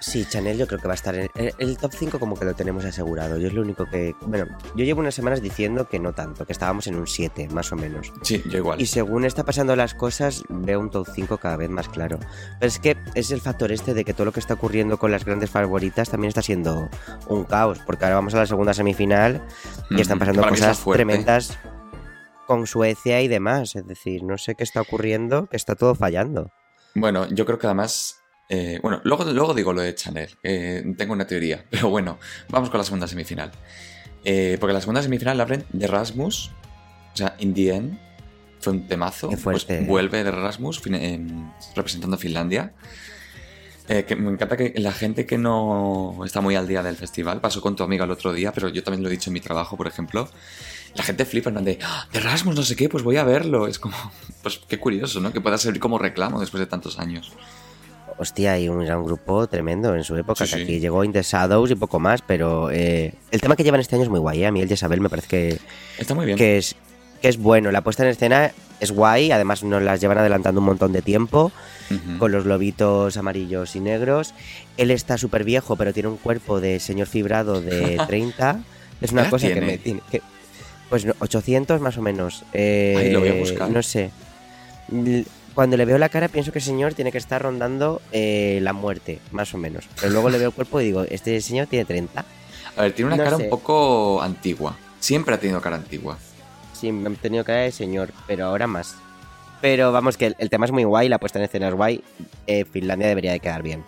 Sí, 0.00 0.24
Chanel 0.24 0.56
yo 0.56 0.66
creo 0.66 0.78
que 0.78 0.86
va 0.86 0.94
a 0.94 0.96
estar 0.96 1.14
en 1.14 1.30
el, 1.34 1.76
top 1.76 1.92
5 1.92 2.18
como 2.18 2.38
que 2.38 2.44
lo 2.44 2.54
tenemos 2.54 2.84
asegurado. 2.84 3.38
Yo 3.38 3.48
es 3.48 3.54
lo 3.54 3.62
único 3.62 3.86
que... 3.86 4.14
Bueno, 4.22 4.46
yo 4.74 4.84
llevo 4.84 5.00
unas 5.00 5.14
semanas 5.14 5.42
diciendo 5.42 5.88
que 5.88 5.98
no 5.98 6.12
tanto, 6.12 6.46
que 6.46 6.52
estábamos 6.52 6.86
en 6.86 6.96
un 6.96 7.06
7, 7.06 7.48
más 7.48 7.72
o 7.72 7.76
menos. 7.76 8.12
Sí, 8.22 8.42
yo 8.48 8.58
igual. 8.58 8.80
Y 8.80 8.86
según 8.86 9.24
está 9.24 9.44
pasando 9.44 9.76
las 9.76 9.94
cosas, 9.94 10.42
veo 10.48 10.80
un 10.80 10.90
top 10.90 11.08
5 11.12 11.38
cada 11.38 11.56
vez 11.56 11.70
más 11.70 11.88
claro. 11.88 12.18
Pero 12.58 12.68
es 12.68 12.78
que 12.78 12.96
es 13.14 13.30
el 13.30 13.40
factor 13.40 13.72
este 13.72 13.94
de 13.94 14.04
que 14.04 14.14
todo 14.14 14.26
lo 14.26 14.32
que 14.32 14.40
está 14.40 14.54
ocurriendo 14.54 14.98
con 14.98 15.10
las 15.10 15.24
grandes 15.24 15.50
favoritas 15.50 16.08
también 16.08 16.28
está 16.28 16.42
siendo 16.42 16.88
un 17.28 17.44
caos, 17.44 17.80
porque 17.84 18.04
ahora 18.04 18.16
vamos 18.16 18.34
a 18.34 18.38
la 18.38 18.46
segunda 18.46 18.74
semifinal 18.74 19.42
y 19.90 20.00
están 20.00 20.18
Mm, 20.18 20.20
pasando 20.20 20.48
cosas 20.48 20.84
tremendas 20.84 21.58
con 22.46 22.66
Suecia 22.66 23.20
y 23.22 23.28
demás. 23.28 23.76
Es 23.76 23.86
decir, 23.86 24.22
no 24.22 24.38
sé 24.38 24.54
qué 24.54 24.64
está 24.64 24.80
ocurriendo, 24.80 25.46
que 25.46 25.56
está 25.56 25.74
todo 25.74 25.94
fallando. 25.94 26.50
Bueno, 26.94 27.28
yo 27.28 27.46
creo 27.46 27.58
que 27.58 27.66
además. 27.66 28.19
Eh, 28.50 28.78
bueno, 28.82 29.00
luego, 29.04 29.24
luego 29.24 29.54
digo 29.54 29.72
lo 29.72 29.80
de 29.80 29.94
Chanel. 29.94 30.28
eh, 30.42 30.84
tengo 30.98 31.12
una 31.14 31.26
teoría. 31.26 31.64
Pero 31.70 31.88
bueno, 31.88 32.18
vamos 32.50 32.68
con 32.68 32.78
la 32.78 32.84
segunda 32.84 33.06
semifinal. 33.06 33.50
Eh, 34.24 34.58
porque 34.60 34.74
la 34.74 34.80
segunda 34.80 35.02
semifinal 35.02 35.38
la 35.38 35.44
abren 35.44 35.64
de 35.72 35.86
Rasmus. 35.86 36.50
O 37.14 37.16
sea, 37.16 37.34
In 37.38 37.54
the 37.54 37.74
End. 37.74 37.98
Fue 38.60 38.74
un 38.74 38.86
temazo. 38.86 39.30
Qué 39.30 39.38
Pues 39.38 39.66
vuelve 39.86 40.22
de 40.22 40.30
Rasmus 40.30 40.82
em, 40.86 41.50
representando 41.74 42.16
a 42.16 42.18
Finlandia. 42.18 42.74
Eh, 43.88 44.04
que 44.04 44.14
me 44.14 44.30
encanta 44.30 44.56
que 44.56 44.74
la 44.76 44.92
gente 44.92 45.26
que 45.26 45.38
no 45.38 46.14
está 46.24 46.40
muy 46.40 46.54
al 46.54 46.68
día 46.68 46.82
del 46.82 46.94
festival, 46.94 47.40
pasó 47.40 47.60
con 47.60 47.74
tu 47.74 47.82
amiga 47.82 48.04
el 48.04 48.10
otro 48.12 48.32
día, 48.32 48.52
pero 48.52 48.68
yo 48.68 48.84
también 48.84 49.02
lo 49.02 49.08
he 49.08 49.12
dicho 49.12 49.30
en 49.30 49.34
mi 49.34 49.40
trabajo, 49.40 49.76
por 49.76 49.88
ejemplo. 49.88 50.28
La 50.94 51.02
gente 51.02 51.24
flipa 51.24 51.50
en 51.50 51.64
de, 51.64 51.78
"Ah, 51.82 52.06
de 52.12 52.20
Rasmus, 52.20 52.54
no 52.54 52.62
sé 52.62 52.76
qué, 52.76 52.88
pues 52.88 53.02
voy 53.02 53.16
a 53.16 53.24
verlo. 53.24 53.66
Es 53.66 53.78
como, 53.78 53.96
pues 54.42 54.60
qué 54.68 54.78
curioso, 54.78 55.20
¿no? 55.20 55.32
Que 55.32 55.40
pueda 55.40 55.56
servir 55.58 55.80
como 55.80 55.98
reclamo 55.98 56.38
después 56.38 56.60
de 56.60 56.66
tantos 56.66 56.98
años. 56.98 57.32
Hostia, 58.20 58.58
y 58.58 58.68
un, 58.68 58.82
era 58.82 58.98
un 58.98 59.04
grupo 59.06 59.46
tremendo 59.46 59.94
en 59.96 60.04
su 60.04 60.14
época, 60.16 60.44
Sí, 60.44 60.52
que 60.52 60.56
sí. 60.58 60.62
aquí 60.64 60.78
llegó 60.80 61.02
In 61.04 61.12
The 61.12 61.22
Shadows 61.22 61.70
y 61.70 61.74
poco 61.74 61.98
más, 61.98 62.20
pero 62.20 62.70
eh, 62.70 63.14
el 63.30 63.40
tema 63.40 63.56
que 63.56 63.64
llevan 63.64 63.80
este 63.80 63.96
año 63.96 64.04
es 64.04 64.10
muy 64.10 64.20
guay, 64.20 64.42
¿eh? 64.42 64.46
a 64.46 64.52
mí 64.52 64.60
el 64.60 64.68
Jezabel 64.68 65.00
me 65.00 65.08
parece 65.08 65.26
que, 65.28 65.58
Está 65.98 66.14
muy 66.14 66.26
bien. 66.26 66.36
que 66.36 66.58
es, 66.58 66.76
que 67.22 67.28
es 67.28 67.38
bueno, 67.38 67.72
la 67.72 67.80
puesta 67.80 68.02
en 68.02 68.10
escena 68.10 68.52
es 68.78 68.92
guay, 68.92 69.32
además 69.32 69.64
nos 69.64 69.82
las 69.82 70.00
llevan 70.02 70.18
adelantando 70.18 70.60
un 70.60 70.66
montón 70.66 70.92
de 70.92 71.00
tiempo, 71.02 71.50
con 72.18 72.30
los 72.30 72.44
lobitos 72.46 73.16
amarillos 73.16 73.74
y 73.74 73.80
negros, 73.80 74.34
él 74.76 74.90
está 74.90 75.16
súper 75.18 75.42
viejo, 75.44 75.76
pero 75.76 75.92
tiene 75.94 76.08
un 76.10 76.18
cuerpo 76.18 76.60
de 76.60 76.78
señor 76.78 77.06
fibrado 77.06 77.60
de 77.62 77.98
30, 78.06 78.60
es 79.00 79.12
una 79.12 79.24
¿Qué 79.24 79.30
cosa 79.30 79.48
que 79.48 79.60
me 79.62 79.78
tiene... 79.78 80.00
Que, 80.10 80.20
Pues 80.90 81.04
no, 81.06 81.14
800 81.20 81.80
más 81.80 81.96
o 81.96 82.02
menos. 82.02 82.44
Eh, 82.52 82.96
Ay, 82.98 83.10
lo 83.12 83.20
voy 83.20 83.28
a 83.30 83.34
buscar. 83.34 83.70
No 83.70 83.82
sé. 83.82 84.10
Cuando 85.54 85.76
le 85.76 85.84
veo 85.84 85.98
la 85.98 86.08
cara 86.08 86.28
pienso 86.28 86.52
que 86.52 86.58
el 86.58 86.64
señor 86.64 86.94
tiene 86.94 87.10
que 87.12 87.18
estar 87.18 87.42
rondando 87.42 88.00
eh, 88.12 88.58
la 88.62 88.72
muerte, 88.72 89.18
más 89.32 89.52
o 89.54 89.58
menos. 89.58 89.84
Pero 90.00 90.12
luego 90.12 90.30
le 90.30 90.38
veo 90.38 90.48
el 90.48 90.54
cuerpo 90.54 90.80
y 90.80 90.84
digo, 90.84 91.02
este 91.02 91.40
señor 91.40 91.66
tiene 91.66 91.84
30. 91.84 92.24
A 92.76 92.82
ver, 92.82 92.92
tiene 92.92 93.08
una 93.08 93.16
No 93.16 93.24
cara 93.24 93.36
sé. 93.36 93.44
un 93.44 93.50
poco 93.50 94.22
antigua. 94.22 94.76
Siempre 95.00 95.34
ha 95.34 95.40
tenido 95.40 95.60
cara 95.60 95.76
antigua. 95.76 96.18
Sí, 96.72 96.92
me 96.92 97.08
han 97.08 97.16
tenido 97.16 97.44
cara 97.44 97.60
de 97.60 97.72
señor, 97.72 98.12
pero 98.26 98.46
ahora 98.46 98.66
más. 98.66 98.94
Pero 99.60 99.92
vamos, 99.92 100.16
que 100.16 100.26
el, 100.26 100.36
el 100.38 100.48
tema 100.48 100.64
es 100.66 100.72
muy 100.72 100.84
guay, 100.84 101.08
la 101.08 101.18
puesta 101.18 101.38
en 101.38 101.44
escena 101.44 101.68
es 101.68 101.74
guay. 101.74 102.02
Eh, 102.46 102.64
Finlandia 102.64 103.08
debería 103.08 103.32
de 103.32 103.40
quedar 103.40 103.62
bien. 103.62 103.84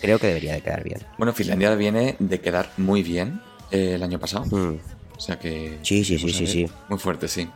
Creo 0.00 0.18
que 0.20 0.28
debería 0.28 0.52
de 0.52 0.60
quedar 0.60 0.84
bien. 0.84 1.00
Bueno, 1.16 1.32
Finlandia 1.32 1.74
viene 1.74 2.14
de 2.20 2.40
quedar 2.40 2.70
muy 2.76 3.02
bien 3.02 3.40
eh, 3.72 3.94
el 3.94 4.02
año 4.02 4.20
pasado. 4.20 4.44
Mm. 4.44 4.78
O 5.16 5.20
sea 5.20 5.38
que. 5.38 5.78
Sí, 5.82 6.04
sí, 6.04 6.18
sí, 6.18 6.32
sí, 6.32 6.46
sí. 6.46 6.70
Muy 6.88 6.98
fuerte, 7.00 7.26
sí. 7.26 7.48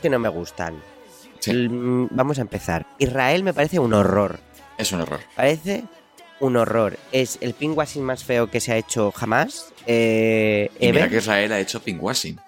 Que 0.00 0.10
no 0.10 0.18
me 0.18 0.28
gustan. 0.28 0.80
Sí, 1.40 1.50
El- 1.50 2.08
vamos 2.10 2.38
a 2.38 2.42
empezar. 2.42 2.86
Israel 2.98 3.42
me 3.42 3.54
parece 3.54 3.78
un 3.78 3.92
horror. 3.94 4.40
es 4.78 4.92
un 4.92 5.00
error. 5.02 5.20
Parece 5.36 5.84
un 6.40 6.56
horror. 6.56 6.98
Es 7.12 7.38
el 7.40 7.52
pinguasing 7.54 8.02
más 8.02 8.24
feo 8.24 8.50
que 8.50 8.60
se 8.60 8.72
ha 8.72 8.76
hecho 8.76 9.10
jamás. 9.12 9.72
Eh, 9.86 10.70
Y 10.80 10.86
mira 10.92 11.08
que 11.08 11.18
Israel 11.18 11.52
ha 11.52 11.60
hecho 11.60 11.80
pinkwashing. 11.82 12.40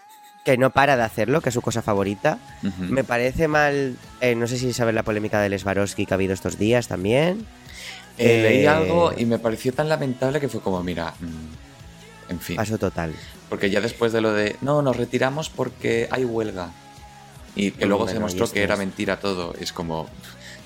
que 0.44 0.57
no 0.59 0.70
para 0.70 0.96
de 0.96 1.03
hacerlo, 1.05 1.40
que 1.40 1.50
es 1.50 1.55
su 1.55 1.61
cosa 1.62 1.82
favorita. 1.82 2.38
Me 2.78 3.05
parece 3.05 3.48
mal. 3.48 3.96
eh, 4.20 4.34
no 4.34 4.46
sé 4.46 4.57
si 4.59 4.72
sabes 4.72 4.94
la 4.94 5.03
polémica 5.05 5.40
del 5.40 5.59
Swarovski 5.59 6.05
que 6.07 6.14
ha 6.14 6.16
habido 6.16 6.32
estos 6.34 6.59
días 6.59 6.88
también. 6.88 7.46
Eh, 8.18 8.42
leí 8.42 8.66
algo 8.66 9.12
y 9.16 9.24
me 9.24 9.38
pareció 9.38 9.72
tan 9.72 9.88
lamentable 9.88 10.38
que 10.40 10.48
fue 10.48 10.61
como, 10.61 10.82
mira, 10.82 11.14
mm, 11.20 12.30
en 12.32 12.40
fin. 12.40 12.57
Paso 12.57 12.76
total. 12.76 13.14
Porque 13.48 13.70
ya 13.70 13.80
después 13.80 14.12
de 14.12 14.20
lo 14.20 14.32
de, 14.32 14.57
no, 14.62 14.82
nos 14.82 14.96
retiramos 14.96 15.48
porque 15.48 16.09
hay 16.11 16.24
huelga. 16.24 16.70
Y 17.55 17.70
que 17.72 17.86
luego 17.86 18.07
se 18.09 18.14
demostró 18.14 18.50
que 18.50 18.62
era 18.62 18.74
esto 18.74 18.82
es- 18.82 18.86
mentira 18.88 19.18
todo. 19.20 19.55
Es 19.61 19.72
como, 19.72 20.09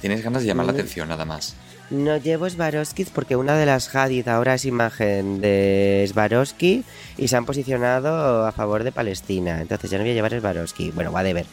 tienes 0.00 0.22
ganas 0.22 0.42
de 0.42 0.48
llamar 0.48 0.66
la 0.66 0.72
Mm. 0.72 0.76
atención 0.76 1.08
nada 1.08 1.24
más. 1.24 1.54
No 1.88 2.16
llevo 2.16 2.50
Swarovskis 2.50 3.10
porque 3.10 3.36
una 3.36 3.56
de 3.56 3.64
las 3.64 3.94
Hadid 3.94 4.26
ahora 4.26 4.54
es 4.54 4.64
imagen 4.64 5.40
de 5.40 6.04
Swarovski 6.12 6.82
y 7.16 7.28
se 7.28 7.36
han 7.36 7.44
posicionado 7.46 8.44
a 8.44 8.50
favor 8.50 8.82
de 8.82 8.90
Palestina. 8.90 9.60
Entonces 9.60 9.88
ya 9.90 9.96
no 9.98 10.02
voy 10.02 10.10
a 10.10 10.14
llevar 10.14 10.40
Swarovski. 10.40 10.90
Bueno, 10.90 11.12
va 11.12 11.22
de 11.22 11.32
ver. 11.34 11.46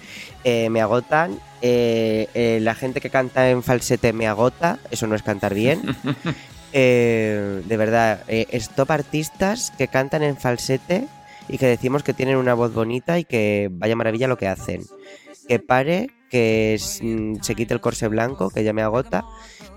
Eh, 0.44 0.70
me 0.72 0.82
agotan. 0.82 1.40
eh, 1.66 2.28
eh, 2.34 2.60
la 2.62 2.76
gente 2.76 3.00
que 3.00 3.10
canta 3.10 3.50
en 3.50 3.64
falsete 3.64 4.12
me 4.12 4.28
agota. 4.28 4.80
Eso 4.92 5.08
no 5.08 5.16
es 5.16 5.22
cantar 5.24 5.54
bien. 5.54 5.82
Eh, 6.76 7.62
de 7.66 7.78
verdad, 7.78 8.24
stop 8.28 8.90
artistas 8.90 9.72
que 9.78 9.88
cantan 9.88 10.24
en 10.24 10.36
falsete 10.38 11.08
y 11.48 11.60
que 11.60 11.68
decimos 11.68 12.02
que 12.02 12.16
tienen 12.16 12.38
una 12.38 12.56
voz 12.56 12.74
bonita 12.74 13.20
y 13.20 13.26
que 13.26 13.70
vaya 13.72 13.96
maravilla 13.96 14.28
lo 14.28 14.38
que 14.40 14.48
hacen. 14.48 14.82
Que 15.48 15.60
pare, 15.60 16.10
que 16.30 16.78
se 16.80 17.56
quite 17.56 17.74
el 17.74 17.82
corse 17.82 18.08
blanco, 18.08 18.50
que 18.50 18.64
ya 18.64 18.74
me 18.74 18.82
agota, 18.82 19.26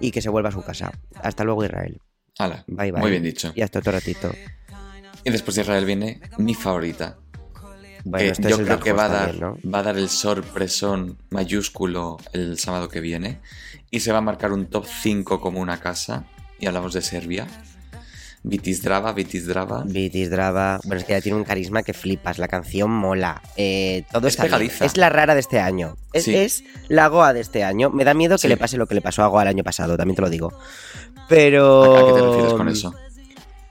y 0.01 0.11
que 0.11 0.23
se 0.23 0.29
vuelva 0.29 0.51
a 0.51 0.53
su 0.53 0.63
casa. 0.63 0.93
Hasta 1.23 1.45
luego, 1.45 1.65
Israel. 1.65 2.01
Hala, 2.39 2.65
Bye, 2.67 2.93
bye. 2.93 3.01
muy 3.01 3.11
bien 3.11 3.23
dicho. 3.23 3.53
Y 3.55 3.63
hasta 3.63 3.79
otro 3.79 3.93
ratito. 3.93 4.31
Y 5.25 5.31
después 5.31 5.57
de 5.57 5.63
Israel 5.63 5.85
viene 5.85 6.21
mi 6.39 6.55
favorita. 6.55 7.19
Bueno, 8.05 8.25
que 8.25 8.31
esto 8.31 8.49
yo 8.49 8.59
creo 8.59 8.79
que 8.79 8.93
va 8.93 9.07
a, 9.07 9.09
dar, 9.09 9.31
también, 9.33 9.59
¿no? 9.65 9.71
va 9.71 9.81
a 9.81 9.83
dar 9.83 9.99
el 9.99 10.09
sorpresón 10.09 11.19
mayúsculo 11.31 12.19
el 12.33 12.59
sábado 12.59 12.89
que 12.89 13.01
viene. 13.01 13.41
Y 13.91 14.01
se 14.01 14.13
va 14.13 14.19
a 14.19 14.21
marcar 14.21 14.53
un 14.53 14.67
top 14.67 14.87
5 14.87 15.41
como 15.41 15.61
una 15.61 15.81
casa. 15.81 16.27
Y 16.61 16.67
hablamos 16.67 16.93
de 16.93 17.03
Serbia. 17.03 17.49
Vitis 18.49 18.81
Drava, 18.81 19.13
Vitis 19.13 19.45
Drava. 19.49 19.83
Vitis 19.85 20.31
Drava. 20.31 20.79
Bueno, 20.85 21.01
es 21.01 21.05
que 21.05 21.15
ya 21.15 21.21
tiene 21.21 21.37
un 21.37 21.43
carisma 21.45 21.83
que 21.83 21.93
flipas. 21.93 22.39
La 22.39 22.47
canción 22.47 22.91
mola. 22.91 23.43
Eh, 23.57 24.05
todo 24.13 24.29
Es 24.29 24.37
pegadiza. 24.37 24.85
Es 24.85 24.97
la 24.97 25.09
rara 25.09 25.35
de 25.35 25.41
este 25.41 25.59
año. 25.59 25.97
Es, 26.13 26.25
Sí. 26.25 26.35
es 26.37 26.63
la 26.87 27.09
Goa 27.09 27.33
de 27.33 27.41
este 27.41 27.65
año. 27.65 27.91
Me 27.91 28.05
da 28.05 28.15
miedo 28.15 28.37
que 28.37 28.43
Sí. 28.43 28.49
le 28.49 28.57
pase 28.57 28.77
lo 28.77 28.87
que 28.87 28.95
le 28.95 29.01
pasó 29.03 29.25
a 29.25 29.27
Goa 29.27 29.43
el 29.43 29.49
año 29.49 29.65
pasado, 29.65 29.97
también 29.97 30.15
te 30.15 30.23
lo 30.23 30.31
digo. 30.31 30.53
Pero. 31.29 31.97
¿A 31.97 32.07
qué 32.07 32.13
te 32.21 32.27
refieres 32.27 32.53
con 32.55 32.69
eso? 32.69 32.95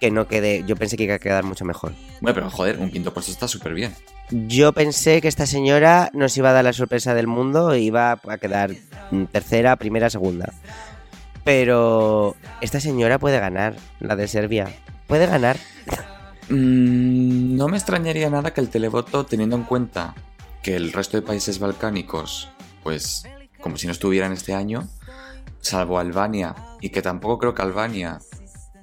Que 0.02 0.12
no 0.12 0.28
quede. 0.28 0.66
Yo 0.68 0.76
pensé 0.76 0.98
que 0.98 1.04
iba 1.04 1.16
a 1.16 1.20
quedar 1.20 1.46
mucho 1.46 1.64
mejor. 1.64 1.94
Bueno, 2.20 2.36
pero 2.36 2.50
joder, 2.50 2.78
un 2.78 2.92
quinto 2.92 3.14
puesto 3.14 3.32
está 3.32 3.48
súper 3.48 3.74
bien. 3.74 3.96
Yo 4.30 4.74
pensé 4.74 5.22
que 5.22 5.30
esta 5.30 5.46
señora 5.46 6.10
nos 6.14 6.36
iba 6.36 6.50
a 6.50 6.54
dar 6.54 6.66
la 6.66 6.74
sorpresa 6.74 7.14
del 7.14 7.28
mundo 7.28 7.72
e 7.72 7.80
iba 7.80 8.20
a 8.28 8.38
quedar 8.40 8.72
mm, 9.12 9.24
tercera, 9.32 9.78
primera, 9.78 10.10
segunda. 10.10 10.52
Pero 11.46 12.36
esta 12.60 12.82
señora 12.82 13.20
puede 13.20 13.40
ganar, 13.40 13.76
la 14.00 14.16
de 14.16 14.28
Serbia. 14.28 14.76
Puede 15.08 15.28
ganar. 15.28 15.58
Mm, 16.50 17.56
no 17.56 17.68
me 17.68 17.78
extrañaría 17.78 18.30
nada 18.32 18.52
que 18.52 18.62
el 18.62 18.70
televoto, 18.70 19.26
teniendo 19.28 19.56
en 19.56 19.64
cuenta 19.64 20.16
que 20.64 20.76
el 20.76 20.92
resto 20.92 21.18
de 21.18 21.22
países 21.22 21.60
balcánicos, 21.60 22.50
pues 22.84 23.28
como 23.62 23.78
si 23.78 23.86
no 23.86 23.94
estuvieran 23.94 24.34
este 24.34 24.56
año, 24.56 24.90
salvo 25.62 26.00
Albania, 26.00 26.56
y 26.82 26.90
que 26.90 27.02
tampoco 27.02 27.38
creo 27.38 27.54
que 27.54 27.62
Albania... 27.62 28.20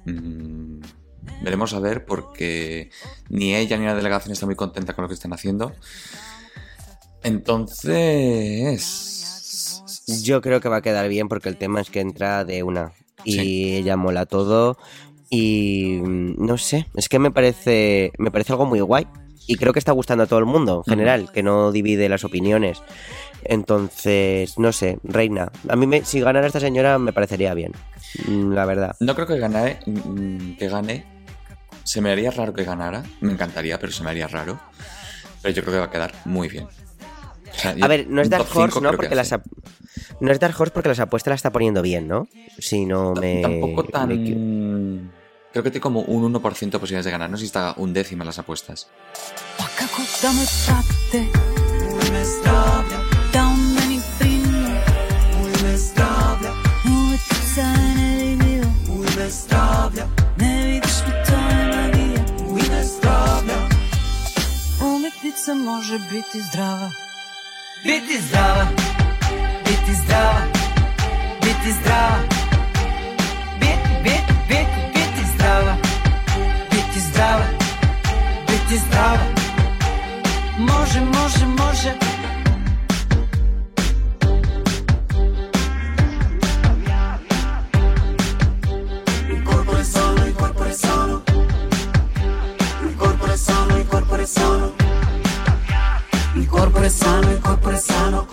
mm, 0.05 0.79
veremos 1.41 1.73
a 1.73 1.79
ver 1.79 2.05
porque 2.05 2.89
ni 3.29 3.53
ella 3.55 3.77
ni 3.77 3.85
la 3.85 3.95
delegación 3.95 4.31
está 4.31 4.45
muy 4.45 4.55
contenta 4.55 4.93
con 4.93 5.03
lo 5.03 5.09
que 5.09 5.15
están 5.15 5.33
haciendo. 5.33 5.73
Entonces... 7.23 9.12
Yo 10.07 10.41
creo 10.41 10.59
que 10.59 10.69
va 10.69 10.77
a 10.77 10.81
quedar 10.81 11.07
bien 11.09 11.27
porque 11.29 11.49
el 11.49 11.57
tema 11.57 11.81
es 11.81 11.89
que 11.89 11.99
entra 12.01 12.43
de 12.45 12.63
una. 12.63 12.91
Y 13.23 13.33
Sí. 13.33 13.75
ella 13.75 13.95
mola 13.97 14.25
todo. 14.25 14.77
Y 15.29 15.99
mm, 16.03 16.35
no 16.45 16.57
sé, 16.57 16.87
es 16.95 17.09
que 17.09 17.19
me 17.19 17.31
parece, 17.31 18.11
me 18.17 18.29
parece 18.31 18.51
algo 18.53 18.65
muy 18.65 18.81
guay. 18.81 19.07
Y 19.47 19.55
creo 19.57 19.73
que 19.73 19.79
está 19.79 19.91
gustando 19.91 20.23
a 20.23 20.27
todo 20.27 20.39
el 20.39 20.45
mundo 20.45 20.83
en 20.85 20.91
general, 20.91 21.29
que 21.33 21.43
no 21.43 21.71
divide 21.73 22.07
las 22.07 22.23
opiniones. 22.23 22.81
Entonces, 23.43 24.57
no 24.57 24.71
sé, 24.71 24.99
reina. 25.03 25.51
A 25.67 25.75
mí, 25.75 25.85
me- 25.85 26.05
si 26.05 26.21
ganara 26.21 26.47
esta 26.47 26.59
señora, 26.61 26.97
me 26.97 27.11
parecería 27.13 27.53
bien. 27.53 27.73
mm, 28.27 28.51
La 28.53 28.65
verdad. 28.65 28.95
No 28.99 29.15
creo 29.15 29.27
que 29.27 29.37
gane, 29.39 29.79
mm, 29.85 30.53
que 30.57 30.69
gane. 30.69 31.05
Se 31.83 31.99
me 31.99 32.11
haría 32.11 32.31
raro 32.31 32.53
que 32.53 32.63
ganara. 32.63 33.03
Me 33.19 33.33
encantaría, 33.33 33.77
pero 33.79 33.91
se 33.91 34.03
me 34.03 34.11
haría 34.11 34.27
raro. 34.27 34.59
Pero 35.41 35.53
yo 35.53 35.61
creo 35.63 35.73
que 35.73 35.79
va 35.79 35.85
a 35.85 35.91
quedar 35.91 36.13
muy 36.25 36.47
bien. 36.47 36.65
O 36.65 37.55
sea, 37.59 37.75
yo- 37.75 37.83
A 37.83 37.87
ver, 37.89 38.07
no 38.07 38.21
es 38.21 38.29
Dark 38.29 38.45
Horse, 38.53 38.79
¿no? 38.79 38.91
Porque 38.93 39.13
las 39.15 39.33
no 40.19 40.31
es 40.31 40.39
Dark 40.39 40.55
Horse 40.59 40.73
porque 40.73 40.89
las 40.89 40.99
apuestas 40.99 41.31
las 41.31 41.39
está 41.39 41.51
poniendo 41.51 41.81
bien, 41.81 42.07
¿no? 42.07 42.27
Si 42.57 42.85
no 42.85 43.13
me. 43.13 43.41
Tampoco 43.41 43.83
tan. 43.85 44.09
me 44.09 45.11
Creo 45.51 45.63
que 45.63 45.69
tiene 45.69 45.81
como 45.81 46.01
un 46.01 46.33
1% 46.33 46.71
de 46.71 46.79
posibilidades 46.79 47.05
de 47.05 47.11
ganar. 47.11 47.29
No 47.29 47.37
sé 47.37 47.41
si 47.41 47.45
está 47.47 47.75
un 47.77 47.93
décimo 47.93 48.23
en 48.23 48.27
las 48.27 48.39
apuestas. 48.39 48.89
Biti 66.13 66.39
zdrava 66.41 66.89
Biti 67.83 68.17
zdrava 68.17 68.92
Biti 69.93 70.05
zdrava 70.05 70.41
Biti 71.41 71.71
zdrava 71.71 72.19
Biti, 73.59 73.89
biti, 74.03 74.33
biti, 74.49 74.79
biti 74.93 75.27
zdrava 75.35 75.75
Biti 76.71 76.99
zdrava 76.99 77.45
Biti 78.47 78.77
zdrava 78.77 79.25
Može, 80.57 80.99
može, 80.99 81.45
može 81.45 81.93
Il 89.29 89.43
corpo 89.43 89.77
è 89.77 89.83
sano, 89.83 90.25
il 90.25 90.33
corpo 90.33 90.63
è 90.63 90.71
sano. 90.73 91.23
Il 92.81 92.95
corpo 92.95 93.25
è 93.25 93.37
sano, 93.37 93.77
il 93.77 93.87
corpo 93.87 94.25
sano. 94.25 94.73
Il 96.35 96.47
corpo 96.47 96.89
sano, 96.89 97.31
il 97.31 97.39
corpo 97.41 97.77
sano, 97.77 98.27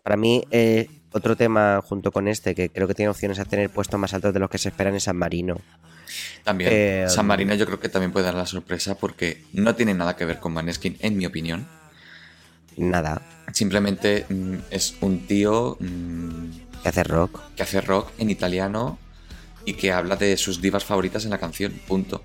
Para 0.00 0.16
mí, 0.16 0.44
eh, 0.52 0.88
otro 1.10 1.34
tema 1.34 1.82
junto 1.84 2.12
con 2.12 2.28
este 2.28 2.54
que 2.54 2.70
creo 2.70 2.86
que 2.86 2.94
tiene 2.94 3.10
opciones 3.10 3.40
a 3.40 3.44
tener 3.44 3.68
puestos 3.68 3.98
más 3.98 4.14
altos 4.14 4.32
de 4.32 4.38
los 4.38 4.48
que 4.48 4.58
se 4.58 4.68
esperan 4.68 4.94
es 4.94 5.02
San 5.02 5.16
Marino. 5.16 5.60
También. 6.44 6.70
Eh, 6.72 7.06
San 7.08 7.26
Marino 7.26 7.52
yo 7.54 7.66
creo 7.66 7.80
que 7.80 7.88
también 7.88 8.12
puede 8.12 8.26
dar 8.26 8.36
la 8.36 8.46
sorpresa 8.46 8.94
porque 8.94 9.42
no 9.52 9.74
tiene 9.74 9.94
nada 9.94 10.14
que 10.14 10.24
ver 10.24 10.38
con 10.38 10.52
Maneskin, 10.52 10.98
en 11.00 11.16
mi 11.16 11.26
opinión. 11.26 11.66
Nada. 12.76 13.22
Simplemente 13.52 14.24
mm, 14.28 14.54
es 14.70 14.94
un 15.00 15.26
tío... 15.26 15.76
Mm, 15.80 16.63
que 16.84 16.88
hace 16.90 17.02
rock. 17.02 17.40
que 17.56 17.62
hace 17.64 17.80
rock 17.80 18.10
en 18.18 18.30
italiano 18.30 18.98
y 19.64 19.74
que 19.74 19.90
habla 19.92 20.14
de 20.16 20.36
sus 20.36 20.60
divas 20.60 20.84
favoritas 20.84 21.24
en 21.24 21.30
la 21.30 21.38
canción, 21.38 21.72
punto. 21.88 22.22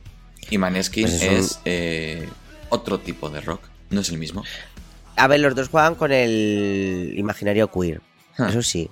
Y 0.52 0.58
Maneskin 0.60 1.04
Pues 1.04 1.16
es, 1.16 1.24
es 1.24 1.52
un- 1.54 1.62
eh, 1.66 2.30
otro 2.70 3.00
tipo 3.00 3.30
de 3.30 3.42
rock, 3.42 3.62
no 3.90 4.02
es 4.02 4.10
el 4.10 4.18
mismo. 4.20 4.44
A 5.16 5.28
ver, 5.28 5.40
los 5.40 5.56
dos 5.56 5.70
juegan 5.70 5.96
con 5.96 6.12
el 6.12 7.14
imaginario 7.18 7.70
queer. 7.72 8.02
Ah. 8.38 8.48
Eso 8.50 8.62
sí. 8.62 8.90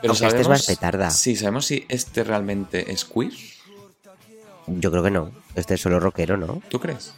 Pero 0.00 0.12
Aunque 0.12 0.26
este 0.28 0.40
es 0.40 0.48
más 0.48 0.66
petarda. 0.66 1.10
Sí, 1.10 1.36
sabemos 1.36 1.66
si 1.66 1.84
este 1.88 2.22
realmente 2.24 2.92
es 2.92 3.04
queer. 3.04 3.32
Yo 4.66 4.90
creo 4.90 5.02
que 5.02 5.10
no. 5.10 5.30
Este 5.54 5.74
es 5.74 5.80
solo 5.80 5.98
rockero, 6.00 6.36
¿no? 6.36 6.62
¿Tú 6.68 6.78
crees? 6.80 7.12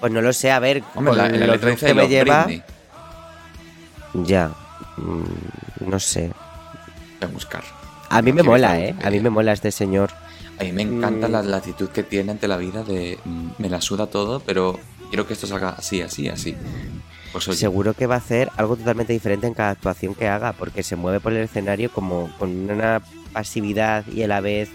Pues 0.00 0.10
no 0.12 0.20
lo 0.20 0.32
sé, 0.32 0.50
a 0.50 0.58
ver, 0.58 0.82
Hombre, 0.94 1.10
con 1.14 1.18
la, 1.18 1.28
la 1.28 1.46
letra 1.46 1.76
que 1.76 1.94
me 1.94 2.08
lleva, 2.08 2.44
Britney. 2.44 2.62
ya. 4.26 4.52
Mm, 4.96 5.88
no 5.90 5.98
sé. 6.00 6.30
A 7.20 7.26
buscar. 7.26 7.62
A 8.08 8.20
mí 8.22 8.30
No 8.30 8.36
me 8.36 8.42
mola, 8.42 8.78
¿eh? 8.78 8.94
A 9.02 9.10
mí 9.10 9.20
me 9.20 9.30
mola 9.30 9.52
este 9.52 9.70
señor. 9.70 10.10
A 10.60 10.64
mí 10.64 10.72
me 10.72 10.82
encanta 10.82 11.28
Mm. 11.28 11.32
la, 11.32 11.42
la 11.42 11.56
actitud 11.58 11.88
que 11.88 12.02
tiene 12.02 12.32
ante 12.32 12.46
la 12.48 12.56
vida 12.56 12.82
de 12.84 13.18
mm, 13.24 13.48
me 13.58 13.68
la 13.70 13.80
suda 13.80 14.06
todo, 14.08 14.40
pero 14.40 14.78
quiero 15.08 15.26
que 15.26 15.32
esto 15.34 15.46
salga 15.46 15.70
así, 15.70 16.02
así, 16.02 16.28
así. 16.28 16.54
Pues 17.32 17.44
Seguro 17.44 17.94
que 17.94 18.06
va 18.06 18.16
a 18.16 18.18
hacer 18.18 18.50
algo 18.58 18.76
totalmente 18.76 19.14
diferente 19.14 19.46
en 19.46 19.54
cada 19.54 19.70
actuación 19.70 20.14
que 20.14 20.28
haga, 20.28 20.52
porque 20.52 20.82
se 20.82 20.96
mueve 20.96 21.18
por 21.20 21.32
el 21.32 21.38
escenario 21.44 21.90
como 21.90 22.30
con 22.38 22.70
una 22.70 23.00
pasividad 23.32 24.04
y 24.08 24.22
a 24.22 24.28
la 24.28 24.42
vez 24.42 24.68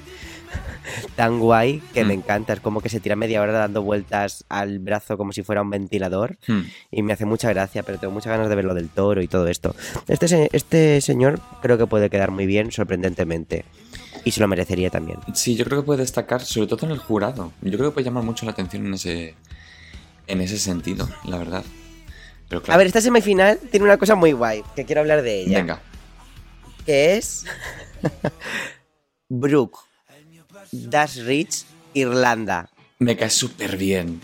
tan 1.15 1.39
guay 1.39 1.81
que 1.93 2.03
me 2.03 2.15
Mm. 2.15 2.19
encanta. 2.19 2.53
Es 2.53 2.59
como 2.59 2.81
que 2.81 2.89
se 2.89 2.99
tira 2.99 3.15
media 3.15 3.41
hora 3.41 3.51
dando 3.53 3.81
vueltas 3.81 4.45
al 4.49 4.79
brazo 4.79 5.17
como 5.17 5.31
si 5.33 5.43
fuera 5.43 5.61
un 5.61 5.69
ventilador 5.69 6.37
hmm, 6.47 6.61
y 6.91 7.01
me 7.03 7.13
hace 7.13 7.25
mucha 7.25 7.49
gracia, 7.49 7.83
pero 7.83 7.97
tengo 7.99 8.13
muchas 8.13 8.31
ganas 8.31 8.49
de 8.49 8.55
verlo 8.55 8.73
del 8.73 8.89
toro 8.89 9.21
y 9.21 9.27
todo 9.27 9.47
esto. 9.47 9.75
Este, 10.07 10.49
este 10.55 11.01
señor 11.01 11.39
creo 11.61 11.77
que 11.77 11.87
puede 11.87 12.09
quedar 12.09 12.31
muy 12.31 12.45
bien, 12.45 12.71
sorprendentemente. 12.71 13.65
Y 14.23 14.31
se 14.31 14.41
lo 14.41 14.47
merecería 14.47 14.89
también. 14.89 15.19
sí, 15.33 15.55
yo 15.55 15.63
creo 15.65 15.81
que 15.81 15.85
puede 15.85 16.01
destacar, 16.01 16.41
sobre 16.43 16.67
todo 16.67 16.85
en 16.85 16.91
el 16.91 16.97
jurado. 16.97 17.53
Yo 17.61 17.77
creo 17.77 17.89
que 17.91 17.93
puede 17.93 18.05
llamar 18.05 18.23
mucho 18.23 18.45
la 18.45 18.51
atención 18.51 18.85
en 18.85 18.93
ese, 18.95 19.35
en 20.27 20.41
ese 20.41 20.57
sentido, 20.57 21.07
la 21.23 21.37
verdad. 21.37 21.63
Pero 22.49 22.61
claro, 22.61 22.75
A 22.75 22.77
ver, 22.77 22.87
esta 22.87 22.99
semifinal 23.01 23.57
tiene 23.71 23.85
una 23.85 23.97
cosa 23.97 24.15
muy 24.15 24.31
guay, 24.33 24.63
que 24.75 24.85
quiero 24.85 25.01
hablar 25.01 25.21
de 25.21 25.41
ella. 25.41 25.57
venga. 25.59 25.81
que 26.85 27.15
es 27.17 27.45
Brooke 29.29 29.77
Das 30.71 31.17
Rich, 31.17 31.65
Irlanda. 31.93 32.69
Me 32.99 33.15
cae 33.15 33.29
súper 33.29 33.77
bien. 33.77 34.21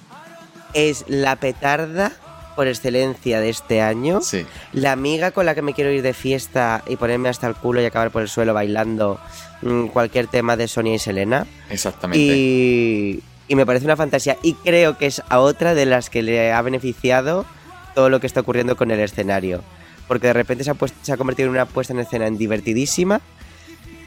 Es 0.73 1.05
la 1.07 1.35
petarda 1.35 2.11
por 2.55 2.67
excelencia 2.67 3.39
de 3.39 3.49
este 3.49 3.81
año. 3.81 4.21
Sí. 4.21 4.45
La 4.73 4.91
amiga 4.91 5.31
con 5.31 5.45
la 5.45 5.55
que 5.55 5.61
me 5.61 5.73
quiero 5.73 5.91
ir 5.91 6.01
de 6.01 6.13
fiesta 6.13 6.83
y 6.87 6.95
ponerme 6.97 7.29
hasta 7.29 7.47
el 7.47 7.55
culo 7.55 7.81
y 7.81 7.85
acabar 7.85 8.11
por 8.11 8.21
el 8.21 8.29
suelo 8.29 8.53
bailando 8.53 9.19
mm, 9.61 9.87
cualquier 9.87 10.27
tema 10.27 10.55
de 10.57 10.67
Sonia 10.67 10.95
y 10.95 10.99
Selena. 10.99 11.47
Exactamente. 11.69 12.19
Y, 12.23 13.23
y 13.47 13.55
me 13.55 13.65
parece 13.65 13.85
una 13.85 13.95
fantasía. 13.97 14.37
Y 14.43 14.53
creo 14.55 14.97
que 14.97 15.07
es 15.07 15.21
a 15.29 15.39
otra 15.39 15.73
de 15.73 15.85
las 15.85 16.09
que 16.09 16.21
le 16.21 16.51
ha 16.51 16.61
beneficiado 16.61 17.45
todo 17.95 18.09
lo 18.09 18.19
que 18.19 18.27
está 18.27 18.41
ocurriendo 18.41 18.75
con 18.75 18.91
el 18.91 18.99
escenario. 18.99 19.63
Porque 20.07 20.27
de 20.27 20.33
repente 20.33 20.63
se 20.63 20.71
ha, 20.71 20.75
puest- 20.75 20.93
se 21.01 21.13
ha 21.13 21.17
convertido 21.17 21.47
en 21.47 21.51
una 21.55 21.65
puesta 21.65 21.93
en 21.93 21.99
escena 21.99 22.29
divertidísima, 22.29 23.21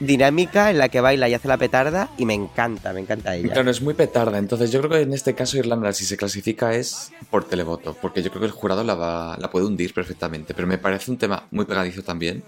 dinámica, 0.01 0.71
en 0.71 0.79
la 0.79 0.89
que 0.89 1.01
baila 1.01 1.29
y 1.29 1.35
hace 1.35 1.49
la 1.49 1.57
petarda. 1.57 2.11
Y 2.19 2.25
me 2.27 2.35
encanta, 2.35 2.93
me 2.93 3.01
encanta 3.01 3.35
ella. 3.35 3.53
Claro, 3.53 3.71
es 3.71 3.81
muy 3.83 3.95
petarda. 3.95 4.39
Entonces, 4.39 4.71
yo 4.73 4.81
creo 4.81 4.91
que 4.93 5.01
en 5.01 5.13
este 5.13 5.35
caso 5.35 5.57
Irlanda, 5.59 5.93
si 5.93 6.05
se 6.05 6.17
clasifica, 6.17 6.75
es 6.75 7.13
por 7.31 7.45
televoto. 7.49 7.97
Porque 8.01 8.23
yo 8.23 8.31
creo 8.31 8.41
que 8.41 8.47
el 8.47 8.53
jurado 8.53 8.85
la, 8.85 8.95
va- 8.95 9.37
la 9.39 9.51
puede 9.51 9.67
hundir 9.67 9.93
perfectamente. 9.95 10.55
Pero 10.55 10.67
me 10.69 10.79
parece 10.79 11.11
un 11.11 11.19
tema 11.19 11.45
muy 11.51 11.65
pegadizo 11.65 12.03
también. 12.03 12.43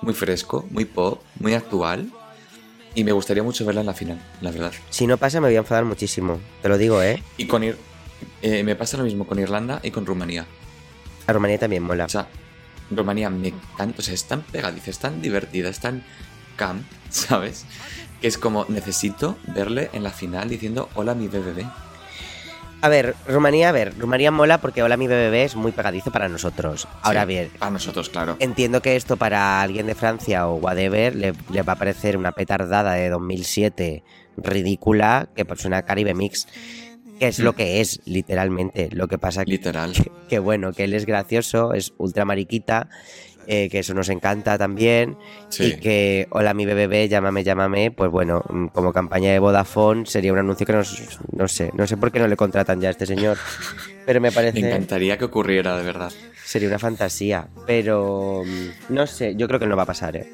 Muy 0.00 0.14
fresco, 0.14 0.66
muy 0.70 0.84
pop, 0.84 1.22
muy 1.38 1.54
actual. 1.54 2.10
Y 2.94 3.04
me 3.04 3.12
gustaría 3.12 3.42
mucho 3.42 3.64
verla 3.64 3.80
en 3.80 3.86
la 3.86 3.94
final, 3.94 4.20
la 4.42 4.50
verdad. 4.50 4.72
Si 4.90 5.06
no 5.06 5.16
pasa, 5.16 5.40
me 5.40 5.46
voy 5.48 5.56
a 5.56 5.60
enfadar 5.60 5.84
muchísimo. 5.84 6.40
Te 6.60 6.68
lo 6.68 6.76
digo, 6.76 7.02
¿eh? 7.02 7.22
Y 7.38 7.46
con 7.46 7.62
Ir- 7.62 7.76
eh, 8.42 8.62
me 8.64 8.76
pasa 8.76 8.96
lo 8.98 9.04
mismo 9.04 9.26
con 9.26 9.38
Irlanda 9.38 9.80
y 9.82 9.90
con 9.90 10.04
Rumanía. 10.04 10.44
A 11.26 11.32
Rumanía 11.32 11.58
también 11.58 11.84
mola. 11.84 12.04
O 12.04 12.08
sea, 12.08 12.26
Rumanía 12.90 13.30
me 13.30 13.48
encanta. 13.48 14.00
O 14.00 14.02
sea, 14.02 14.12
es 14.12 14.24
tan 14.24 14.42
pegadiza, 14.42 14.90
es 14.90 14.98
tan 14.98 15.22
divertida, 15.22 15.70
es 15.70 15.78
tan 15.80 16.02
cam, 16.56 16.84
¿sabes? 17.10 17.66
Que 18.20 18.28
es 18.28 18.38
como 18.38 18.66
necesito 18.68 19.36
verle 19.48 19.90
en 19.92 20.02
la 20.02 20.10
final 20.10 20.48
diciendo 20.48 20.88
hola 20.94 21.14
mi 21.14 21.28
bebé. 21.28 21.66
A 22.80 22.88
ver, 22.88 23.14
Rumanía, 23.28 23.68
a 23.68 23.72
ver, 23.72 23.96
Rumanía 23.96 24.32
mola 24.32 24.60
porque 24.60 24.82
Hola 24.82 24.96
mi 24.96 25.06
bebé 25.06 25.44
es 25.44 25.54
muy 25.54 25.70
pegadizo 25.70 26.10
para 26.10 26.28
nosotros. 26.28 26.88
Ahora 27.02 27.22
Sí, 27.22 27.28
bien, 27.28 27.50
Para 27.56 27.70
nosotros, 27.70 28.08
claro. 28.08 28.36
Entiendo 28.40 28.82
que 28.82 28.96
esto 28.96 29.16
para 29.16 29.62
alguien 29.62 29.86
de 29.86 29.94
Francia 29.94 30.48
o 30.48 30.56
whatever 30.56 31.14
le, 31.14 31.32
le 31.52 31.62
va 31.62 31.74
a 31.74 31.76
parecer 31.76 32.16
una 32.16 32.32
petardada 32.32 32.94
de 32.94 33.08
2007 33.08 34.02
ridícula 34.36 35.28
que 35.34 35.44
pues 35.44 35.64
una 35.64 35.82
Caribe 35.82 36.14
Mix, 36.14 36.48
que 37.18 37.28
es 37.28 37.38
lo 37.38 37.54
que 37.54 37.80
es, 37.80 38.00
literalmente. 38.04 38.88
Lo 38.92 39.08
que 39.08 39.18
pasa 39.18 39.44
que, 39.44 39.52
Literal. 39.52 39.92
que 40.28 40.38
bueno, 40.38 40.72
que 40.72 40.84
él 40.84 40.94
es 40.94 41.06
gracioso, 41.06 41.74
es 41.74 41.94
ultra 41.98 42.24
mariquita, 42.24 42.88
eh, 43.46 43.68
que 43.70 43.80
eso 43.80 43.94
nos 43.94 44.08
encanta 44.08 44.56
también, 44.58 45.16
Sí. 45.48 45.64
y 45.64 45.76
que 45.80 46.26
Hola 46.30 46.54
mi 46.54 46.64
bebé, 46.66 47.08
llámame, 47.08 47.44
llámame, 47.44 47.90
pues 47.90 48.10
bueno, 48.10 48.42
mm, 48.48 48.66
como 48.68 48.92
campaña 48.92 49.32
de 49.32 49.38
Vodafone 49.38 50.06
sería 50.06 50.32
un 50.32 50.38
anuncio 50.38 50.66
que 50.66 50.72
nos, 50.72 51.18
no 51.32 51.48
sé, 51.48 51.70
no 51.74 51.86
sé 51.86 51.96
por 51.96 52.10
qué 52.12 52.18
no 52.18 52.28
le 52.28 52.36
contratan 52.36 52.80
ya 52.80 52.88
a 52.88 52.90
este 52.92 53.06
señor, 53.06 53.36
pero 54.06 54.20
me 54.20 54.28
Me 54.30 54.34
parece... 54.34 54.58
encantaría 54.60 55.18
que 55.18 55.24
ocurriera, 55.24 55.76
de 55.76 55.84
verdad. 55.84 56.12
Sería 56.44 56.68
una 56.68 56.78
fantasía, 56.78 57.48
pero 57.66 58.42
mm, 58.44 58.94
no 58.94 59.06
sé, 59.06 59.34
yo 59.36 59.46
creo 59.48 59.58
que 59.60 59.66
no 59.66 59.76
va 59.76 59.84
a 59.84 59.86
pasar, 59.86 60.16
¿eh? 60.16 60.30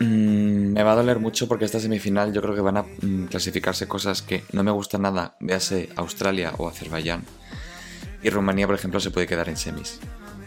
Mm, 0.00 0.72
me 0.72 0.82
va 0.82 0.92
a 0.92 0.96
doler 0.96 1.18
mucho 1.18 1.46
porque 1.46 1.64
esta 1.66 1.78
semifinal 1.78 2.32
yo 2.32 2.40
creo 2.42 2.54
que 2.54 2.60
van 2.62 2.78
a 2.78 2.82
mm, 2.82 3.26
clasificarse 3.26 3.86
cosas 3.86 4.22
que 4.22 4.42
no 4.52 4.62
me 4.64 4.70
gustan 4.70 5.02
nada, 5.02 5.36
véase 5.40 5.90
Australia 5.96 6.52
o 6.58 6.68
Azerbaiyán. 6.68 7.22
Y 8.22 8.30
Rumanía, 8.30 8.66
por 8.66 8.74
ejemplo, 8.76 9.00
se 9.00 9.10
puede 9.10 9.26
quedar 9.26 9.48
en 9.48 9.56
semis. 9.56 9.98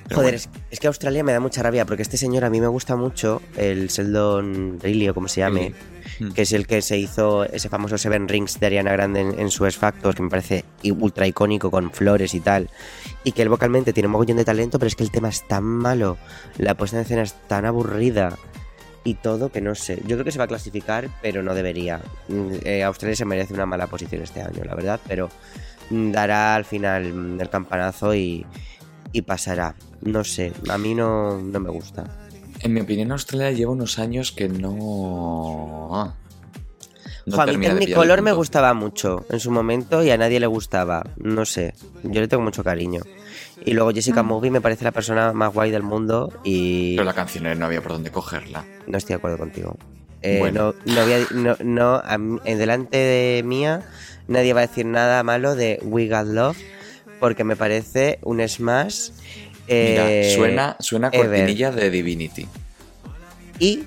Pero 0.07 0.21
Joder, 0.21 0.33
bueno, 0.33 0.35
es, 0.37 0.49
es 0.71 0.79
que 0.79 0.87
Australia 0.87 1.23
me 1.23 1.33
da 1.33 1.39
mucha 1.39 1.63
rabia 1.63 1.85
porque 1.85 2.03
este 2.03 2.17
señor 2.17 2.45
a 2.45 2.49
mí 2.49 2.61
me 2.61 2.67
gusta 2.67 2.95
mucho, 2.95 3.41
el 3.57 3.87
Sheldon 3.87 4.79
Riley 4.81 5.09
o 5.09 5.13
como 5.13 5.27
se 5.27 5.41
llame, 5.41 5.73
Mm. 6.19 6.31
que 6.31 6.43
es 6.43 6.53
el 6.53 6.67
que 6.67 6.81
se 6.81 6.97
hizo 6.97 7.43
ese 7.45 7.69
famoso 7.69 7.97
Seven 7.97 8.27
Rings 8.27 8.59
de 8.59 8.67
Ariana 8.67 8.91
Grande 8.91 9.21
en, 9.21 9.39
en 9.39 9.51
su 9.51 9.65
X 9.65 9.77
Factor, 9.77 10.15
que 10.15 10.23
me 10.23 10.29
parece 10.29 10.65
ultra 10.83 11.27
icónico 11.27 11.71
con 11.71 11.91
flores 11.91 12.33
y 12.33 12.39
tal, 12.39 12.69
y 13.23 13.31
que 13.31 13.41
él 13.41 13.49
vocalmente 13.49 13.93
tiene 13.93 14.07
un 14.07 14.13
mogollón 14.13 14.37
de 14.37 14.45
talento, 14.45 14.79
pero 14.79 14.87
es 14.87 14.95
que 14.95 15.03
el 15.03 15.11
tema 15.11 15.29
es 15.29 15.47
tan 15.47 15.63
malo, 15.63 16.17
la 16.57 16.75
puesta 16.75 16.97
en 16.97 17.03
escena 17.03 17.23
es 17.23 17.33
tan 17.47 17.65
aburrida 17.65 18.37
y 19.03 19.15
todo 19.15 19.49
que 19.49 19.61
no 19.61 19.75
sé. 19.75 19.97
Yo 20.05 20.15
creo 20.15 20.23
que 20.23 20.31
se 20.31 20.39
va 20.39 20.45
a 20.45 20.47
clasificar, 20.47 21.09
pero 21.21 21.43
no 21.43 21.53
debería. 21.53 22.01
Mm, 22.27 22.53
eh, 22.63 22.83
Australia 22.83 23.15
se 23.15 23.25
merece 23.25 23.53
una 23.53 23.65
mala 23.65 23.87
posición 23.87 24.21
este 24.21 24.41
año, 24.41 24.63
la 24.63 24.73
verdad, 24.75 24.99
pero 25.07 25.29
mm, 25.89 26.11
dará 26.11 26.55
al 26.55 26.65
final 26.65 27.13
mm, 27.13 27.41
el 27.41 27.49
campanazo 27.49 28.15
y, 28.15 28.45
y 29.17 29.21
pasará. 29.21 29.75
No 30.01 30.23
sé, 30.23 30.51
a 30.69 30.77
mí 30.77 30.93
no, 30.93 31.41
no 31.41 31.59
me 31.59 31.69
gusta. 31.69 32.03
en 32.59 32.73
mi 32.73 32.81
opinión, 32.81 33.11
Australia 33.11 33.51
lleva 33.51 33.71
unos 33.71 33.97
años 33.99 34.31
que 34.31 34.47
no. 34.49 35.89
ah, 35.93 36.13
no 37.25 37.35
Jo, 37.37 37.41
a 37.41 37.45
mí 37.47 37.57
Technicolor 37.65 38.21
me 38.21 38.31
gustaba 38.33 38.73
mucho 38.73 39.25
en 39.29 39.39
su 39.39 39.49
momento 39.51 40.03
y 40.03 40.11
a 40.11 40.17
nadie 40.17 40.39
le 40.39 40.47
gustaba. 40.47 41.03
No 41.17 41.45
sé, 41.45 41.73
yo 42.03 42.21
le 42.21 42.27
tengo 42.27 42.43
mucho 42.43 42.63
cariño. 42.63 43.01
Y 43.65 43.73
luego 43.73 43.91
Jessica 43.91 44.21
Movie 44.21 44.51
me 44.51 44.61
parece 44.61 44.83
la 44.83 44.91
persona 44.91 45.33
más 45.33 45.51
guay 45.53 45.71
del 45.71 45.81
mundo 45.81 46.31
y 46.43 46.95
Pero 46.95 47.05
la 47.05 47.13
canción 47.13 47.57
no 47.57 47.65
había 47.65 47.81
por 47.81 47.93
dónde 47.93 48.11
cogerla. 48.11 48.65
no 48.85 48.97
estoy 48.97 49.13
de 49.13 49.17
acuerdo 49.17 49.37
contigo. 49.37 49.77
Eh, 50.21 50.37
Bueno. 50.39 50.73
No, 50.85 50.93
no, 50.95 51.03
voy 51.03 51.13
a- 51.13 51.27
no, 51.33 51.55
no, 51.63 51.95
a 51.95 52.15
en 52.15 52.57
delante 52.57 52.97
de 52.97 53.43
mía 53.43 53.81
nadie 54.27 54.53
va 54.53 54.61
a 54.61 54.67
decir 54.67 54.85
nada 54.85 55.23
malo 55.23 55.55
de 55.55 55.79
We 55.83 56.07
Got 56.07 56.27
Love 56.27 56.57
porque 57.19 57.43
me 57.43 57.55
parece 57.55 58.19
un 58.23 58.45
smash. 58.47 59.09
Mira, 59.67 60.11
eh, 60.11 60.33
suena, 60.35 60.77
suena 60.79 61.09
ever. 61.11 61.27
cortinilla 61.27 61.71
de 61.71 61.89
Divinity. 61.89 62.47
Y. 63.59 63.83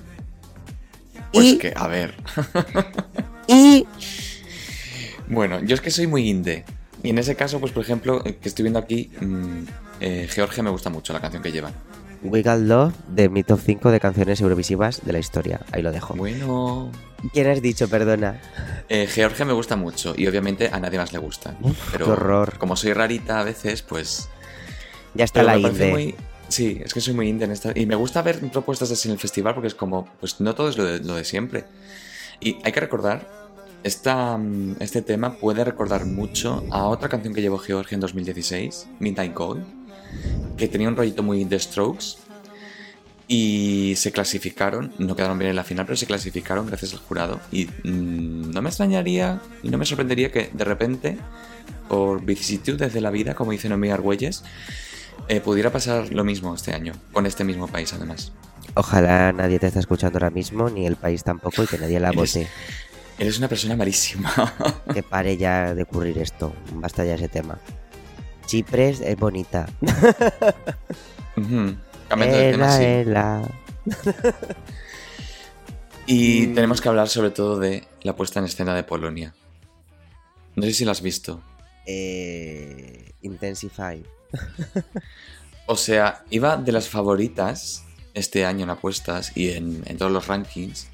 Pues 1.33 1.47
y, 1.47 1.59
que, 1.59 1.72
a 1.76 1.87
ver. 1.87 2.14
y 3.47 3.87
Bueno, 5.29 5.62
yo 5.62 5.74
es 5.74 5.81
que 5.81 5.91
soy 5.91 6.07
muy 6.07 6.29
indie. 6.29 6.64
Y 7.03 7.11
en 7.11 7.18
ese 7.18 7.37
caso, 7.37 7.61
pues 7.61 7.72
por 7.72 7.85
ejemplo, 7.85 8.22
eh, 8.24 8.37
que 8.37 8.49
estoy 8.49 8.64
viendo 8.64 8.79
aquí, 8.79 9.11
mm, 9.20 9.62
eh, 10.01 10.29
Georgia 10.31 10.62
me 10.62 10.70
gusta 10.70 10.91
mucho 10.91 11.12
la 11.12 11.20
canción 11.20 11.43
que 11.43 11.53
llevan. 11.53 11.74
We 12.22 12.42
Got 12.42 12.60
Love 12.60 12.94
de 13.08 13.28
mi 13.28 13.42
top 13.42 13.60
5 13.64 13.90
de 13.90 14.00
canciones 14.00 14.40
eurovisivas 14.40 15.04
de 15.04 15.12
la 15.12 15.18
historia. 15.18 15.60
Ahí 15.72 15.82
lo 15.82 15.92
dejo. 15.92 16.14
Bueno. 16.14 16.90
¿Quién 17.32 17.48
has 17.48 17.60
dicho, 17.60 17.88
perdona? 17.88 18.40
Eh, 18.88 19.06
Georgia 19.06 19.44
me 19.44 19.52
gusta 19.52 19.76
mucho 19.76 20.14
y 20.16 20.26
obviamente 20.26 20.70
a 20.72 20.78
nadie 20.78 20.98
más 20.98 21.12
le 21.12 21.18
gusta. 21.18 21.56
pero 21.90 22.04
qué 22.06 22.10
horror. 22.12 22.58
como 22.58 22.76
soy 22.76 22.92
rarita 22.92 23.40
a 23.40 23.44
veces, 23.44 23.82
pues. 23.82 24.28
Ya 25.14 25.24
está 25.24 25.40
pero 25.40 25.58
la 25.58 25.90
muy- 25.90 26.14
Sí, 26.48 26.80
es 26.82 26.94
que 26.94 27.00
soy 27.00 27.12
muy 27.14 27.28
indie 27.28 27.44
en 27.44 27.50
esta. 27.50 27.72
Y 27.74 27.84
me 27.86 27.94
gusta 27.94 28.22
ver 28.22 28.40
propuestas 28.50 28.90
así 28.90 29.08
en 29.08 29.12
el 29.12 29.18
festival 29.18 29.54
porque 29.54 29.68
es 29.68 29.74
como, 29.74 30.08
pues 30.20 30.40
no 30.40 30.54
todo 30.54 30.68
es 30.70 30.78
lo 30.78 30.84
de, 30.84 31.00
lo 31.00 31.14
de 31.14 31.24
siempre. 31.24 31.64
Y 32.40 32.56
hay 32.64 32.72
que 32.72 32.80
recordar, 32.80 33.28
esta, 33.82 34.38
mm, 34.38 34.76
este 34.80 35.02
tema 35.02 35.34
puede 35.36 35.64
recordar 35.64 36.06
mucho 36.06 36.64
a 36.70 36.84
otra 36.86 37.08
canción 37.08 37.34
que 37.34 37.42
llevó 37.42 37.58
Georgia 37.58 37.96
en 37.96 38.00
2016, 38.00 38.88
Midnight 38.98 39.34
Gold, 39.34 39.64
que 40.56 40.68
tenía 40.68 40.88
un 40.88 40.96
rollito 40.96 41.22
muy 41.22 41.44
The 41.44 41.59
Strokes. 41.59 42.16
Y 43.30 43.92
se 43.96 44.11
clasificaron, 44.11 44.90
no 44.98 45.14
quedaron 45.14 45.38
bien 45.38 45.50
en 45.50 45.56
la 45.56 45.64
final, 45.64 45.84
pero 45.84 45.96
se 45.98 46.06
clasificaron 46.06 46.66
gracias 46.66 46.94
al 46.94 47.00
jurado. 47.00 47.40
Y 47.52 47.66
mm, 47.66 48.52
no 48.52 48.62
me 48.62 48.70
extrañaría 48.70 49.40
y 49.62 49.68
no 49.68 49.76
me 49.76 49.84
sorprendería 49.84 50.32
que 50.32 50.48
de 50.50 50.64
repente, 50.64 51.18
por 51.88 52.24
vicisitudes 52.24 52.94
de 52.94 53.00
la 53.02 53.11
vida, 53.11 53.34
como 53.34 53.50
dice 53.52 53.68
Noemí 53.68 53.90
Argüelles, 53.90 54.44
eh, 55.28 55.40
pudiera 55.42 55.70
pasar 55.70 56.11
lo 56.11 56.24
mismo 56.24 56.54
este 56.54 56.72
año, 56.72 56.94
con 57.12 57.26
este 57.26 57.44
mismo 57.44 57.68
país 57.68 57.92
además. 57.92 58.32
Ojalá 58.74 59.30
nadie 59.32 59.59
te 59.59 59.66
esté 59.66 59.80
escuchando 59.80 60.16
ahora 60.16 60.30
mismo, 60.30 60.70
ni 60.70 60.86
el 60.86 60.96
país 60.96 61.22
tampoco, 61.22 61.62
y 61.62 61.66
que 61.66 61.76
nadie 61.76 62.00
la 62.00 62.09
Eres- 62.09 62.16
vote. 62.34 62.48
Eres 63.18 63.36
una 63.36 63.48
persona 63.48 63.76
malísima. 63.76 64.32
Que 64.94 65.02
pare 65.02 65.36
ya 65.36 65.74
de 65.74 65.82
ocurrir 65.82 66.16
esto. 66.18 66.54
Basta 66.72 67.04
ya 67.04 67.14
ese 67.16 67.28
tema. 67.28 67.59
Chipres 68.49 69.01
es 69.03 69.16
bonita. 69.16 69.68
De 71.36 71.76
tema, 72.09 72.24
Ela, 72.26 72.76
sí. 72.78 72.84
ela. 72.84 73.51
Y 76.07 76.46
tenemos 76.49 76.80
que 76.80 76.88
hablar 76.88 77.09
sobre 77.09 77.30
todo 77.30 77.59
de 77.59 77.86
la 78.03 78.16
puesta 78.16 78.38
en 78.40 78.46
escena 78.46 78.74
de 78.74 78.82
Polonia. 78.82 79.34
No 80.57 80.62
sé 80.62 80.72
si 80.72 80.84
la 80.86 80.92
has 80.92 81.03
visto. 81.03 81.42
Eh, 81.86 83.12
Intensify. 83.22 84.03
O 85.66 85.76
sea, 85.76 86.24
iba 86.30 86.57
de 86.57 86.72
las 86.72 86.88
favoritas 86.88 87.84
este 88.14 88.46
año 88.46 88.64
en 88.64 88.70
apuestas 88.70 89.36
y 89.36 89.51
en, 89.51 89.82
en 89.84 89.99
todos 89.99 90.11
los 90.11 90.26
rankings. 90.26 90.88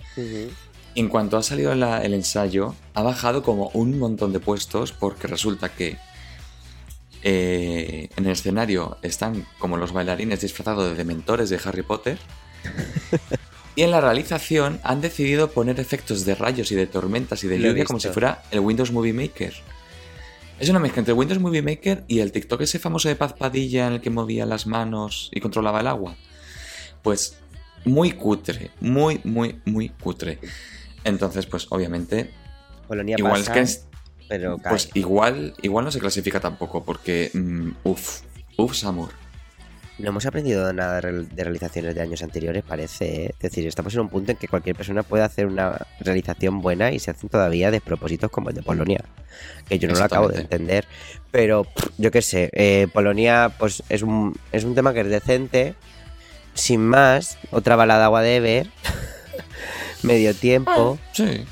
Y 0.97 1.01
en 1.01 1.09
cuanto 1.09 1.37
ha 1.37 1.43
salido 1.45 1.75
la- 1.77 2.03
el 2.03 2.13
ensayo, 2.15 2.75
ha 2.95 3.03
bajado 3.03 3.43
como 3.45 3.69
un 3.75 3.99
montón 4.01 4.33
de 4.33 4.41
puestos 4.41 4.91
porque 4.93 5.29
resulta 5.29 5.69
que 5.69 5.97
eh, 7.25 8.11
en 8.17 8.27
el 8.27 8.33
escenario 8.33 8.99
están 9.03 9.47
como 9.59 9.77
los 9.79 9.93
bailarines 9.93 10.43
disfrazados 10.43 10.91
de 10.91 10.95
dementores 10.95 11.49
de 11.51 11.59
Harry 11.65 11.83
Potter. 11.83 12.19
y 13.77 13.83
en 13.83 13.91
la 13.91 14.01
realización 14.01 14.79
han 14.85 15.01
decidido 15.01 15.51
poner 15.51 15.81
efectos 15.81 16.25
de 16.25 16.35
rayos 16.35 16.71
y 16.71 16.75
de 16.75 16.87
tormentas 16.87 17.43
y 17.43 17.49
de 17.49 17.59
lluvia 17.59 17.85
como 17.87 17.99
si 17.99 18.09
fuera 18.11 18.43
el 18.51 18.61
Windows 18.61 18.93
Movie 18.93 19.15
Maker. 19.15 19.55
Es 20.61 20.69
una 20.69 20.79
mezcla 20.79 21.01
entre 21.01 21.13
el 21.13 21.19
Windows 21.19 21.41
Movie 21.41 21.63
Maker 21.63 22.05
y 22.07 22.21
el 22.21 22.31
TikTok 22.31 22.61
ese 22.61 22.79
famoso 22.79 23.09
de 23.09 23.17
Paz 23.17 23.33
Padilla 23.33 23.89
en 23.89 23.95
el 23.95 24.01
que 24.01 24.11
movía 24.11 24.47
las 24.47 24.67
manos 24.67 25.31
y 25.33 25.41
controlaba 25.41 25.81
el 25.81 25.87
agua. 25.89 26.15
Pues 27.03 27.39
muy 27.85 28.13
cutre, 28.13 28.71
muy, 28.81 29.21
muy, 29.25 29.61
muy 29.65 29.89
cutre. 29.89 30.39
Entonces, 31.03 31.47
pues 31.47 31.67
obviamente, 31.71 32.31
Polonia 32.87 33.17
igual 33.19 33.41
pasa, 33.41 33.51
es 33.51 33.55
que 33.55 33.61
es- 33.61 33.87
pero 34.29 34.59
cae. 34.59 34.71
pues 34.71 34.91
igual, 34.95 35.55
igual 35.63 35.85
no 35.85 35.91
se 35.91 36.01
clasifica 36.01 36.41
tampoco, 36.41 36.85
porque 36.85 37.31
mm, 37.35 37.71
uff, 37.85 38.21
uff, 38.57 38.75
Samur. 38.75 39.11
No 39.97 40.09
hemos 40.09 40.27
aprendido 40.27 40.73
nada 40.73 40.97
de 40.97 41.01
real- 41.03 41.29
de 41.29 41.45
realizaciones 41.45 41.95
de 41.95 42.01
años 42.01 42.21
anteriores, 42.25 42.65
parece. 42.65 43.27
¿eh? 43.27 43.31
Es 43.35 43.39
decir, 43.39 43.65
estamos 43.69 43.95
en 43.95 44.01
un 44.01 44.09
punto 44.09 44.33
en 44.33 44.39
que 44.39 44.49
cualquier 44.49 44.75
persona 44.75 45.05
puede 45.05 45.23
hacer 45.23 45.47
una 45.47 45.87
realización 46.01 46.61
buena 46.61 46.91
y 46.91 46.99
se 46.99 47.13
hacen 47.13 47.29
todavía 47.29 47.71
despropósitos 47.71 48.29
como 48.29 48.49
el 48.49 48.57
de 48.57 48.63
Polonia. 48.65 49.05
Que 49.69 49.79
yo 49.79 49.87
no 49.87 49.95
lo 49.95 50.03
acabo 50.03 50.29
de 50.29 50.41
entender. 50.41 50.85
Pero 51.31 51.65
yo 51.97 52.11
qué 52.11 52.23
sé, 52.23 52.51
eh, 52.55 52.89
Polonia 52.93 53.53
pues 53.57 53.85
es 53.89 54.03
un, 54.03 54.37
es 54.51 54.65
un 54.65 54.75
tema 54.75 54.93
que 54.95 55.03
es 55.03 55.09
decente. 55.09 55.77
Sin 56.55 56.85
más, 56.85 57.39
otra 57.53 57.77
balada 57.77 58.11
whatever. 58.11 58.67
Medio 60.03 60.35
tiempo. 60.35 60.99
Sí. 61.13 61.45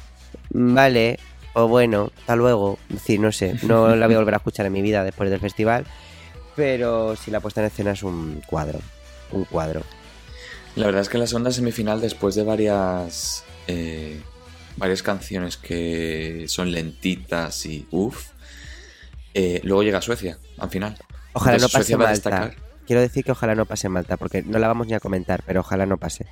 Vale, 0.51 1.19
o 1.55 1.69
bueno, 1.69 2.11
hasta 2.19 2.37
luego. 2.37 2.79
Es 2.89 2.97
decir, 2.97 3.21
no 3.21 3.33
sé, 3.33 3.57
no 3.63 3.95
la 3.97 4.07
voy 4.07 4.15
a 4.15 4.19
volver 4.19 4.35
a 4.35 4.39
escuchar 4.39 4.67
en 4.67 4.73
mi 4.73 4.83
vida 4.83 5.05
después 5.05 5.31
del 5.31 5.41
festival. 5.41 5.87
Pero 6.57 7.17
si 7.17 7.31
la 7.31 7.41
puesta 7.41 7.61
en 7.61 7.69
escena 7.69 7.93
es 7.93 8.03
un 8.03 8.43
cuadro. 8.47 8.79
Un 9.31 9.45
cuadro. 9.45 9.83
La 10.77 10.87
verdad 10.87 11.03
es 11.03 11.09
que 11.09 11.19
la 11.19 11.27
segunda 11.27 11.51
semifinal, 11.51 12.01
después 12.01 12.35
de 12.35 12.43
varias. 12.43 13.45
eh, 13.67 14.21
varias 14.77 15.03
canciones 15.03 15.57
que 15.57 16.47
son 16.49 16.73
lentitas 16.73 17.67
y 17.67 17.87
uff, 17.91 18.29
eh, 19.35 19.61
luego 19.65 19.83
llega 19.83 20.01
Suecia, 20.01 20.39
al 20.59 20.71
final. 20.71 20.97
Ojalá 21.33 21.57
Entonces, 21.57 21.75
no 21.75 21.79
pase 21.79 21.93
Suecia 21.93 21.99
Malta. 21.99 22.55
Quiero 22.87 23.01
decir 23.01 23.25
que 23.25 23.33
ojalá 23.33 23.55
no 23.55 23.67
pase 23.67 23.89
Malta, 23.89 24.17
porque 24.17 24.43
no 24.43 24.59
la 24.59 24.69
vamos 24.69 24.87
ni 24.87 24.95
a 24.95 25.01
comentar, 25.01 25.43
pero 25.47 25.61
ojalá 25.61 25.87
no 25.87 25.99
pase. 25.99 26.27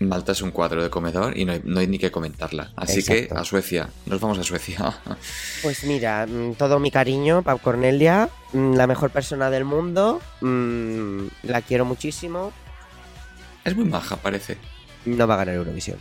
Malta 0.00 0.32
es 0.32 0.40
un 0.40 0.50
cuadro 0.50 0.82
de 0.82 0.88
comedor 0.88 1.36
y 1.36 1.44
no 1.44 1.52
hay, 1.52 1.60
no 1.62 1.78
hay 1.80 1.86
ni 1.86 1.98
que 1.98 2.10
comentarla. 2.10 2.72
Así 2.74 3.02
que 3.02 3.28
a 3.34 3.44
Suecia, 3.44 3.90
nos 4.06 4.20
vamos 4.20 4.38
a 4.38 4.42
Suecia. 4.42 4.98
Pues 5.62 5.84
mira, 5.84 6.26
mm, 6.26 6.54
todo 6.54 6.78
mi 6.78 6.90
cariño 6.90 7.42
para 7.42 7.58
Cornelia, 7.58 8.30
mm, 8.54 8.74
la 8.74 8.86
mejor 8.86 9.10
persona 9.10 9.50
del 9.50 9.66
mundo, 9.66 10.22
mm, 10.40 11.26
la 11.42 11.60
quiero 11.60 11.84
muchísimo, 11.84 12.52
es 13.64 13.76
muy 13.76 13.84
maja, 13.84 14.16
parece. 14.16 14.56
no 15.04 15.26
va 15.26 15.34
a 15.34 15.38
ganar 15.38 15.54
Eurovisión. 15.54 15.98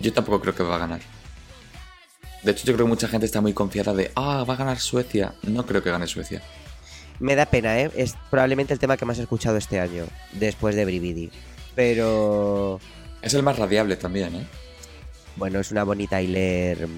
Yo 0.00 0.12
tampoco 0.12 0.40
creo 0.40 0.54
que 0.54 0.62
va 0.62 0.76
a 0.76 0.78
ganar. 0.78 1.00
De 2.42 2.52
hecho, 2.52 2.66
yo 2.66 2.74
creo 2.74 2.86
que 2.86 2.90
mucha 2.90 3.08
gente 3.08 3.26
está 3.26 3.40
muy 3.40 3.52
confiada 3.52 3.92
de, 3.94 4.12
ah, 4.14 4.44
va 4.48 4.54
a 4.54 4.56
ganar 4.56 4.78
Suecia. 4.78 5.34
No 5.42 5.66
creo 5.66 5.82
que 5.82 5.90
gane 5.90 6.06
Suecia. 6.06 6.42
Me 7.18 7.34
da 7.34 7.46
pena, 7.46 7.80
¿eh? 7.80 7.90
Es 7.96 8.14
probablemente 8.30 8.72
el 8.72 8.78
tema 8.78 8.96
que 8.96 9.04
más 9.04 9.18
he 9.18 9.22
escuchado 9.22 9.56
este 9.56 9.80
año, 9.80 10.04
después 10.32 10.76
de 10.76 10.84
Brividi. 10.84 11.30
Pero 11.78 12.80
Es 13.22 13.34
el 13.34 13.44
más 13.44 13.56
radiable 13.56 13.94
también, 13.94 14.34
¿eh? 14.34 14.44
bueno, 15.36 15.60
es 15.60 15.70
una 15.70 15.84
bonita 15.84 16.16
Tyler 16.18 16.88
mm, 16.88 16.96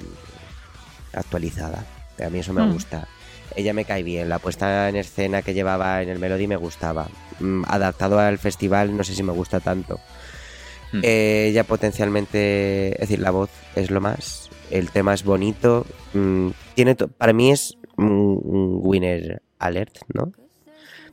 actualizada. 1.12 1.84
A 2.24 2.30
mí 2.30 2.38
eso 2.38 2.54
me 2.54 2.62
Mm. 2.62 2.72
gusta. 2.72 3.06
Ella 3.54 3.74
me 3.74 3.84
cae 3.84 4.02
bien, 4.02 4.30
la 4.30 4.38
puesta 4.38 4.88
en 4.88 4.96
escena 4.96 5.42
que 5.42 5.52
llevaba 5.52 6.00
en 6.02 6.08
el 6.08 6.18
Melody 6.18 6.46
me 6.46 6.56
gustaba. 6.56 7.08
Mm, 7.40 7.64
Adaptado 7.68 8.18
al 8.20 8.38
festival 8.38 8.96
no 8.96 9.04
sé 9.04 9.14
si 9.14 9.22
me 9.22 9.32
gusta 9.32 9.60
tanto. 9.60 10.00
Mm. 10.92 11.00
Eh, 11.02 11.46
ella 11.50 11.64
potencialmente, 11.64 12.94
es 12.94 13.00
decir, 13.00 13.18
la 13.18 13.32
voz 13.32 13.50
es 13.76 13.90
lo 13.90 14.00
más, 14.00 14.48
el 14.70 14.90
tema 14.90 15.12
es 15.12 15.24
bonito, 15.24 15.84
mm, 16.14 16.48
tiene 16.74 16.94
para 16.94 17.34
mí 17.34 17.52
es 17.52 17.76
un, 17.98 18.40
un 18.42 18.80
winner 18.82 19.42
alert, 19.58 19.98
¿no? 20.14 20.32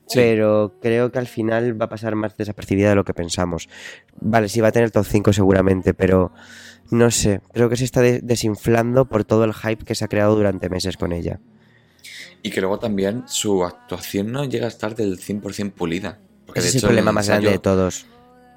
Sí. 0.08 0.20
Pero 0.20 0.74
creo 0.82 1.12
que 1.12 1.20
al 1.20 1.28
final 1.28 1.80
va 1.80 1.86
a 1.86 1.90
pasar 1.90 2.16
más 2.16 2.36
desapercibida 2.38 2.90
de 2.90 2.96
lo 2.96 3.04
que 3.06 3.14
pensamos. 3.14 3.68
Vale, 4.22 4.48
sí 4.50 4.62
va 4.62 4.70
a 4.70 4.72
tener 4.72 4.90
top 4.92 5.06
5 5.06 5.34
seguramente, 5.34 5.94
pero 5.94 6.32
no 6.92 7.12
sé, 7.12 7.42
creo 7.54 7.70
que 7.70 7.76
se 7.76 7.84
está 7.84 8.02
de- 8.02 8.22
desinflando 8.22 9.06
por 9.06 9.26
todo 9.26 9.44
el 9.44 9.54
hype 9.54 9.84
que 9.84 9.96
se 9.96 10.06
ha 10.06 10.08
creado 10.08 10.36
durante 10.36 10.70
meses 10.70 10.96
con 10.98 11.12
ella. 11.12 11.40
Y 12.42 12.52
que 12.52 12.62
luego 12.62 12.80
también 12.80 13.24
su 13.28 13.66
actuación 13.66 14.32
no 14.32 14.46
llega 14.46 14.66
a 14.66 14.70
estar 14.70 14.96
del 14.96 15.20
100% 15.20 15.74
pulida. 15.74 16.20
Porque 16.46 16.60
Ese 16.62 16.68
de 16.68 16.78
es 16.78 16.84
el 16.84 16.88
problema 16.88 17.12
más 17.12 17.28
grande 17.28 17.52
de 17.52 17.60
todos. 17.60 18.06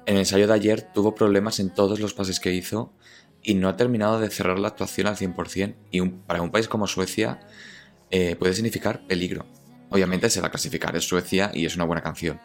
En 0.05 0.13
el 0.15 0.19
ensayo 0.21 0.47
de 0.47 0.53
ayer 0.53 0.81
tuvo 0.93 1.13
problemas 1.13 1.59
en 1.59 1.73
todos 1.73 1.99
los 1.99 2.13
pases 2.13 2.39
que 2.39 2.53
hizo 2.53 2.93
y 3.43 3.55
no 3.55 3.67
ha 3.67 3.75
terminado 3.75 4.19
de 4.19 4.29
cerrar 4.29 4.57
la 4.59 4.69
actuación 4.69 5.07
al 5.07 5.17
100%. 5.17 5.75
Y 5.91 5.99
un- 5.99 6.21
para 6.21 6.41
un 6.41 6.51
país 6.51 6.67
como 6.69 6.87
Suecia 6.87 7.39
eh, 8.11 8.35
puede 8.37 8.53
significar 8.53 9.05
peligro. 9.07 9.45
Obviamente 9.91 10.29
se 10.29 10.41
va 10.41 10.47
a 10.47 10.51
clasificar, 10.51 10.95
es 10.95 11.07
Suecia 11.07 11.51
y 11.53 11.65
es 11.65 11.75
una 11.75 11.85
buena 11.85 12.01
canción. 12.01 12.39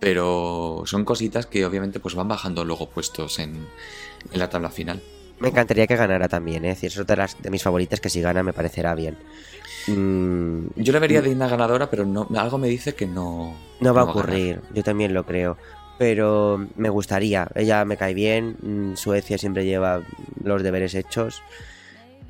Pero 0.00 0.82
son 0.86 1.04
cositas 1.04 1.46
que 1.46 1.64
obviamente 1.66 2.00
pues 2.00 2.14
van 2.14 2.26
bajando 2.28 2.64
luego 2.64 2.88
puestos 2.88 3.38
en, 3.38 3.66
en 4.32 4.38
la 4.38 4.48
tabla 4.50 4.70
final. 4.70 5.00
Me 5.38 5.48
encantaría 5.48 5.86
que 5.86 5.96
ganara 5.96 6.28
también, 6.28 6.64
¿eh? 6.64 6.70
Es 6.70 6.76
decir, 6.76 6.88
es 6.90 6.98
otra 6.98 7.16
de, 7.16 7.22
las, 7.22 7.40
de 7.40 7.50
mis 7.50 7.62
favoritas 7.62 8.00
que 8.00 8.10
si 8.10 8.20
gana 8.20 8.42
me 8.42 8.52
parecerá 8.52 8.94
bien. 8.94 9.16
Mm, 9.86 10.66
Yo 10.76 10.92
le 10.92 10.98
vería 10.98 11.22
digna 11.22 11.48
ganadora, 11.48 11.88
pero 11.90 12.04
no, 12.04 12.28
algo 12.36 12.58
me 12.58 12.68
dice 12.68 12.94
que 12.94 13.06
no. 13.06 13.54
No 13.80 13.94
va 13.94 14.02
a 14.02 14.04
ganar. 14.04 14.16
ocurrir, 14.18 14.60
yo 14.74 14.82
también 14.82 15.14
lo 15.14 15.24
creo. 15.24 15.56
Pero 15.98 16.66
me 16.76 16.88
gustaría, 16.88 17.48
ella 17.54 17.84
me 17.84 17.96
cae 17.96 18.14
bien, 18.14 18.56
mm, 18.62 18.96
Suecia 18.96 19.38
siempre 19.38 19.64
lleva 19.64 20.02
los 20.42 20.62
deberes 20.62 20.94
hechos. 20.94 21.42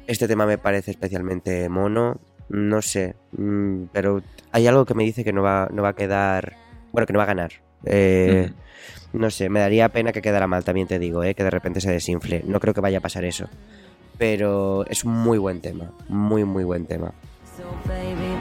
Este 0.06 0.26
tema 0.26 0.46
me 0.46 0.58
parece 0.58 0.90
especialmente 0.90 1.68
mono, 1.68 2.20
no 2.50 2.82
sé, 2.82 3.14
mm, 3.32 3.84
pero 3.92 4.22
hay 4.52 4.66
algo 4.66 4.84
que 4.84 4.94
me 4.94 5.04
dice 5.04 5.24
que 5.24 5.32
no 5.32 5.42
va, 5.42 5.68
no 5.72 5.82
va 5.82 5.90
a 5.90 5.94
quedar, 5.94 6.56
bueno, 6.92 7.06
que 7.06 7.12
no 7.12 7.18
va 7.18 7.24
a 7.24 7.28
ganar. 7.28 7.52
Eh. 7.84 8.50
No 9.12 9.30
sé, 9.30 9.48
me 9.48 9.60
daría 9.60 9.88
pena 9.88 10.12
que 10.12 10.22
quedara 10.22 10.46
mal, 10.46 10.62
también 10.62 10.86
te 10.86 10.98
digo, 10.98 11.24
eh, 11.24 11.34
que 11.34 11.42
de 11.42 11.50
repente 11.50 11.80
se 11.80 11.90
desinfle. 11.90 12.42
No 12.46 12.60
creo 12.60 12.74
que 12.74 12.80
vaya 12.80 12.98
a 12.98 13.00
pasar 13.00 13.24
eso. 13.24 13.48
Pero 14.18 14.84
es 14.86 15.04
un 15.04 15.12
muy 15.12 15.38
buen 15.38 15.60
tema, 15.60 15.90
muy, 16.08 16.44
muy 16.44 16.62
buen 16.64 16.86
tema. 16.86 17.12
So 17.56 17.64
baby, 17.88 18.36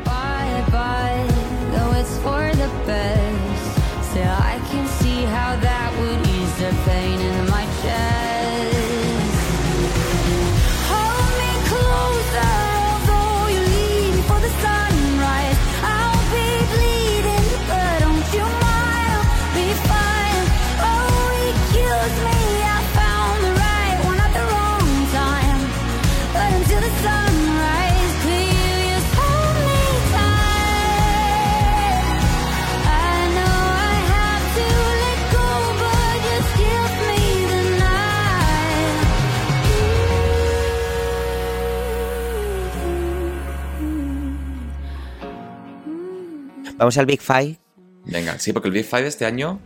Vamos 46.80 46.98
al 46.98 47.06
Big 47.06 47.22
Five. 47.22 47.58
Venga, 48.06 48.40
sí, 48.40 48.54
porque 48.54 48.70
el 48.70 48.74
Big 48.74 48.86
Five 48.86 49.04
de 49.04 49.08
este 49.10 49.26
año, 49.26 49.60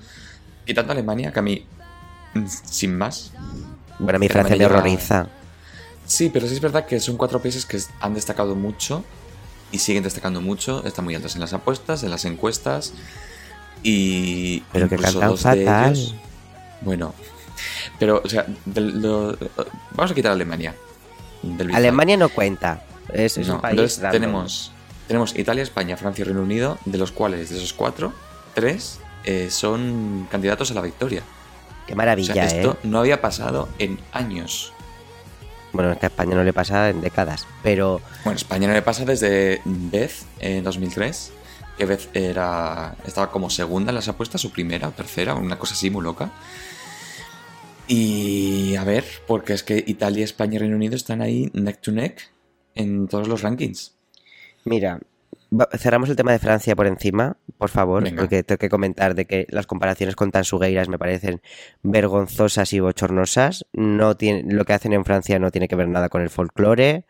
quitando 0.65 0.91
Alemania, 0.91 1.31
que 1.31 1.39
a 1.39 1.41
mí, 1.43 1.65
mm, 2.33 2.45
sin 2.65 2.97
más. 2.97 3.31
Bueno, 3.99 4.17
a 4.17 4.19
mí 4.19 4.27
Francia 4.27 4.55
me 4.55 4.65
horroriza. 4.65 5.27
Sí, 6.05 6.29
pero 6.33 6.47
sí 6.47 6.55
es 6.55 6.59
verdad 6.59 6.85
que 6.85 6.99
son 6.99 7.15
cuatro 7.15 7.39
países 7.41 7.65
que 7.65 7.79
han 8.01 8.13
destacado 8.13 8.55
mucho 8.55 9.05
y 9.71 9.77
siguen 9.79 10.03
destacando 10.03 10.41
mucho. 10.41 10.83
Están 10.85 11.05
muy 11.05 11.15
altos 11.15 11.35
en 11.35 11.41
las 11.41 11.53
apuestas, 11.53 12.03
en 12.03 12.09
las 12.09 12.25
encuestas 12.25 12.93
y. 13.83 14.61
Pero 14.73 14.89
que 14.89 14.97
cantan 14.97 15.29
dos 15.29 15.43
de 15.43 15.63
fatal. 15.65 15.93
ellos- 15.93 16.15
bueno, 16.81 17.13
pero, 17.99 18.21
o 18.25 18.27
sea, 18.27 18.45
lo- 18.75 19.37
vamos 19.91 20.11
a 20.11 20.15
quitar 20.15 20.31
Alemania. 20.33 20.75
Alemania 21.73 22.17
no 22.17 22.29
cuenta. 22.29 22.83
Es, 23.13 23.37
es 23.37 23.47
No, 23.47 23.55
un 23.55 23.61
país. 23.61 23.71
entonces 23.79 24.11
tenemos, 24.11 24.71
tenemos 25.13 25.37
Italia, 25.37 25.61
España, 25.61 25.95
Francia 25.95 26.23
y 26.23 26.25
Reino 26.25 26.41
Unido, 26.41 26.79
de 26.85 26.97
los 26.97 27.11
cuales, 27.11 27.51
de 27.51 27.57
esos 27.57 27.71
cuatro, 27.71 28.13
tres 28.55 28.99
eh, 29.25 29.49
son 29.51 30.27
candidatos 30.31 30.71
a 30.71 30.73
la 30.73 30.81
victoria. 30.81 31.21
Qué 31.85 31.93
O 31.93 31.95
maravilla, 31.95 32.33
sea, 32.33 32.45
esto 32.45 32.79
¿eh? 32.81 32.87
no 32.87 32.97
había 32.97 33.21
pasado 33.21 33.69
en 33.77 33.99
años. 34.11 34.73
Bueno, 35.71 35.91
es 35.91 35.99
que 35.99 36.07
a 36.07 36.09
España 36.09 36.33
no 36.33 36.43
le 36.43 36.51
pasa 36.51 36.89
en 36.89 37.01
décadas. 37.01 37.45
Pero 37.61 38.01
Bueno, 38.23 38.37
España 38.37 38.67
no 38.67 38.73
le 38.73 38.81
pasa 38.81 39.05
desde 39.05 39.61
Beth 39.65 40.13
en 40.39 40.63
2003, 40.63 41.31
que 41.77 41.85
Beth 41.85 42.09
era, 42.15 42.95
estaba 43.05 43.29
como 43.29 43.51
segunda 43.51 43.91
en 43.91 43.95
las 43.95 44.07
apuestas, 44.07 44.43
o 44.45 44.49
primera 44.49 44.87
o 44.87 44.93
tercera, 44.93 45.35
una 45.35 45.59
cosa 45.59 45.75
así 45.75 45.91
muy 45.91 46.01
loca. 46.03 46.31
Y 47.87 48.75
a 48.77 48.83
ver, 48.83 49.05
porque 49.27 49.53
es 49.53 49.61
que 49.61 49.83
Italia, 49.85 50.25
España 50.25 50.55
y 50.55 50.57
Reino 50.57 50.75
Unido 50.75 50.95
están 50.95 51.21
ahí 51.21 51.51
neck 51.53 51.81
to 51.81 51.91
neck 51.91 52.31
en 52.73 53.07
todos 53.07 53.27
los 53.27 53.43
rankings. 53.43 53.93
Mira, 54.65 54.99
cerramos 55.77 56.09
el 56.09 56.15
tema 56.15 56.31
de 56.31 56.39
Francia 56.39 56.75
por 56.75 56.87
encima, 56.87 57.37
por 57.57 57.69
favor, 57.69 58.03
Venga. 58.03 58.21
porque 58.21 58.43
tengo 58.43 58.57
que 58.57 58.69
comentar 58.69 59.15
de 59.15 59.25
que 59.25 59.45
las 59.49 59.67
comparaciones 59.67 60.15
con 60.15 60.31
Tansugueiras 60.31 60.89
me 60.89 60.97
parecen 60.97 61.41
vergonzosas 61.81 62.73
y 62.73 62.79
bochornosas. 62.79 63.65
No 63.73 64.15
tiene, 64.17 64.51
lo 64.53 64.65
que 64.65 64.73
hacen 64.73 64.93
en 64.93 65.05
Francia 65.05 65.39
no 65.39 65.51
tiene 65.51 65.67
que 65.67 65.75
ver 65.75 65.87
nada 65.87 66.09
con 66.09 66.21
el 66.21 66.29
folclore. 66.29 67.05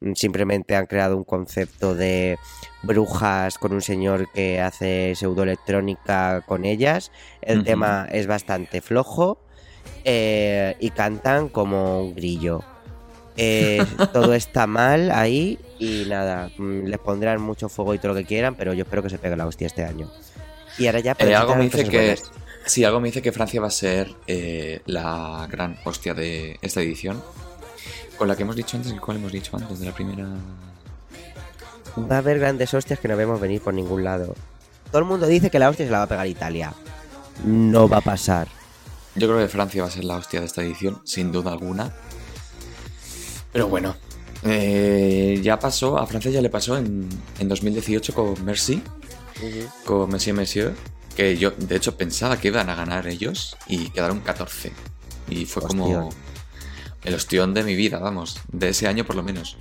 Mm, 0.00 0.12
Simplemente 0.14 0.76
han 0.76 0.86
creado 0.86 1.16
un 1.16 1.24
concepto 1.24 1.94
de 1.94 2.38
brujas 2.82 3.58
con 3.58 3.72
un 3.72 3.82
señor 3.82 4.30
que 4.32 4.60
hace 4.60 5.14
pseudoelectrónica 5.14 6.42
con 6.46 6.64
ellas. 6.64 7.10
El 7.42 7.64
tema 7.64 8.06
es 8.10 8.26
bastante 8.26 8.80
flojo 8.80 9.38
eh, 10.04 10.76
y 10.80 10.90
cantan 10.90 11.48
como 11.48 12.02
un 12.02 12.14
grillo. 12.14 12.62
Eh, 13.36 13.84
todo 14.12 14.34
está 14.34 14.66
mal 14.66 15.10
ahí 15.10 15.58
y 15.78 16.04
nada, 16.08 16.50
mm, 16.56 16.84
les 16.86 16.98
pondrán 16.98 17.40
mucho 17.40 17.68
fuego 17.68 17.94
y 17.94 17.98
todo 17.98 18.12
lo 18.12 18.18
que 18.18 18.24
quieran, 18.24 18.54
pero 18.54 18.74
yo 18.74 18.82
espero 18.84 19.02
que 19.02 19.10
se 19.10 19.18
pegue 19.18 19.36
la 19.36 19.46
hostia 19.46 19.66
este 19.66 19.84
año. 19.84 20.10
Y 20.78 20.86
ahora 20.86 21.00
ya 21.00 21.16
Eh, 21.18 21.34
algo 21.34 21.54
me 21.56 21.64
en 21.64 21.70
dice 21.70 21.88
que. 21.88 21.96
buenas. 21.98 22.22
Sí, 22.66 22.82
algo 22.84 22.98
me 23.00 23.08
dice 23.08 23.20
que 23.22 23.30
Francia 23.32 23.60
va 23.60 23.66
a 23.66 23.70
ser 23.70 24.10
eh, 24.26 24.80
la 24.86 25.46
gran 25.50 25.76
hostia 25.84 26.14
de 26.14 26.58
esta 26.62 26.80
edición. 26.80 27.22
Con 28.16 28.28
la 28.28 28.36
que 28.36 28.42
hemos 28.42 28.56
dicho 28.56 28.76
antes, 28.76 28.92
¿y 28.92 28.96
cuál 28.98 29.16
hemos 29.18 29.32
dicho 29.32 29.56
antes? 29.56 29.80
De 29.80 29.86
la 29.86 29.92
primera. 29.92 30.26
Va 32.10 32.16
a 32.16 32.18
haber 32.18 32.38
grandes 32.38 32.72
hostias 32.74 32.98
que 32.98 33.08
no 33.08 33.16
vemos 33.16 33.40
venir 33.40 33.60
por 33.60 33.74
ningún 33.74 34.02
lado. 34.04 34.34
Todo 34.90 35.00
el 35.00 35.04
mundo 35.04 35.26
dice 35.26 35.50
que 35.50 35.58
la 35.58 35.68
hostia 35.68 35.84
se 35.86 35.92
la 35.92 35.98
va 35.98 36.04
a 36.04 36.08
pegar 36.08 36.26
Italia. 36.26 36.72
No 37.44 37.88
va 37.88 37.98
a 37.98 38.00
pasar. 38.00 38.48
Yo 39.16 39.28
creo 39.28 39.38
que 39.40 39.48
Francia 39.48 39.82
va 39.82 39.88
a 39.88 39.92
ser 39.92 40.04
la 40.04 40.16
hostia 40.16 40.40
de 40.40 40.46
esta 40.46 40.62
edición, 40.62 41.00
sin 41.04 41.30
duda 41.32 41.52
alguna. 41.52 41.92
Pero 43.54 43.68
bueno, 43.68 43.94
eh, 44.42 45.38
ya 45.40 45.60
pasó, 45.60 45.96
a 45.96 46.06
Francia 46.08 46.28
ya 46.28 46.42
le 46.42 46.50
pasó 46.50 46.76
en, 46.76 47.08
en 47.38 47.48
2018 47.48 48.12
con 48.12 48.44
Merci, 48.44 48.82
con 49.84 50.10
Monsieur 50.10 50.36
Monsieur, 50.36 50.74
que 51.14 51.36
yo 51.36 51.52
de 51.52 51.76
hecho 51.76 51.96
pensaba 51.96 52.36
que 52.36 52.48
iban 52.48 52.68
a 52.68 52.74
ganar 52.74 53.06
ellos 53.06 53.56
y 53.68 53.90
quedaron 53.90 54.18
14. 54.20 54.72
Y 55.30 55.46
fue 55.46 55.62
como 55.62 56.10
el 57.04 57.14
ostión 57.14 57.54
de 57.54 57.62
mi 57.62 57.76
vida, 57.76 58.00
vamos, 58.00 58.40
de 58.50 58.70
ese 58.70 58.88
año 58.88 59.04
por 59.04 59.14
lo 59.14 59.22
menos. 59.22 59.56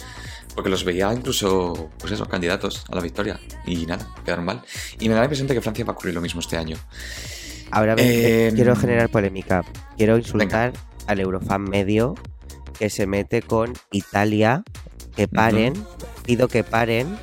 Porque 0.56 0.72
los 0.72 0.84
veía 0.84 1.14
incluso, 1.14 1.92
pues 2.00 2.14
esos 2.14 2.28
candidatos 2.28 2.86
a 2.90 2.96
la 2.96 3.02
victoria. 3.02 3.40
Y 3.68 3.86
nada, 3.86 4.08
quedaron 4.26 4.46
mal. 4.46 4.64
Y 5.00 5.08
me 5.08 5.14
da 5.14 5.22
la 5.22 5.26
impresión 5.26 5.48
de 5.48 5.54
que 5.54 5.62
Francia 5.62 5.86
va 5.86 5.92
a 5.92 5.94
ocurrir 5.94 6.16
lo 6.16 6.22
mismo 6.22 6.40
este 6.42 6.58
año. 6.58 6.78
Ahora 7.70 7.96
Eh, 8.00 8.52
quiero 8.56 8.76
generar 8.76 9.10
polémica. 9.10 9.64
Quiero 9.98 10.18
insultar 10.18 10.74
al 11.06 11.20
Eurofan 11.20 11.64
medio 11.64 12.16
que 12.78 12.90
se 12.90 13.06
mete 13.08 13.42
con 13.42 13.74
Italia. 13.92 14.64
Que 15.16 15.28
paren. 15.28 15.74
Pido 16.26 16.48
que 16.48 16.64
paren. 16.64 17.18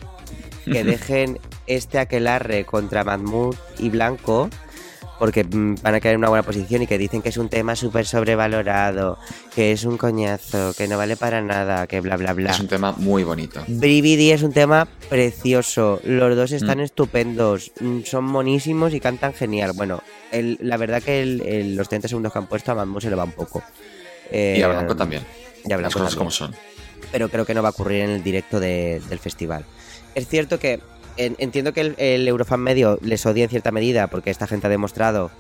Que 0.65 0.85
dejen 0.85 1.39
este 1.67 1.99
aquelarre 1.99 2.65
contra 2.65 3.03
Mahmoud 3.05 3.57
y 3.79 3.89
Blanco. 3.91 4.49
Porque 5.19 5.45
mm, 5.45 5.75
van 5.83 5.95
a 5.95 6.01
caer 6.01 6.15
en 6.15 6.21
una 6.21 6.31
buena 6.31 6.43
posición 6.43 6.81
y 6.81 6.87
que 6.87 6.97
dicen 6.97 7.21
que 7.21 7.29
es 7.29 7.37
un 7.37 7.51
tema 7.51 7.77
súper 7.77 8.07
sobrevalorado. 8.07 9.19
Que 9.55 9.73
es 9.73 9.85
un 9.85 9.99
coñazo. 9.99 10.73
Que 10.79 10.89
no 10.89 10.97
vale 10.97 11.17
para 11.17 11.43
nada. 11.43 11.87
Que 11.87 12.01
bla 12.01 12.17
bla 12.17 12.33
bla. 12.33 12.53
Es 12.53 12.61
un 12.61 12.69
tema 12.69 12.93
muy 12.97 13.23
bonito. 13.25 13.63
Brividi 13.69 14.31
es 14.31 14.43
un 14.43 14.53
tema 14.53 14.87
precioso. 15.11 16.01
Los 16.05 16.35
dos 16.37 16.53
están 16.53 16.79
Mm. 16.79 16.83
estupendos. 16.83 17.73
mm, 17.81 18.01
Son 18.05 18.25
monísimos 18.25 18.95
y 18.95 19.01
cantan 19.01 19.35
genial. 19.35 19.73
Bueno, 19.75 20.03
el- 20.33 20.57
la 20.63 20.77
verdad 20.79 21.03
que 21.03 21.21
el- 21.23 21.43
el- 21.43 21.77
los 21.77 21.89
30 21.89 22.09
segundos 22.09 22.33
que 22.33 22.39
han 22.39 22.47
puesto 22.47 22.73
a 22.73 22.75
Mambo 22.77 23.01
se 23.01 23.11
le 23.11 23.17
va 23.17 23.25
un 23.25 23.33
poco. 23.33 23.63
Eh, 24.31 24.57
Y 24.59 24.63
a 24.63 24.69
Blanco 24.69 24.97
también. 24.97 25.23
Y 25.65 25.73
a 25.73 25.77
Blanco 25.77 25.99
Las 25.99 26.05
cosas 26.07 26.17
como 26.17 26.31
son. 26.31 26.55
Pero 27.13 27.29
creo 27.29 27.45
que 27.47 27.55
no 27.55 27.63
va 27.63 27.69
a 27.69 27.73
ocurrir 27.73 28.03
en 28.03 28.11
el 28.11 28.23
directo 28.23 28.61
de- 28.61 29.01
del 29.09 29.19
festival. 29.19 29.65
Es 30.15 30.29
cierto 30.29 30.59
que 30.59 30.81
en- 31.17 31.37
entiendo 31.39 31.73
que 31.73 31.81
el, 31.81 31.95
el 31.99 32.27
Eurofan 32.29 32.61
medio 32.61 32.99
les 33.03 33.25
odia 33.27 33.45
en 33.45 33.51
cierta 33.51 33.71
medida 33.73 34.07
porque 34.09 34.31
esta 34.31 34.47
gente 34.47 34.67
ha 34.67 34.71
demostrado 34.71 35.31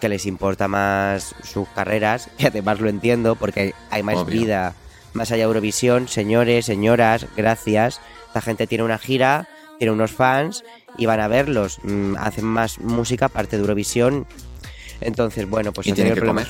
que 0.00 0.08
les 0.08 0.26
importa 0.26 0.66
más 0.68 1.34
sus 1.44 1.68
carreras. 1.68 2.28
Y 2.38 2.46
además 2.46 2.80
lo 2.80 2.88
entiendo 2.88 3.36
porque 3.36 3.72
hay 3.90 4.02
más 4.02 4.16
Obvio. 4.16 4.40
vida 4.40 4.74
más 5.12 5.30
allá 5.30 5.42
de 5.44 5.48
Eurovisión. 5.48 6.08
Señores, 6.08 6.66
señoras, 6.66 7.26
gracias. 7.36 8.00
Esta 8.26 8.40
gente 8.40 8.66
tiene 8.66 8.82
una 8.84 8.98
gira, 8.98 9.48
tiene 9.78 9.92
unos 9.92 10.10
fans 10.10 10.64
y 10.98 11.06
van 11.06 11.20
a 11.20 11.28
verlos. 11.28 11.78
Mm, 11.84 12.16
hacen 12.16 12.44
más 12.46 12.78
música 12.80 13.26
aparte 13.26 13.56
de 13.56 13.60
Eurovisión. 13.62 14.26
Entonces, 15.00 15.48
bueno, 15.48 15.72
pues 15.72 15.86
Y 15.86 15.92
tienen 15.92 16.14
que 16.14 16.20
problemas- 16.20 16.48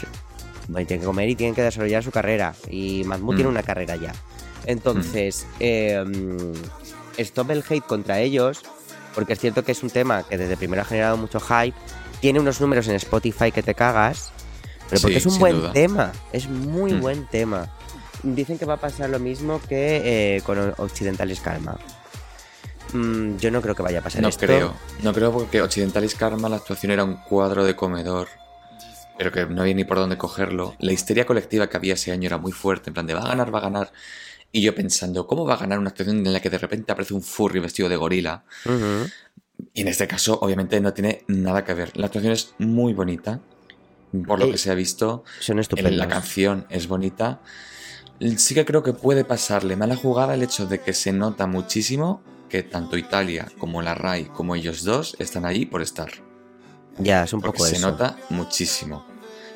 Bueno, 0.68 0.86
tienen 0.86 1.00
que 1.00 1.06
comer 1.06 1.28
y 1.28 1.34
tienen 1.36 1.54
que 1.54 1.62
desarrollar 1.62 2.02
su 2.02 2.10
carrera. 2.10 2.54
Y 2.70 3.02
Mahmoud 3.04 3.34
Mm. 3.34 3.36
tiene 3.36 3.50
una 3.50 3.62
carrera 3.62 3.96
ya. 3.96 4.12
Entonces, 4.66 5.46
eh, 5.60 6.02
mm, 6.06 6.52
stop 7.18 7.50
el 7.50 7.64
hate 7.68 7.84
contra 7.84 8.20
ellos, 8.20 8.62
porque 9.14 9.32
es 9.34 9.38
cierto 9.40 9.64
que 9.64 9.72
es 9.72 9.82
un 9.82 9.90
tema 9.90 10.22
que 10.22 10.38
desde 10.38 10.56
primero 10.56 10.82
ha 10.82 10.84
generado 10.84 11.16
mucho 11.16 11.40
hype. 11.40 11.76
Tiene 12.20 12.38
unos 12.40 12.60
números 12.60 12.86
en 12.88 12.94
Spotify 12.94 13.50
que 13.50 13.62
te 13.62 13.74
cagas, 13.74 14.30
pero 14.88 15.00
porque 15.02 15.20
Sí, 15.20 15.28
es 15.28 15.34
un 15.34 15.38
buen 15.40 15.56
duda. 15.60 15.72
tema. 15.72 16.12
Es 16.32 16.48
muy 16.48 16.92
Mm. 16.94 17.00
buen 17.00 17.26
tema. 17.26 17.68
Dicen 18.22 18.56
que 18.56 18.64
va 18.64 18.74
a 18.74 18.80
pasar 18.80 19.10
lo 19.10 19.18
mismo 19.18 19.60
que 19.68 20.36
eh, 20.36 20.42
con 20.42 20.72
Occidentalis 20.78 21.40
Karma. 21.40 21.76
Mm, 22.92 23.36
yo 23.38 23.50
no 23.50 23.60
creo 23.62 23.74
que 23.74 23.82
vaya 23.82 23.98
a 23.98 24.02
pasar 24.02 24.22
No 24.22 24.28
esto. 24.28 24.46
creo. 24.46 24.74
No 25.02 25.12
creo 25.12 25.32
porque 25.32 25.60
Occidentalis 25.62 26.14
Karma 26.14 26.48
la 26.48 26.56
actuación 26.56 26.92
era 26.92 27.02
un 27.04 27.16
cuadro 27.16 27.64
de 27.64 27.74
comedor. 27.74 28.28
Pero 29.18 29.30
que 29.32 29.46
no 29.46 29.62
había 29.62 29.74
ni 29.74 29.84
por 29.84 29.98
dónde 29.98 30.16
cogerlo. 30.18 30.74
La 30.80 30.92
histeria 30.92 31.26
colectiva 31.26 31.68
que 31.68 31.76
había 31.76 31.94
ese 31.94 32.12
año 32.12 32.26
era 32.26 32.38
muy 32.38 32.52
fuerte. 32.52 32.90
En 32.90 32.94
plan 32.94 33.06
de 33.06 33.14
va 33.14 33.22
a 33.22 33.28
ganar, 33.28 33.54
va 33.54 33.58
a 33.58 33.62
ganar. 33.62 33.92
Y 34.50 34.60
yo 34.62 34.74
pensando, 34.74 35.26
¿cómo 35.26 35.44
va 35.46 35.54
a 35.54 35.58
ganar 35.58 35.78
una 35.78 35.90
actuación 35.90 36.26
en 36.26 36.32
la 36.32 36.40
que 36.40 36.50
de 36.50 36.58
repente 36.58 36.92
aparece 36.92 37.14
un 37.14 37.22
furry 37.22 37.60
vestido 37.60 37.88
de 37.88 37.96
gorila? 37.96 38.44
Y 39.74 39.80
en 39.82 39.88
este 39.88 40.06
caso, 40.06 40.38
obviamente, 40.42 40.80
no 40.80 40.92
tiene 40.92 41.24
nada 41.28 41.64
que 41.64 41.74
ver. 41.74 41.96
La 41.96 42.06
actuación 42.06 42.32
es 42.32 42.54
muy 42.58 42.92
bonita. 42.92 43.40
Por 44.26 44.38
lo 44.38 44.46
Ey, 44.46 44.52
que 44.52 44.58
se 44.58 44.70
ha 44.70 44.74
visto, 44.74 45.24
Son 45.40 45.56
el- 45.56 45.60
estupendos. 45.62 45.94
la 45.94 46.08
canción 46.08 46.66
es 46.68 46.86
bonita. 46.86 47.40
Sí 48.36 48.54
que 48.54 48.64
creo 48.66 48.82
que 48.82 48.92
puede 48.92 49.24
pasarle 49.24 49.74
mala 49.76 49.96
jugada 49.96 50.34
el 50.34 50.42
hecho 50.42 50.66
de 50.66 50.80
que 50.80 50.92
se 50.92 51.12
nota 51.12 51.46
muchísimo 51.46 52.22
que 52.50 52.62
tanto 52.62 52.98
Italia 52.98 53.48
como 53.58 53.80
la 53.80 53.94
RAI 53.94 54.26
como 54.26 54.54
ellos 54.54 54.84
dos 54.84 55.16
están 55.18 55.46
ahí 55.46 55.64
por 55.64 55.80
estar. 55.80 56.10
Ya, 56.99 57.24
es 57.24 57.32
un 57.32 57.40
Porque 57.40 57.59
poco 57.59 57.68
se 57.68 57.76
eso. 57.76 57.90
nota 57.90 58.16
muchísimo. 58.30 59.07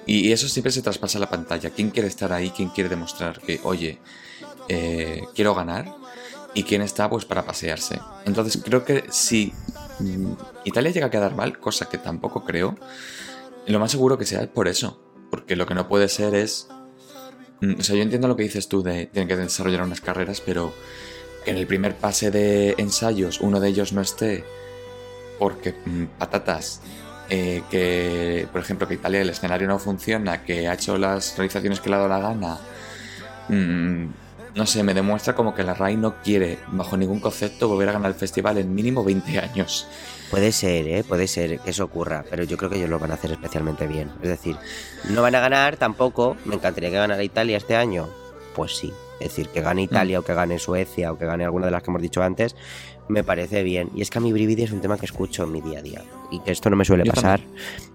Y, 0.07 0.29
y 0.29 0.33
eso 0.33 0.49
siempre 0.49 0.71
se 0.73 0.83
traspasa 0.83 1.19
a 1.19 1.21
la 1.21 1.29
pantalla. 1.31 1.71
¿Quién 1.71 1.91
quiere 1.91 2.09
estar 2.09 2.33
ahí? 2.33 2.51
¿Quién 2.51 2.69
quiere 2.71 2.89
demostrar 2.89 3.41
que, 3.41 3.61
oye, 3.65 3.99
eh, 4.69 5.23
quiero 5.35 5.55
ganar? 5.55 5.95
¿Y 6.55 6.63
quién 6.63 6.81
está 6.83 7.11
pues 7.11 7.25
para 7.25 7.45
pasearse? 7.45 8.01
Entonces 8.25 8.63
creo 8.65 8.85
que 8.85 9.05
si 9.11 9.53
mm, 9.99 10.33
Italia 10.65 10.91
llega 10.93 11.07
a 11.07 11.11
quedar 11.11 11.35
mal, 11.35 11.59
cosa 11.59 11.89
que 11.89 11.99
tampoco 11.99 12.45
creo, 12.45 12.77
lo 13.67 13.79
más 13.81 13.91
seguro 13.91 14.17
que 14.17 14.25
sea 14.27 14.47
por 14.53 14.69
eso. 14.69 15.03
Porque 15.31 15.57
lo 15.57 15.67
que 15.67 15.75
no 15.75 15.89
puede 15.89 16.09
ser 16.09 16.35
es... 16.35 16.69
mm, 17.61 17.81
O 17.81 17.83
sea, 17.83 17.97
yo 17.97 18.03
entiendo 18.03 18.29
lo 18.29 18.37
que 18.37 18.45
dices 18.45 18.69
tú 18.69 18.83
de 18.83 19.07
tienen 19.07 19.29
que 19.29 19.37
desarrollar 19.37 19.83
unas 19.83 20.01
carreras, 20.01 20.41
pero 20.41 20.73
que 21.45 21.51
en 21.51 21.59
el 21.59 21.67
primer 21.67 21.97
pase 21.97 22.31
de 22.31 22.75
ensayos 22.79 23.41
uno 23.41 23.61
de 23.61 23.69
ellos 23.69 23.93
no 23.93 24.01
esté 24.01 24.45
porque 25.39 25.75
mm, 25.85 26.05
patatas 26.19 26.81
eh, 27.29 27.63
que 27.71 28.49
por 28.53 28.61
ejemplo 28.61 28.87
que 28.87 28.95
Italia 28.95 29.21
el 29.21 29.31
escenario 29.31 29.67
no 29.67 29.79
funciona 29.79 30.45
que 30.45 30.69
ha 30.69 30.75
hecho 30.75 30.97
las 30.97 31.37
realizaciones 31.37 31.81
que 31.81 31.91
le 31.91 31.97
ha 31.97 31.99
dado 31.99 32.09
la 32.09 32.19
gana 32.21 32.59
mm, 33.49 34.07
no 34.57 34.65
sé, 34.65 34.83
me 34.83 34.95
demuestra 34.95 35.35
como 35.35 35.55
que 35.55 35.63
la 35.63 35.75
RAI 35.75 35.99
no 35.99 36.23
quiere, 36.23 36.59
bajo 36.69 36.97
ningún 36.97 37.21
concepto, 37.21 37.69
volver 37.69 37.91
a 37.91 37.93
ganar 37.93 38.11
el 38.11 38.17
festival 38.17 38.57
en 38.57 38.75
mínimo 38.75 39.05
20 39.05 39.39
años. 39.39 39.87
Puede 40.31 40.51
ser, 40.51 40.89
¿eh? 40.89 41.05
Puede 41.05 41.29
ser 41.29 41.61
que 41.61 41.71
eso 41.71 41.85
ocurra, 41.85 42.25
pero 42.31 42.43
yo 42.43 42.57
creo 42.57 42.71
que 42.71 42.77
ellos 42.77 42.89
lo 42.89 42.99
van 42.99 43.11
a 43.11 43.15
hacer 43.15 43.33
especialmente 43.33 43.87
bien. 43.87 44.11
Es 44.23 44.31
decir, 44.31 44.57
no 45.11 45.21
van 45.21 45.35
a 45.35 45.41
ganar 45.41 45.77
tampoco. 45.77 46.39
Me 46.47 46.55
encantaría 46.55 46.89
que 46.89 46.97
ganara 46.97 47.23
Italia 47.23 47.59
este 47.59 47.77
año. 47.77 48.09
Pues 48.55 48.75
sí. 48.75 48.95
Es 49.21 49.29
decir, 49.29 49.49
que 49.51 49.61
gane 49.61 49.83
Italia 49.83 50.21
o 50.21 50.23
que 50.23 50.33
gane 50.33 50.59
Suecia 50.59 51.13
o 51.13 51.19
que 51.19 51.27
gane 51.27 51.45
alguna 51.45 51.67
de 51.67 51.73
las 51.73 51.83
que 51.83 51.91
hemos 51.91 52.03
dicho 52.03 52.23
antes, 52.23 52.57
me 53.09 53.25
parece 53.25 53.63
bien. 53.63 53.91
Y 53.95 54.03
es 54.03 54.11
que 54.11 54.19
a 54.19 54.21
mí 54.21 54.33
Brividi 54.33 54.63
es 54.63 54.73
un 54.73 54.81
tema 54.81 54.97
que 54.99 55.07
escucho 55.07 55.45
en 55.45 55.53
mi 55.53 55.61
día 55.61 55.79
a 55.79 55.83
día. 55.83 56.03
Y 56.31 56.41
que 56.41 56.53
esto 56.53 56.71
no 56.71 56.77
me 56.77 56.85
suele 56.85 57.05
Yo 57.05 57.13
pasar 57.13 57.41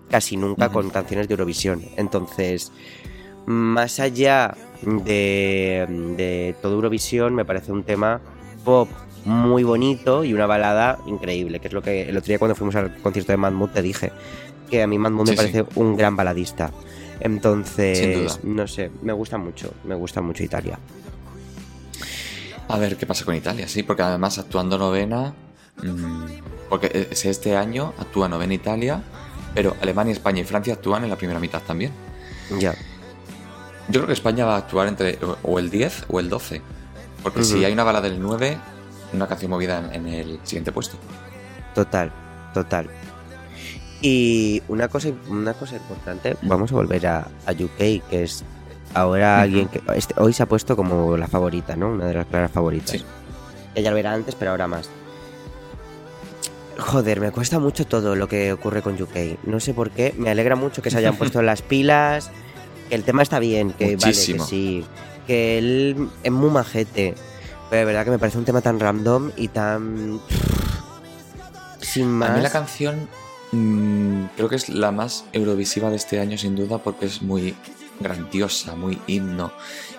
casi 0.10 0.38
nunca 0.38 0.70
con 0.70 0.90
canciones 0.90 1.28
de 1.28 1.34
Eurovisión. 1.34 1.82
Entonces, 1.98 2.72
más 3.46 4.00
allá 4.00 4.56
de, 4.84 5.86
de 6.18 6.56
todo 6.62 6.74
Eurovisión, 6.74 7.34
me 7.36 7.46
parece 7.46 7.72
un 7.72 7.84
tema 7.84 8.22
pop 8.64 8.90
muy 9.26 9.64
bonito 9.64 10.24
y 10.24 10.34
una 10.34 10.46
balada 10.48 11.00
increíble, 11.06 11.60
que 11.60 11.68
es 11.68 11.74
lo 11.74 11.82
que 11.82 12.04
el 12.04 12.18
otro 12.18 12.28
día 12.28 12.40
cuando 12.40 12.56
fuimos 12.56 12.76
al 12.76 12.96
concierto 12.98 13.32
de 13.32 13.38
Mahmood 13.38 13.70
te 13.70 13.82
dije, 13.82 14.12
que 14.70 14.82
a 14.82 14.88
mí 14.88 14.98
Mahmood 14.98 15.28
Sí, 15.28 15.32
me 15.32 15.38
parece 15.38 15.66
un 15.76 15.96
gran 15.96 16.16
baladista. 16.16 16.72
Entonces, 17.20 18.40
no 18.44 18.68
sé, 18.68 18.90
me 19.04 19.14
gusta 19.14 19.38
mucho, 19.38 19.74
me 19.84 19.94
gusta 19.94 20.22
mucho 20.22 20.44
Italia. 20.44 20.80
A 22.72 22.78
ver 22.78 22.96
qué 22.98 23.06
pasa 23.06 23.26
con 23.26 23.36
Italia, 23.36 23.68
sí, 23.68 23.84
porque 23.84 24.02
además 24.04 24.38
actuando 24.38 24.78
novena, 24.78 25.34
mm, 25.84 26.26
porque 26.70 27.08
es 27.12 27.26
este 27.26 27.56
año 27.58 27.94
actúa 28.00 28.30
novena 28.30 28.54
Italia, 28.54 29.02
pero 29.54 29.76
Alemania, 29.82 30.14
España 30.14 30.42
y 30.42 30.46
Francia 30.46 30.74
actúan 30.76 31.04
en 31.04 31.10
la 31.10 31.18
primera 31.18 31.40
mitad 31.40 31.62
también. 31.62 31.92
Ya. 32.60 32.74
Yo 33.90 34.00
creo 34.00 34.08
que 34.08 34.14
España 34.14 34.46
va 34.46 34.56
a 34.56 34.58
actuar 34.60 34.88
entre 34.88 35.20
o- 35.44 35.60
el 35.60 35.70
10 35.70 36.06
o 36.08 36.20
el 36.20 36.30
12, 36.30 36.62
porque 37.24 37.44
si 37.44 37.66
hay 37.66 37.74
una 37.74 37.84
bala 37.84 38.00
del 38.00 38.22
9, 38.22 38.58
una 39.14 39.28
canción 39.28 39.52
movida 39.52 39.80
en, 39.80 40.08
en 40.08 40.14
el 40.14 40.40
siguiente 40.44 40.72
puesto. 40.72 40.96
Total, 41.76 42.12
total. 42.54 42.90
Y 44.02 44.64
una 44.68 44.88
cosa, 44.88 45.10
una 45.28 45.54
cosa 45.54 45.76
importante, 45.76 46.38
vamos 46.44 46.72
a 46.72 46.76
volver 46.76 47.06
a, 47.08 47.28
a 47.46 47.52
UK, 47.52 47.78
que 48.10 48.24
es 48.24 48.44
ahora 48.94 49.42
alguien 49.42 49.68
que 49.68 49.82
este- 49.96 50.14
hoy 50.18 50.34
se 50.34 50.44
ha 50.44 50.46
puesto 50.46 50.76
como 50.76 51.18
la 51.18 51.28
favorita, 51.28 51.76
¿no? 51.76 51.90
Una 51.92 52.06
de 52.06 52.14
las 52.14 52.26
claras 52.28 52.52
favoritas. 52.52 52.92
Sí. 52.92 53.06
Ella 53.76 53.90
lo 53.92 53.96
verá 53.96 54.14
antes, 54.14 54.36
pero 54.36 54.52
ahora 54.52 54.68
más. 54.68 54.90
Joder, 56.78 57.20
me 57.20 57.32
cuesta 57.32 57.60
mucho 57.60 57.86
todo 57.86 58.16
lo 58.16 58.28
que 58.28 58.54
ocurre 58.54 58.82
con 58.82 59.02
UK. 59.02 59.38
No 59.44 59.60
sé 59.60 59.74
por 59.74 59.92
qué. 59.92 60.14
Me 60.18 60.30
alegra 60.30 60.56
mucho 60.56 60.82
que 60.82 60.90
se 60.90 60.98
hayan 60.98 61.16
puesto 61.16 61.42
las 61.44 61.62
pilas. 61.62 62.32
Que 62.90 62.96
el 62.96 63.04
tema 63.04 63.22
está 63.22 63.40
bien, 63.40 63.72
que 63.74 63.92
Muchísimo. 63.92 64.40
vale, 64.40 64.50
que 64.50 64.56
sí. 64.56 64.86
Que 65.28 65.58
él 65.58 66.10
es 66.24 66.32
muy 66.32 66.50
majete. 66.50 67.16
Pero 67.70 67.80
de 67.80 67.86
verdad 67.86 68.04
que 68.06 68.12
me 68.12 68.20
parece 68.20 68.38
un 68.38 68.46
tema 68.46 68.62
tan 68.62 68.80
random 68.80 69.32
y 69.38 69.48
tan. 69.50 70.20
Sin 71.80 72.10
más. 72.10 72.32
A 72.32 72.34
mí 72.36 72.42
la 72.42 72.50
canción 72.50 73.08
mm, 73.52 74.26
creo 74.36 74.50
que 74.50 74.56
es 74.56 74.70
la 74.70 74.92
más 74.92 75.26
eurovisiva 75.34 75.90
de 75.90 75.96
este 75.98 76.20
año 76.20 76.38
sin 76.38 76.56
duda 76.56 76.78
porque 76.80 77.06
es 77.06 77.22
muy 77.22 77.56
grandiosa, 78.04 78.76
muy 78.76 79.00
himno. 79.08 79.52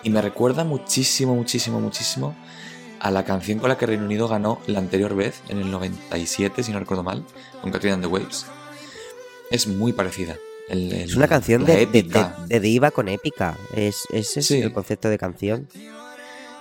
Y 0.02 0.10
me 0.10 0.20
recuerda 0.22 0.64
muchísimo, 0.64 1.34
muchísimo, 1.34 1.80
muchísimo 1.80 2.34
a 3.00 3.10
la 3.10 3.24
canción 3.24 3.58
con 3.58 3.68
la 3.68 3.76
que 3.78 3.86
Reino 3.86 4.04
Unido 4.04 4.28
ganó 4.28 4.60
la 4.66 4.78
anterior 4.78 5.14
vez, 5.16 5.42
en 5.48 5.58
el 5.58 5.70
97, 5.70 6.62
si 6.62 6.72
no 6.72 6.78
recuerdo 6.78 7.02
mal, 7.02 7.24
con 7.60 7.70
Katrina 7.72 7.94
and 7.94 8.04
the 8.04 8.08
Waves. 8.08 8.46
Es 9.50 9.66
muy 9.66 9.92
parecida. 9.92 10.36
El- 10.68 10.92
el- 10.92 11.00
Es 11.10 11.16
una 11.16 11.26
canción 11.28 11.64
de, 11.64 11.74
de, 11.74 11.82
épica. 11.82 12.36
de- 12.46 12.54
de 12.54 12.60
diva 12.60 12.90
con 12.92 13.08
épica. 13.08 13.56
Es, 13.74 14.04
ese 14.12 14.40
es 14.40 14.46
Sí. 14.46 14.60
el 14.62 14.72
concepto 14.72 15.08
de 15.08 15.18
canción. 15.18 15.68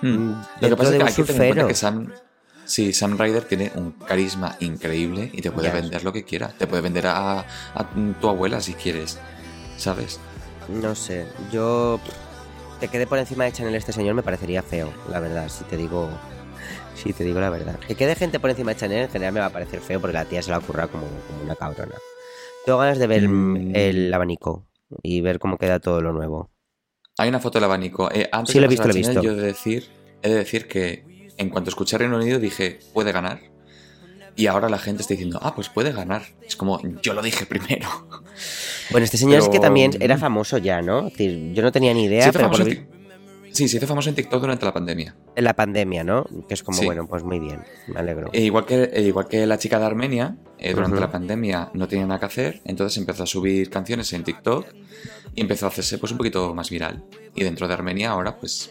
Mm. 0.02 0.32
Lo 0.60 0.68
que 0.68 0.76
pasa 0.76 0.90
es 0.90 0.96
que 0.98 1.04
hay 1.04 1.14
que 1.14 1.22
tener 1.22 1.42
en 1.42 1.54
cuenta 1.54 1.62
surfero. 1.62 1.68
que 1.68 1.74
Sam, 1.76 2.12
sí, 2.64 2.92
Sam 2.92 3.16
Ryder 3.16 3.44
tiene 3.44 3.70
un 3.76 3.92
carisma 3.92 4.56
increíble 4.60 5.30
y 5.32 5.40
te 5.42 5.52
puede 5.52 5.70
vender 5.70 6.02
lo 6.02 6.12
que 6.12 6.24
quiera. 6.24 6.48
Te 6.48 6.66
puede 6.66 6.82
vender 6.82 7.06
a, 7.06 7.38
a 7.74 7.90
tu 8.20 8.28
abuela 8.28 8.60
si 8.60 8.74
quieres, 8.74 9.18
¿sabes? 9.76 10.18
No 10.72 10.94
sé, 10.94 11.26
yo 11.52 12.00
que 12.80 12.88
quede 12.88 13.06
por 13.06 13.18
encima 13.18 13.44
de 13.44 13.52
Chanel 13.52 13.74
este 13.74 13.92
señor 13.92 14.14
me 14.14 14.22
parecería 14.22 14.62
feo, 14.62 14.92
la 15.10 15.20
verdad, 15.20 15.48
si 15.48 15.64
te 15.64 15.76
digo 15.76 16.08
si 16.94 17.12
te 17.12 17.24
digo 17.24 17.40
la 17.40 17.50
verdad. 17.50 17.78
Que 17.80 17.94
quede 17.94 18.14
gente 18.14 18.38
por 18.40 18.50
encima 18.50 18.72
de 18.72 18.78
Chanel 18.80 19.02
en 19.04 19.10
general 19.10 19.34
me 19.34 19.40
va 19.40 19.46
a 19.46 19.50
parecer 19.50 19.80
feo 19.80 20.00
porque 20.00 20.14
la 20.14 20.24
tía 20.24 20.42
se 20.42 20.50
la 20.50 20.58
ocurra 20.58 20.88
como, 20.88 21.04
como 21.28 21.42
una 21.44 21.54
cabrona. 21.56 21.94
Tengo 22.64 22.78
ganas 22.78 22.98
de 22.98 23.06
ver 23.06 23.28
Mm. 23.28 23.72
el 23.74 24.12
abanico 24.14 24.66
y 25.02 25.20
ver 25.20 25.38
cómo 25.38 25.58
queda 25.58 25.80
todo 25.80 26.00
lo 26.00 26.12
nuevo. 26.12 26.50
Hay 27.18 27.28
una 27.28 27.40
foto 27.40 27.58
del 27.58 27.64
abanico. 27.64 28.08
Eh, 28.12 28.28
antes 28.32 28.52
Sí, 28.52 28.58
lo 28.60 28.66
he 28.66 28.68
visto, 28.68 28.86
lo 28.86 28.94
he 28.94 28.96
visto. 28.96 29.20
Yo 29.22 29.32
he 29.32 29.34
de 29.36 29.42
decir, 29.42 29.84
he 30.22 30.28
de 30.28 30.34
decir 30.36 30.68
que 30.68 31.04
en 31.36 31.50
cuanto 31.50 31.70
escuché 31.70 31.98
Reino 31.98 32.16
Unido 32.16 32.38
dije, 32.38 32.78
puede 32.92 33.12
ganar. 33.12 33.40
Y 34.34 34.46
ahora 34.46 34.68
la 34.68 34.78
gente 34.78 35.02
está 35.02 35.14
diciendo, 35.14 35.38
ah, 35.42 35.54
pues 35.54 35.68
puede 35.68 35.92
ganar. 35.92 36.22
Es 36.46 36.56
como, 36.56 36.80
yo 37.02 37.12
lo 37.14 37.22
dije 37.22 37.46
primero. 37.46 37.88
Bueno, 38.90 39.04
este 39.04 39.18
señor 39.18 39.40
es 39.40 39.48
que 39.48 39.60
también 39.60 39.92
era 40.00 40.16
famoso 40.18 40.58
ya, 40.58 40.80
¿no? 40.82 41.06
Es 41.06 41.12
decir, 41.12 41.52
yo 41.52 41.62
no 41.62 41.70
tenía 41.72 41.92
ni 41.94 42.04
idea, 42.04 42.32
pero 42.32 42.50
por 42.50 42.64
Sí, 43.52 43.68
se 43.68 43.76
hizo 43.76 43.86
famoso 43.86 44.08
en 44.08 44.14
TikTok 44.14 44.40
durante 44.40 44.64
la 44.64 44.72
pandemia. 44.72 45.14
en 45.36 45.44
la 45.44 45.52
pandemia, 45.54 46.02
¿no? 46.04 46.24
Que 46.48 46.54
es 46.54 46.62
como, 46.62 46.78
Sí. 46.78 46.86
bueno, 46.86 47.06
pues 47.06 47.22
muy 47.22 47.38
bien, 47.38 47.60
me 47.86 48.00
alegro. 48.00 48.30
E 48.32 48.40
igual, 48.40 48.64
que, 48.64 48.84
e 48.84 49.02
igual 49.02 49.28
que 49.28 49.46
la 49.46 49.58
chica 49.58 49.78
de 49.78 49.84
Armenia, 49.84 50.36
eh, 50.58 50.72
durante 50.72 50.98
la 50.98 51.10
pandemia 51.10 51.70
no 51.74 51.86
tenía 51.86 52.06
nada 52.06 52.18
que 52.18 52.26
hacer, 52.26 52.62
entonces 52.64 52.96
empezó 52.96 53.24
a 53.24 53.26
subir 53.26 53.68
canciones 53.68 54.10
en 54.14 54.24
TikTok 54.24 54.66
y 55.34 55.40
empezó 55.42 55.66
a 55.66 55.68
hacerse 55.68 55.98
pues 55.98 56.12
un 56.12 56.18
poquito 56.18 56.54
más 56.54 56.70
viral. 56.70 57.04
Y 57.34 57.44
dentro 57.44 57.68
de 57.68 57.74
Armenia 57.74 58.10
ahora 58.12 58.38
pues... 58.38 58.70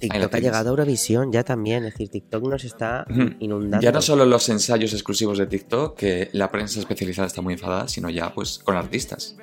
TikTok 0.00 0.34
ha 0.34 0.38
llegado 0.38 0.68
a 0.68 0.70
Eurovisión 0.70 1.32
ya 1.32 1.44
también, 1.44 1.84
es 1.84 1.92
decir, 1.92 2.08
TikTok 2.08 2.44
nos 2.44 2.64
está 2.64 3.06
inundando. 3.40 3.82
Ya 3.84 3.92
no 3.92 4.02
solo 4.02 4.24
los 4.24 4.48
ensayos 4.48 4.92
exclusivos 4.92 5.38
de 5.38 5.46
TikTok, 5.46 5.96
que 5.96 6.30
la 6.32 6.50
prensa 6.50 6.80
especializada 6.80 7.26
está 7.26 7.42
muy 7.42 7.54
enfadada, 7.54 7.88
sino 7.88 8.10
ya 8.10 8.32
pues 8.32 8.58
con 8.58 8.76
artistas. 8.76 9.36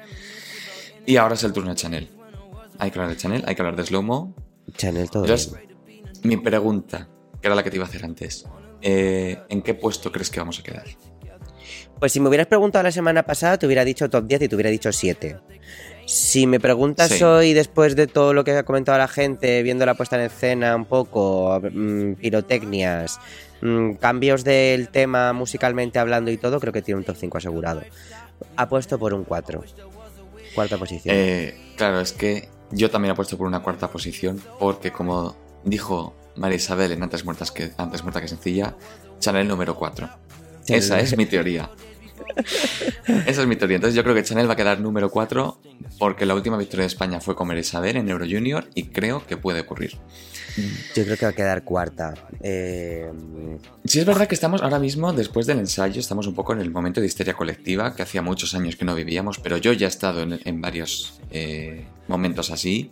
Y 1.05 1.17
ahora 1.17 1.35
es 1.35 1.43
el 1.43 1.53
turno 1.53 1.69
de 1.69 1.75
Chanel. 1.75 2.09
Hay 2.79 2.91
que 2.91 2.99
hablar 2.99 3.15
de 3.15 3.21
Chanel, 3.21 3.43
hay 3.45 3.55
que 3.55 3.61
hablar 3.61 3.75
de 3.75 3.83
Slow-Mo. 3.83 4.35
Chanel 4.75 5.09
todo 5.09 5.23
Entonces, 5.23 5.55
bien. 5.87 6.03
mi 6.23 6.37
pregunta, 6.37 7.07
que 7.41 7.47
era 7.47 7.55
la 7.55 7.63
que 7.63 7.69
te 7.69 7.77
iba 7.77 7.85
a 7.85 7.87
hacer 7.89 8.03
antes, 8.03 8.45
eh, 8.81 9.39
¿en 9.49 9.61
qué 9.61 9.73
puesto 9.73 10.11
crees 10.11 10.29
que 10.29 10.39
vamos 10.39 10.59
a 10.59 10.63
quedar? 10.63 10.85
Pues 11.99 12.11
si 12.11 12.19
me 12.19 12.27
hubieras 12.27 12.47
preguntado 12.47 12.83
la 12.83 12.91
semana 12.91 13.23
pasada, 13.23 13.57
te 13.57 13.65
hubiera 13.65 13.85
dicho 13.85 14.09
top 14.09 14.25
10 14.27 14.43
y 14.43 14.47
te 14.49 14.55
hubiera 14.55 14.69
dicho 14.69 14.91
7. 14.91 15.37
Si 16.05 16.45
me 16.47 16.59
preguntas 16.59 17.09
Sí. 17.09 17.23
hoy, 17.23 17.53
después 17.53 17.95
de 17.95 18.07
todo 18.07 18.33
lo 18.33 18.43
que 18.43 18.51
ha 18.51 18.63
comentado 18.63 18.97
la 18.97 19.07
gente, 19.07 19.63
viendo 19.63 19.85
la 19.85 19.95
puesta 19.95 20.15
en 20.17 20.23
escena 20.23 20.75
un 20.75 20.85
poco, 20.85 21.59
mm, 21.71 22.13
pirotecnias, 22.13 23.19
mm, 23.61 23.93
cambios 23.93 24.43
del 24.43 24.89
tema 24.89 25.33
musicalmente 25.33 25.97
hablando 25.99 26.29
y 26.31 26.37
todo, 26.37 26.59
creo 26.59 26.71
que 26.73 26.81
tiene 26.81 26.99
un 26.99 27.05
top 27.05 27.15
5 27.17 27.37
asegurado. 27.39 27.81
Apuesto 28.55 28.99
por 28.99 29.13
un 29.13 29.23
4. 29.23 29.63
Cuarta 30.53 30.77
posición. 30.77 31.15
Eh, 31.17 31.73
claro, 31.75 31.99
es 31.99 32.13
que 32.13 32.49
yo 32.71 32.89
también 32.91 33.11
apuesto 33.11 33.37
por 33.37 33.47
una 33.47 33.61
cuarta 33.61 33.89
posición, 33.89 34.41
porque 34.59 34.91
como 34.91 35.35
dijo 35.63 36.15
María 36.35 36.57
Isabel 36.57 36.91
en 36.91 37.01
Antes, 37.03 37.25
Muertas 37.25 37.51
que, 37.51 37.71
Antes 37.77 38.03
Muerta 38.03 38.21
que 38.21 38.27
Sencilla, 38.27 38.75
Chanel 39.19 39.47
número 39.47 39.75
4. 39.75 40.07
Chanel. 40.65 40.83
Esa 40.83 40.99
es 40.99 41.17
mi 41.17 41.25
teoría. 41.25 41.69
Esa 43.27 43.41
es 43.41 43.47
mi 43.47 43.55
teoría. 43.55 43.75
Entonces 43.75 43.95
yo 43.95 44.03
creo 44.03 44.15
que 44.15 44.23
Chanel 44.23 44.49
va 44.49 44.53
a 44.53 44.55
quedar 44.55 44.79
número 44.79 45.09
4 45.09 45.59
porque 45.99 46.25
la 46.25 46.35
última 46.35 46.57
victoria 46.57 46.83
de 46.83 46.87
España 46.87 47.19
fue 47.21 47.35
con 47.35 47.55
Isabel 47.57 47.97
en 47.97 48.09
Euro 48.09 48.25
Junior 48.29 48.69
y 48.75 48.87
creo 48.87 49.25
que 49.25 49.37
puede 49.37 49.61
ocurrir. 49.61 49.97
Yo 50.95 51.03
creo 51.03 51.17
que 51.17 51.25
va 51.25 51.31
a 51.31 51.35
quedar 51.35 51.63
cuarta. 51.63 52.13
Eh, 52.41 53.11
Sí 53.83 53.99
es 53.99 54.05
verdad 54.05 54.27
que 54.27 54.35
estamos 54.35 54.61
ahora 54.61 54.79
mismo, 54.79 55.11
después 55.13 55.45
del 55.45 55.59
ensayo, 55.59 55.99
estamos 55.99 56.27
un 56.27 56.33
poco 56.33 56.53
en 56.53 56.61
el 56.61 56.71
momento 56.71 57.01
de 57.01 57.07
histeria 57.07 57.33
colectiva, 57.33 57.95
que 57.95 58.03
hacía 58.03 58.21
muchos 58.21 58.55
años 58.55 58.75
que 58.75 58.85
no 58.85 58.95
vivíamos, 58.95 59.37
pero 59.39 59.57
yo 59.57 59.73
ya 59.73 59.85
he 59.85 59.89
estado 59.89 60.21
en, 60.23 60.39
en 60.43 60.61
varios 60.61 61.19
eh, 61.29 61.85
momentos 62.07 62.51
así. 62.51 62.91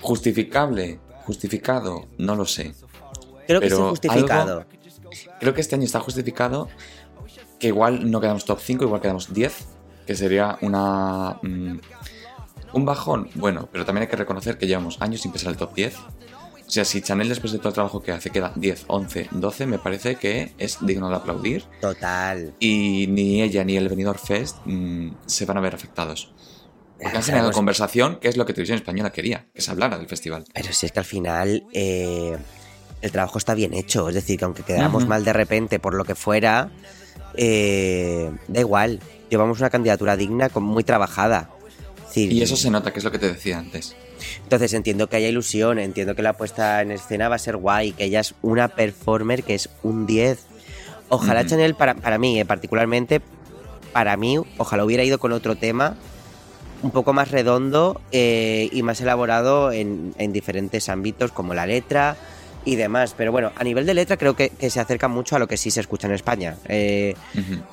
Justificable, 0.00 0.98
justificado, 1.24 2.08
no 2.18 2.36
lo 2.36 2.44
sé. 2.44 2.74
creo 3.46 3.60
que 3.60 3.70
sí 3.70 3.76
justificado. 3.76 4.66
Creo 5.40 5.54
que 5.54 5.60
este 5.60 5.74
año 5.74 5.84
está 5.84 6.00
justificado 6.00 6.68
que 7.62 7.68
igual 7.68 8.10
no 8.10 8.20
quedamos 8.20 8.44
top 8.44 8.58
5, 8.60 8.84
igual 8.84 9.00
quedamos 9.00 9.32
10, 9.32 9.54
que 10.04 10.16
sería 10.16 10.58
una... 10.62 11.38
mm, 11.42 11.78
un 12.72 12.84
bajón, 12.84 13.30
bueno, 13.36 13.68
pero 13.70 13.84
también 13.84 14.02
hay 14.02 14.08
que 14.08 14.16
reconocer 14.16 14.58
que 14.58 14.66
llevamos 14.66 15.00
años 15.00 15.20
sin 15.20 15.30
pisar 15.30 15.52
el 15.52 15.56
top 15.56 15.74
10. 15.74 15.94
O 15.96 16.70
sea, 16.74 16.84
si 16.84 17.02
Chanel 17.02 17.28
después 17.28 17.52
de 17.52 17.58
todo 17.58 17.68
el 17.68 17.74
trabajo 17.74 18.02
que 18.02 18.10
hace 18.10 18.30
queda 18.30 18.52
10, 18.56 18.86
11, 18.88 19.28
12, 19.30 19.66
me 19.66 19.78
parece 19.78 20.16
que 20.16 20.54
es 20.58 20.78
digno 20.80 21.08
de 21.08 21.14
aplaudir. 21.16 21.64
Total. 21.80 22.52
Y 22.58 23.06
ni 23.10 23.42
ella 23.42 23.62
ni 23.62 23.76
el 23.76 23.88
Benidorm 23.88 24.18
Fest 24.18 24.56
mm, 24.64 25.10
se 25.26 25.44
van 25.44 25.58
a 25.58 25.60
ver 25.60 25.74
afectados. 25.74 26.32
Porque 27.00 27.16
han 27.16 27.22
generado 27.22 27.52
conversación, 27.52 28.16
que 28.20 28.28
es 28.28 28.36
lo 28.36 28.44
que 28.44 28.54
Televisión 28.54 28.78
Española 28.78 29.12
quería, 29.12 29.46
que 29.54 29.60
se 29.60 29.70
hablara 29.70 29.98
del 29.98 30.08
festival. 30.08 30.44
Pero 30.52 30.72
si 30.72 30.86
es 30.86 30.92
que 30.92 30.98
al 30.98 31.04
final 31.04 31.64
eh, 31.72 32.36
el 33.02 33.12
trabajo 33.12 33.38
está 33.38 33.54
bien 33.54 33.74
hecho. 33.74 34.08
Es 34.08 34.14
decir, 34.14 34.38
que 34.38 34.46
aunque 34.46 34.62
quedáramos 34.62 35.02
Ujú. 35.02 35.10
mal 35.10 35.24
de 35.24 35.32
repente 35.32 35.78
por 35.78 35.94
lo 35.94 36.04
que 36.04 36.14
fuera, 36.14 36.70
eh, 37.34 38.30
da 38.48 38.60
igual. 38.60 39.00
Llevamos 39.30 39.58
una 39.60 39.70
candidatura 39.70 40.16
digna, 40.16 40.48
con- 40.48 40.62
muy 40.64 40.84
trabajada. 40.84 41.50
Y 42.14 42.42
eso 42.42 42.56
se 42.56 42.70
nota, 42.70 42.92
que 42.92 42.98
es 42.98 43.04
lo 43.04 43.10
que 43.10 43.18
te 43.18 43.28
decía 43.32 43.58
antes. 43.58 43.96
Entonces 44.44 44.72
entiendo 44.74 45.08
que 45.08 45.16
haya 45.16 45.28
ilusión, 45.28 45.78
entiendo 45.78 46.14
que 46.14 46.22
la 46.22 46.34
puesta 46.34 46.82
en 46.82 46.92
escena 46.92 47.28
va 47.28 47.36
a 47.36 47.38
ser 47.38 47.56
guay, 47.56 47.92
que 47.92 48.04
ella 48.04 48.20
es 48.20 48.34
una 48.42 48.68
performer 48.68 49.42
que 49.42 49.54
es 49.54 49.68
un 49.82 50.06
10. 50.06 50.38
Ojalá. 51.08 51.44
Chanel, 51.46 51.74
para, 51.74 51.94
para 51.94 52.18
mí, 52.18 52.38
eh, 52.38 52.44
particularmente, 52.44 53.20
para 53.92 54.16
mí, 54.16 54.38
ojalá 54.58 54.84
hubiera 54.84 55.02
ido 55.04 55.18
con 55.18 55.32
otro 55.32 55.56
tema 55.56 55.96
un 56.82 56.90
poco 56.90 57.12
más 57.12 57.30
redondo 57.30 58.00
eh, 58.10 58.68
y 58.72 58.82
más 58.82 59.00
elaborado 59.00 59.70
en, 59.72 60.14
en 60.18 60.32
diferentes 60.32 60.88
ámbitos, 60.88 61.30
como 61.32 61.54
la 61.54 61.64
letra 61.66 62.16
y 62.64 62.76
demás. 62.76 63.14
Pero 63.16 63.32
bueno, 63.32 63.52
a 63.56 63.64
nivel 63.64 63.86
de 63.86 63.94
letra 63.94 64.16
creo 64.16 64.34
que, 64.34 64.50
que 64.50 64.70
se 64.70 64.80
acerca 64.80 65.08
mucho 65.08 65.36
a 65.36 65.38
lo 65.38 65.46
que 65.48 65.56
sí 65.56 65.70
se 65.70 65.80
escucha 65.80 66.06
en 66.08 66.14
España. 66.14 66.56
Eh, 66.68 67.14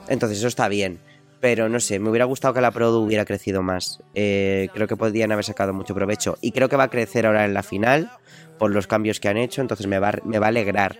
entonces 0.07 0.37
eso 0.39 0.47
está 0.47 0.67
bien. 0.67 0.99
Pero 1.41 1.69
no 1.69 1.79
sé, 1.79 1.99
me 1.99 2.09
hubiera 2.09 2.25
gustado 2.25 2.53
que 2.53 2.59
la 2.61 2.71
Produ 2.71 2.99
hubiera 3.05 3.23
crecido 3.23 3.61
más. 3.63 4.03
Eh, 4.13 4.67
creo 4.73 4.87
que 4.87 4.97
podrían 4.97 5.31
haber 5.31 5.45
sacado 5.45 5.71
mucho 5.73 5.95
provecho. 5.95 6.37
Y 6.41 6.51
creo 6.51 6.67
que 6.67 6.75
va 6.75 6.83
a 6.85 6.89
crecer 6.89 7.25
ahora 7.25 7.45
en 7.45 7.53
la 7.53 7.63
final 7.63 8.09
por 8.57 8.71
los 8.71 8.87
cambios 8.87 9.21
que 9.21 9.29
han 9.29 9.37
hecho. 9.37 9.61
Entonces 9.61 9.87
me 9.87 9.99
va, 9.99 10.09
a- 10.09 10.19
me 10.25 10.37
va 10.37 10.47
a 10.47 10.49
alegrar. 10.49 10.97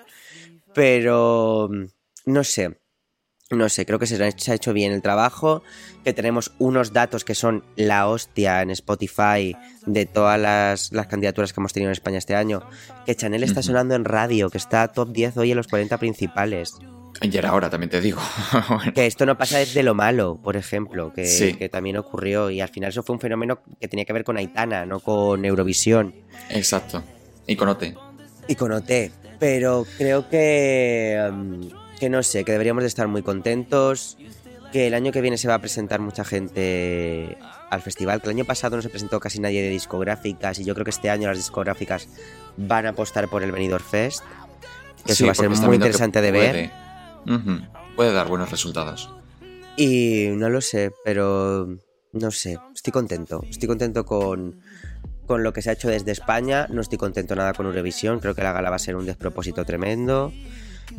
Pero 0.73 1.67
mm, 1.69 1.85
no 2.27 2.43
sé. 2.43 2.77
No 3.51 3.67
sé, 3.67 3.85
creo 3.85 3.97
que 3.97 4.05
se 4.05 4.23
ha 4.23 4.53
hecho- 4.53 4.73
bien 4.73 4.91
el 4.91 5.01
trabajo. 5.01 5.63
Que 6.03 6.13
tenemos 6.13 6.53
unos 6.59 6.93
datos 6.93 7.25
que 7.25 7.33
son 7.33 7.63
la 7.75 8.07
hostia 8.07 8.61
en 8.61 8.69
Spotify 8.69 9.55
de 9.87 10.05
todas 10.05 10.39
las, 10.39 10.91
las 10.91 11.07
candidaturas 11.07 11.51
que 11.51 11.59
hemos 11.59 11.73
tenido 11.73 11.89
en 11.89 11.93
España 11.93 12.19
este 12.19 12.35
año. 12.35 12.61
Que 13.07 13.15
Chanel 13.15 13.43
está 13.43 13.63
sonando 13.63 13.95
en 13.95 14.05
radio, 14.05 14.49
que 14.51 14.59
está 14.59 14.87
top 14.89 15.09
10 15.11 15.37
hoy 15.37 15.51
en 15.51 15.57
los 15.57 15.67
40 15.67 15.97
principales. 15.97 16.75
Y 17.21 17.35
era 17.35 17.49
ahora, 17.49 17.71
también 17.71 17.89
te 17.89 17.99
digo. 18.01 18.21
Bueno, 18.69 18.93
Que 18.93 19.07
esto 19.07 19.25
no 19.25 19.35
pasa 19.35 19.57
desde 19.57 19.81
lo 19.81 19.95
malo, 19.95 20.39
por 20.43 20.55
ejemplo, 20.55 21.11
que, 21.11 21.25
Sí. 21.25 21.53
que 21.55 21.69
también 21.69 21.97
ocurrió 21.97 22.51
y 22.51 22.61
al 22.61 22.69
final 22.69 22.89
eso 22.91 23.01
fue 23.01 23.15
un 23.15 23.19
fenómeno 23.19 23.61
que 23.81 23.87
tenía 23.87 24.05
que 24.05 24.13
ver 24.13 24.23
con 24.23 24.37
Aitana, 24.37 24.85
no 24.85 24.99
con 24.99 25.43
Eurovisión 25.43 26.13
Exacto. 26.51 27.03
Y 27.47 27.55
con 27.55 27.67
OT. 27.69 27.95
y 28.47 28.55
con 28.55 28.71
OT. 28.71 29.11
Pero 29.39 29.85
creo 29.97 30.29
que, 30.29 31.29
mm, 31.33 31.67
que 31.99 32.09
no 32.09 32.23
sé, 32.23 32.43
que 32.43 32.51
deberíamos 32.51 32.83
de 32.83 32.87
estar 32.87 33.07
muy 33.07 33.21
contentos, 33.21 34.17
que 34.71 34.87
el 34.87 34.93
año 34.93 35.11
que 35.11 35.21
viene 35.21 35.37
se 35.37 35.47
va 35.47 35.55
a 35.55 35.59
presentar 35.59 35.99
mucha 35.99 36.23
gente 36.23 37.37
al 37.69 37.81
festival, 37.81 38.21
que 38.21 38.29
el 38.29 38.35
año 38.35 38.45
pasado 38.45 38.75
no 38.75 38.81
se 38.81 38.89
presentó 38.89 39.19
casi 39.19 39.39
nadie 39.39 39.61
de 39.61 39.69
discográficas 39.69 40.59
y 40.59 40.63
yo 40.63 40.73
creo 40.73 40.85
que 40.85 40.91
este 40.91 41.09
año 41.09 41.27
las 41.27 41.37
discográficas 41.37 42.07
van 42.57 42.85
a 42.85 42.89
apostar 42.89 43.27
por 43.29 43.43
el 43.43 43.51
Benidorm 43.51 43.83
Fest, 43.83 44.23
que 45.05 45.13
Sí, 45.13 45.23
eso 45.23 45.25
va 45.27 45.31
a 45.31 45.35
ser 45.35 45.67
muy 45.67 45.75
interesante 45.75 46.21
de 46.21 46.31
ver. 46.31 46.71
Puede 47.95 48.13
dar 48.13 48.27
buenos 48.27 48.49
resultados. 48.49 49.11
Y 49.77 50.27
no 50.33 50.49
lo 50.49 50.61
sé, 50.61 50.91
pero 51.05 51.67
no 52.11 52.31
sé, 52.31 52.57
estoy 52.73 52.91
contento. 52.91 53.43
Estoy 53.49 53.67
contento 53.67 54.05
con, 54.05 54.61
con 55.25 55.43
lo 55.43 55.53
que 55.53 55.61
se 55.61 55.69
ha 55.69 55.73
hecho 55.73 55.89
desde 55.89 56.11
España. 56.11 56.67
No 56.69 56.81
estoy 56.81 56.97
contento 56.97 57.35
nada 57.35 57.53
con 57.53 57.65
Eurovisión. 57.65 58.19
Creo 58.19 58.35
que 58.35 58.43
la 58.43 58.51
gala 58.51 58.69
va 58.69 58.75
a 58.75 58.79
ser 58.79 58.95
un 58.95 59.05
despropósito 59.05 59.63
tremendo. 59.63 60.33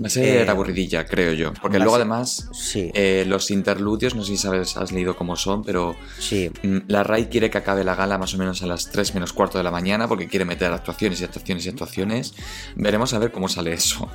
Va 0.03 0.07
a 0.07 0.11
ser 0.11 0.47
Eh, 0.47 0.51
aburridilla, 0.51 1.05
creo 1.07 1.32
yo. 1.32 1.53
Porque 1.61 1.78
luego, 1.78 1.93
ser- 1.95 2.03
además, 2.03 2.49
Sí, 2.53 2.91
eh, 2.95 3.24
los 3.26 3.51
interludios, 3.51 4.14
no 4.14 4.22
sé 4.22 4.32
si 4.32 4.36
sabes, 4.38 4.76
has 4.76 4.93
leído 4.93 5.16
cómo 5.16 5.36
son, 5.36 5.64
pero 5.64 5.97
sí. 6.18 6.51
mm, 6.62 6.78
la 6.88 7.03
RAI 7.03 7.26
quiere 7.28 7.51
que 7.51 7.59
acabe 7.59 7.82
la 7.84 7.95
gala 7.95 8.16
más 8.18 8.34
o 8.34 8.38
menos 8.38 8.62
a 8.62 8.66
las 8.66 8.91
3 8.91 9.14
menos 9.14 9.32
cuarto 9.32 9.59
de 9.59 9.64
la 9.64 9.70
mañana 9.70 10.07
porque 10.09 10.28
quiere 10.28 10.45
meter 10.45 10.72
actuaciones 10.72 11.20
y 11.20 11.24
actuaciones 11.24 11.66
y 11.66 11.68
actuaciones. 11.70 12.34
Veremos 12.76 13.12
a 13.14 13.18
ver 13.18 13.32
cómo 13.32 13.49
sale 13.49 13.72
eso. 13.72 14.09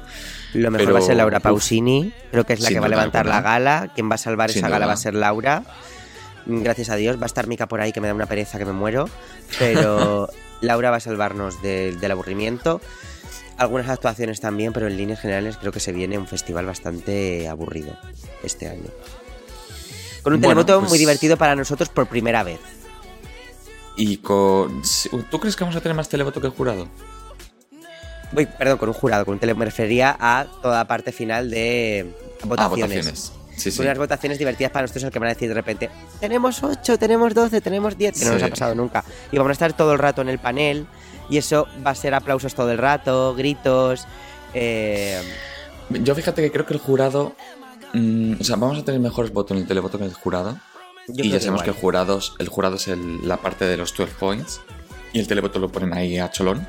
Lo 0.53 0.71
mejor 0.71 0.85
pero- 0.87 0.93
va 0.93 0.99
a 0.99 1.03
ser 1.07 1.17
Laura 1.17 1.37
uf. 1.37 1.43
Pausini. 1.43 2.13
Creo 2.31 2.43
que 2.45 2.53
es 2.53 2.61
la 2.61 2.69
que 2.69 2.79
va 2.79 2.85
a 2.85 2.89
levantar 2.89 3.25
la 3.25 3.41
gala. 3.41 3.91
Quien 3.93 4.09
va 4.09 4.15
a 4.15 4.19
salvar 4.19 4.49
Sin 4.51 4.59
esa 4.59 4.69
gala 4.69 4.85
va 4.87 4.93
a 4.93 4.97
ser 4.97 5.13
Laura. 5.13 5.63
Mm, 6.45 6.61
Gracias 6.61 6.89
a 6.89 6.95
Dios. 6.95 7.17
Va 7.17 7.23
a 7.23 7.25
estar 7.25 7.47
Mica 7.47 7.67
por 7.67 7.81
ahí 7.81 7.91
que 7.91 8.01
me 8.01 8.07
da 8.07 8.13
una 8.13 8.27
pereza 8.27 8.57
que 8.57 8.65
me 8.65 8.71
muero. 8.73 9.09
Pero 9.59 10.29
Laura 10.61 10.89
va 10.91 10.97
a 10.97 10.99
salvarnos 11.01 11.61
del 11.61 12.11
aburrimiento. 12.11 12.81
Algunas 13.57 13.87
actuaciones 13.89 14.41
también, 14.41 14.73
pero 14.73 14.87
en 14.87 14.97
líneas 14.97 15.19
generales 15.21 15.57
creo 15.57 15.71
que 15.71 15.79
se 15.79 15.91
viene 15.93 16.17
un 16.17 16.27
festival 16.27 16.65
bastante 16.65 17.47
aburrido 17.47 17.97
este 18.43 18.67
año. 18.67 18.89
Con 20.23 20.33
un 20.33 20.41
Bueno, 20.41 20.65
televoto 20.65 20.79
pues- 20.81 20.89
muy 20.89 20.99
divertido 20.99 21.37
para 21.37 21.55
nosotros 21.55 21.87
por 21.89 22.07
primera 22.07 22.43
vez. 22.43 22.59
Y 23.95 24.17
con... 24.17 24.81
¿Tú 25.31 25.39
crees 25.39 25.55
que 25.55 25.63
vamos 25.63 25.75
a 25.77 25.81
tener 25.81 25.95
más 25.95 26.09
televoto 26.09 26.41
que 26.41 26.47
el 26.47 26.53
jurado? 26.53 26.87
Uy, 28.35 28.45
perdón, 28.45 28.77
con 28.77 28.89
un 28.89 28.95
jurado, 28.95 29.23
con 29.23 29.35
un 29.35 29.39
tele 29.39 29.53
me 29.53 29.63
refería 29.63 30.17
a 30.19 30.47
toda 30.61 30.79
la 30.79 30.87
parte 30.87 31.13
final 31.13 31.49
de 31.49 32.11
Ah, 32.41 32.45
votaciones. 32.47 33.31
Sí, 33.57 33.71
sí. 33.71 33.81
Unas 33.81 33.97
votaciones 33.97 34.37
divertidas 34.37 34.71
para 34.71 34.83
nosotros 34.83 35.05
al 35.05 35.11
que 35.11 35.19
van 35.19 35.29
a 35.29 35.33
decir 35.33 35.47
de 35.47 35.53
repente, 35.55 35.89
tenemos 36.19 36.61
8, 36.61 36.97
tenemos 36.99 37.33
12, 37.33 37.61
tenemos 37.61 37.97
10, 37.97 38.19
que 38.19 38.25
no 38.25 38.33
nos 38.33 38.43
ha 38.43 38.49
pasado 38.49 38.75
nunca. 38.75 39.03
Y 39.31 39.37
vamos 39.37 39.49
a 39.49 39.53
estar 39.53 39.73
todo 39.73 39.93
el 39.93 39.99
rato 39.99 40.21
en 40.21 40.29
el 40.29 40.39
panel 40.39 40.85
y 41.29 41.37
eso 41.37 41.67
va 41.85 41.91
a 41.91 41.95
ser 41.95 42.13
aplausos 42.13 42.53
todo 42.53 42.71
el 42.71 42.77
rato, 42.77 43.33
gritos. 43.35 44.05
eh, 44.53 45.21
Yo 45.89 46.13
fíjate 46.15 46.41
que 46.41 46.51
creo 46.51 46.65
que 46.65 46.73
el 46.73 46.79
jurado... 46.79 47.33
mm, 47.93 48.41
o 48.41 48.43
sea, 48.43 48.57
vamos 48.57 48.77
a 48.79 48.83
tener 48.85 48.99
mejores 48.99 49.31
votos 49.31 49.55
en 49.55 49.61
el 49.63 49.67
televoto 49.67 49.97
que 49.97 50.03
en 50.03 50.09
el 50.09 50.15
jurado. 50.15 50.59
yo 51.07 51.23
y 51.23 51.29
ya 51.29 51.39
sabemos 51.39 51.61
que 51.63 51.69
igual. 51.69 51.75
el 51.77 51.81
jurado, 51.81 52.19
el 52.39 52.47
jurado 52.49 52.75
es 52.75 52.87
el- 52.89 53.27
la 53.27 53.37
parte 53.37 53.65
de 53.65 53.77
los 53.77 53.95
12 53.95 54.13
points 54.19 54.59
y 55.13 55.19
el 55.19 55.27
televoto 55.27 55.59
lo 55.59 55.71
ponen 55.71 55.93
ahí 55.93 56.17
a 56.19 56.29
cholón. 56.29 56.67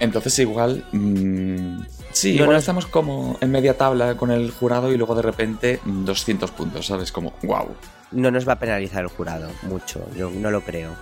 Entonces 0.00 0.38
igual... 0.40 0.84
mm, 0.92 1.78
sí, 2.14 2.30
No, 2.30 2.44
igual 2.44 2.52
no. 2.52 2.56
estamos 2.58 2.86
como 2.86 3.36
en 3.42 3.50
media 3.50 3.76
tabla 3.76 4.16
con 4.16 4.30
el 4.30 4.50
jurado 4.50 4.90
y 4.90 4.96
luego 4.96 5.14
de 5.14 5.20
repente 5.22 5.80
mm, 5.84 6.04
200 6.06 6.50
puntos, 6.52 6.86
¿sabes? 6.86 7.12
Como, 7.12 7.34
wow. 7.42 7.68
no 8.12 8.30
nos 8.30 8.48
va 8.48 8.54
a 8.54 8.58
penalizar 8.58 9.02
el 9.02 9.08
jurado 9.08 9.50
mucho, 9.62 10.00
yo 10.16 10.30
no 10.30 10.50
lo 10.50 10.62
creo. 10.62 10.92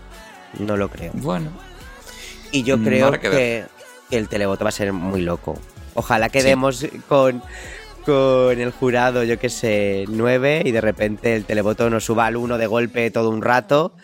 No 0.59 0.77
lo 0.77 0.89
creo. 0.91 1.13
Bueno, 1.15 1.51
Y 2.51 2.65
yo 2.65 2.77
Mm, 2.77 2.85
creo 2.85 3.11
que 3.13 3.19
que, 3.21 3.29
ver. 3.31 3.69
que 4.11 4.19
el 4.19 4.29
televoto 4.29 4.65
va 4.65 4.69
a 4.69 4.73
ser 4.73 4.93
muy 4.93 5.23
loco. 5.23 5.57
Ojalá 5.95 6.27
Sí. 6.27 6.33
quedemos 6.33 6.85
con, 7.09 7.43
con 8.05 8.61
el 8.61 8.71
jurado, 8.73 9.23
yo 9.25 9.39
que 9.39 9.49
sé, 9.49 10.05
9 10.09 10.63
y 10.65 10.71
de 10.73 10.81
repente 10.83 11.35
el 11.35 11.45
televoto 11.45 11.89
nos 11.89 12.05
suba 12.05 12.27
al 12.27 12.37
1 12.37 12.59
de 12.59 12.67
golpe 12.67 13.11
todo 13.11 13.31
un 13.31 13.41
rato. 13.43 13.95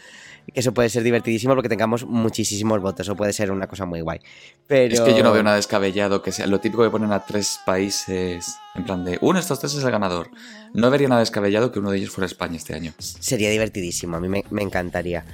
Que 0.53 0.61
eso 0.61 0.73
puede 0.73 0.89
ser 0.89 1.03
divertidísimo 1.03 1.55
porque 1.55 1.69
tengamos 1.69 2.07
muchísimos 2.07 2.81
votos. 2.81 3.07
Eso 3.07 3.17
puede 3.17 3.33
ser 3.33 3.51
una 3.51 3.67
cosa 3.67 3.85
muy 3.85 4.01
guay. 4.01 4.21
Pero... 4.67 4.95
es 4.95 5.01
que 5.01 5.15
yo 5.15 5.23
no 5.23 5.33
veo 5.33 5.43
nada 5.43 5.57
descabellado 5.57 6.23
que 6.23 6.33
sea 6.33 6.47
lo 6.47 6.59
típico 6.61 6.83
que 6.83 6.91
ponen 6.91 7.13
a 7.13 7.25
tres 7.25 7.61
países 7.67 8.57
en 8.75 8.85
plan 8.85 9.05
de 9.05 9.19
uno 9.21 9.35
de 9.35 9.41
estos 9.41 9.61
tres 9.61 9.75
es 9.75 9.85
el 9.85 9.91
ganador. 9.91 10.31
No 10.75 10.91
vería 10.91 11.09
nada 11.09 11.21
descabellado 11.21 11.73
que 11.73 11.79
uno 11.79 11.91
de 11.91 11.99
ellos 11.99 12.11
fuera 12.11 12.27
España 12.27 12.57
este 12.57 12.75
año. 12.75 12.93
Sería 12.99 13.51
divertidísimo, 13.51 14.17
a 14.17 14.21
mí 14.21 14.29
me, 14.29 14.45
me 14.51 14.63
encantaría. 14.63 15.25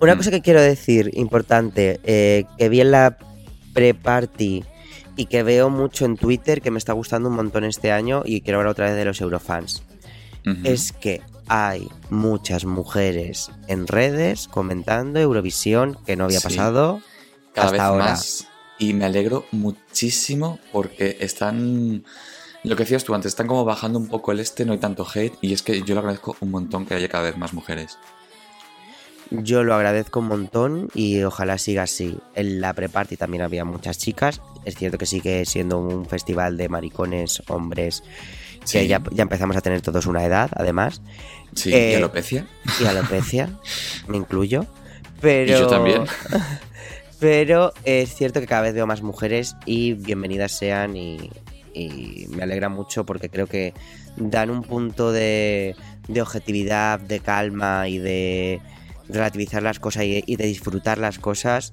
Una 0.00 0.14
Mm. 0.14 0.18
cosa 0.18 0.30
que 0.30 0.42
quiero 0.42 0.60
decir, 0.60 1.10
importante, 1.14 2.00
eh, 2.04 2.44
que 2.58 2.68
vi 2.68 2.80
en 2.80 2.90
la 2.90 3.16
pre-party 3.72 4.64
y 5.16 5.26
que 5.26 5.42
veo 5.42 5.70
mucho 5.70 6.04
en 6.04 6.16
Twitter, 6.16 6.60
que 6.60 6.70
me 6.70 6.78
está 6.78 6.92
gustando 6.92 7.28
un 7.28 7.36
montón 7.36 7.64
este 7.64 7.92
año 7.92 8.22
y 8.24 8.40
quiero 8.40 8.58
hablar 8.58 8.72
otra 8.72 8.86
vez 8.86 8.96
de 8.96 9.04
los 9.04 9.20
Eurofans, 9.20 9.82
es 10.64 10.92
que 10.92 11.22
hay 11.48 11.88
muchas 12.10 12.64
mujeres 12.64 13.50
en 13.68 13.86
redes 13.86 14.48
comentando 14.48 15.20
Eurovisión 15.20 15.98
que 16.06 16.16
no 16.16 16.24
había 16.24 16.40
Sí. 16.40 16.44
pasado 16.48 17.00
cada 17.54 17.66
hasta 17.66 17.72
vez 17.72 17.80
ahora. 17.80 18.04
más. 18.04 18.46
Y 18.78 18.92
me 18.92 19.04
alegro 19.06 19.46
muchísimo 19.52 20.58
porque 20.72 21.16
están. 21.20 22.04
Lo 22.62 22.74
que 22.76 22.82
decías 22.82 23.04
tú 23.04 23.14
antes, 23.14 23.30
están 23.30 23.46
como 23.46 23.64
bajando 23.64 23.98
un 23.98 24.08
poco 24.08 24.32
el 24.32 24.40
este, 24.40 24.64
no 24.64 24.72
hay 24.72 24.78
tanto 24.78 25.06
hate. 25.14 25.34
Y 25.40 25.52
es 25.52 25.62
que 25.62 25.82
yo 25.82 25.94
le 25.94 26.00
agradezco 26.00 26.36
un 26.40 26.50
montón 26.50 26.84
que 26.84 26.94
haya 26.94 27.08
cada 27.08 27.24
vez 27.24 27.36
más 27.38 27.52
mujeres. 27.54 27.96
Yo 29.30 29.64
lo 29.64 29.74
agradezco 29.74 30.20
un 30.20 30.28
montón 30.28 30.88
y 30.94 31.22
ojalá 31.22 31.58
siga 31.58 31.82
así. 31.84 32.16
En 32.34 32.60
la 32.60 32.72
pre-party 32.74 33.16
también 33.16 33.42
había 33.42 33.64
muchas 33.64 33.98
chicas. 33.98 34.40
Es 34.64 34.76
cierto 34.76 34.98
que 34.98 35.06
sigue 35.06 35.44
siendo 35.46 35.78
un 35.78 36.06
festival 36.06 36.56
de 36.56 36.68
maricones, 36.68 37.42
hombres, 37.48 38.04
que 38.70 38.86
ya 38.86 39.00
empezamos 39.16 39.56
a 39.56 39.60
tener 39.62 39.80
todos 39.80 40.06
una 40.06 40.24
edad, 40.24 40.50
además. 40.54 41.02
Sí, 41.54 41.72
Eh, 41.72 41.92
y 41.92 41.94
alopecia. 41.94 42.46
Y 42.80 42.84
alopecia, 42.84 43.50
me 44.08 44.16
incluyo. 44.18 44.66
Pero, 45.20 45.56
Y 45.56 45.60
yo 45.60 45.66
también. 45.66 46.04
Pero 47.20 47.72
es 47.84 48.14
cierto 48.14 48.40
que 48.40 48.46
cada 48.46 48.62
vez 48.62 48.74
veo 48.74 48.86
más 48.86 49.00
mujeres 49.02 49.56
y 49.64 49.94
bienvenidas 49.94 50.52
sean 50.52 50.96
y, 50.96 51.30
y 51.72 52.26
me 52.28 52.42
alegra 52.42 52.68
mucho 52.68 53.06
porque 53.06 53.30
creo 53.30 53.46
que 53.46 53.72
dan 54.16 54.50
un 54.50 54.62
punto 54.62 55.12
de, 55.12 55.74
de 56.08 56.20
objetividad, 56.20 57.00
de 57.00 57.20
calma 57.20 57.88
y 57.88 57.96
de 57.98 58.60
relativizar 59.08 59.62
las 59.62 59.78
cosas 59.78 60.04
y, 60.04 60.22
y 60.26 60.36
de 60.36 60.44
disfrutar 60.46 60.98
las 60.98 61.18
cosas 61.18 61.72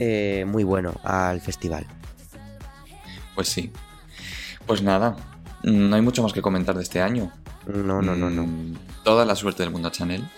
eh, 0.00 0.44
muy 0.48 0.64
bueno 0.64 0.98
al 1.04 1.40
festival. 1.40 1.86
Pues 3.36 3.48
sí. 3.48 3.70
Pues 4.66 4.82
nada, 4.82 5.14
no 5.62 5.94
hay 5.94 6.02
mucho 6.02 6.22
más 6.22 6.32
que 6.32 6.42
comentar 6.42 6.74
de 6.74 6.82
este 6.82 7.00
año. 7.00 7.30
No, 7.68 8.02
no, 8.02 8.16
no, 8.16 8.30
no. 8.30 8.44
Mm, 8.44 8.74
toda 9.04 9.24
la 9.24 9.36
suerte 9.36 9.62
del 9.62 9.70
mundo, 9.70 9.90
Chanel. 9.90 10.28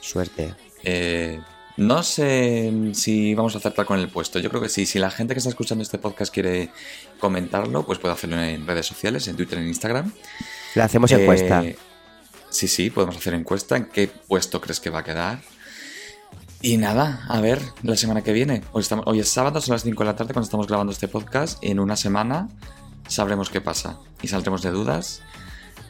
Suerte. 0.00 0.54
Eh, 0.82 1.40
no 1.76 2.02
sé 2.02 2.72
si 2.92 3.34
vamos 3.34 3.54
a 3.54 3.58
acertar 3.58 3.86
con 3.86 3.98
el 3.98 4.08
puesto. 4.08 4.38
Yo 4.38 4.50
creo 4.50 4.62
que 4.62 4.68
sí. 4.68 4.86
Si 4.86 4.98
la 4.98 5.10
gente 5.10 5.34
que 5.34 5.38
está 5.38 5.50
escuchando 5.50 5.82
este 5.82 5.98
podcast 5.98 6.32
quiere 6.32 6.70
comentarlo, 7.18 7.84
pues 7.84 7.98
puede 7.98 8.14
hacerlo 8.14 8.40
en 8.40 8.66
redes 8.66 8.86
sociales, 8.86 9.26
en 9.26 9.36
Twitter, 9.36 9.58
en 9.58 9.68
Instagram. 9.68 10.12
Le 10.74 10.82
hacemos 10.82 11.10
eh, 11.10 11.22
encuesta. 11.22 11.64
Sí, 12.50 12.68
sí, 12.68 12.90
podemos 12.90 13.16
hacer 13.16 13.34
encuesta. 13.34 13.76
¿En 13.76 13.86
qué 13.86 14.06
puesto 14.06 14.60
crees 14.60 14.78
que 14.78 14.90
va 14.90 15.00
a 15.00 15.04
quedar? 15.04 15.40
Y 16.64 16.76
nada, 16.76 17.26
a 17.28 17.40
ver, 17.40 17.60
la 17.82 17.96
semana 17.96 18.22
que 18.22 18.32
viene. 18.32 18.62
Hoy, 18.72 19.20
es 19.20 19.28
sábado, 19.28 19.60
son 19.60 19.74
las 19.74 19.82
5 19.82 20.02
de 20.02 20.06
la 20.06 20.16
tarde 20.16 20.32
cuando 20.32 20.46
estamos 20.46 20.66
grabando 20.66 20.92
este 20.92 21.08
podcast. 21.08 21.58
En 21.62 21.80
una 21.80 21.96
semana 21.96 22.48
sabremos 23.08 23.50
qué 23.50 23.60
pasa 23.60 23.98
y 24.22 24.28
saldremos 24.28 24.62
de 24.62 24.70
dudas 24.70 25.20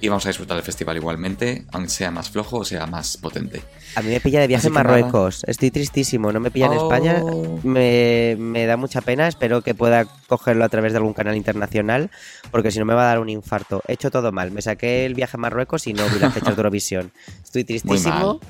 y 0.00 0.08
vamos 0.08 0.26
a 0.26 0.28
disfrutar 0.28 0.56
del 0.56 0.64
festival 0.64 0.96
igualmente, 0.96 1.64
aunque 1.72 1.88
sea 1.88 2.10
más 2.10 2.28
flojo 2.28 2.58
o 2.58 2.64
sea 2.64 2.86
más 2.86 3.16
potente. 3.16 3.62
A 3.94 4.02
mí 4.02 4.10
me 4.10 4.20
pilla 4.20 4.40
de 4.40 4.46
viaje 4.46 4.66
en 4.66 4.74
Marruecos, 4.74 5.44
estoy 5.46 5.70
tristísimo, 5.70 6.30
no 6.30 6.40
me 6.40 6.50
pilla 6.50 6.66
en 6.66 6.74
España, 6.74 7.20
oh. 7.22 7.58
me, 7.62 8.36
me, 8.38 8.66
da 8.66 8.76
mucha 8.76 9.00
pena, 9.00 9.28
espero 9.28 9.62
que 9.62 9.74
pueda 9.74 10.04
cogerlo 10.26 10.64
a 10.64 10.68
través 10.68 10.92
de 10.92 10.98
algún 10.98 11.14
canal 11.14 11.36
internacional, 11.36 12.10
porque 12.50 12.70
si 12.70 12.78
no 12.78 12.84
me 12.84 12.94
va 12.94 13.04
a 13.04 13.06
dar 13.06 13.18
un 13.18 13.30
infarto. 13.30 13.82
He 13.88 13.94
hecho 13.94 14.10
todo 14.10 14.30
mal, 14.30 14.50
me 14.50 14.60
saqué 14.60 15.06
el 15.06 15.14
viaje 15.14 15.36
a 15.36 15.40
Marruecos 15.40 15.86
y 15.86 15.94
no 15.94 16.06
vi 16.08 16.18
la 16.18 16.30
fecha 16.30 16.50
de 16.50 16.56
Eurovisión. 16.56 17.12
Estoy 17.42 17.64
tristísimo, 17.64 18.40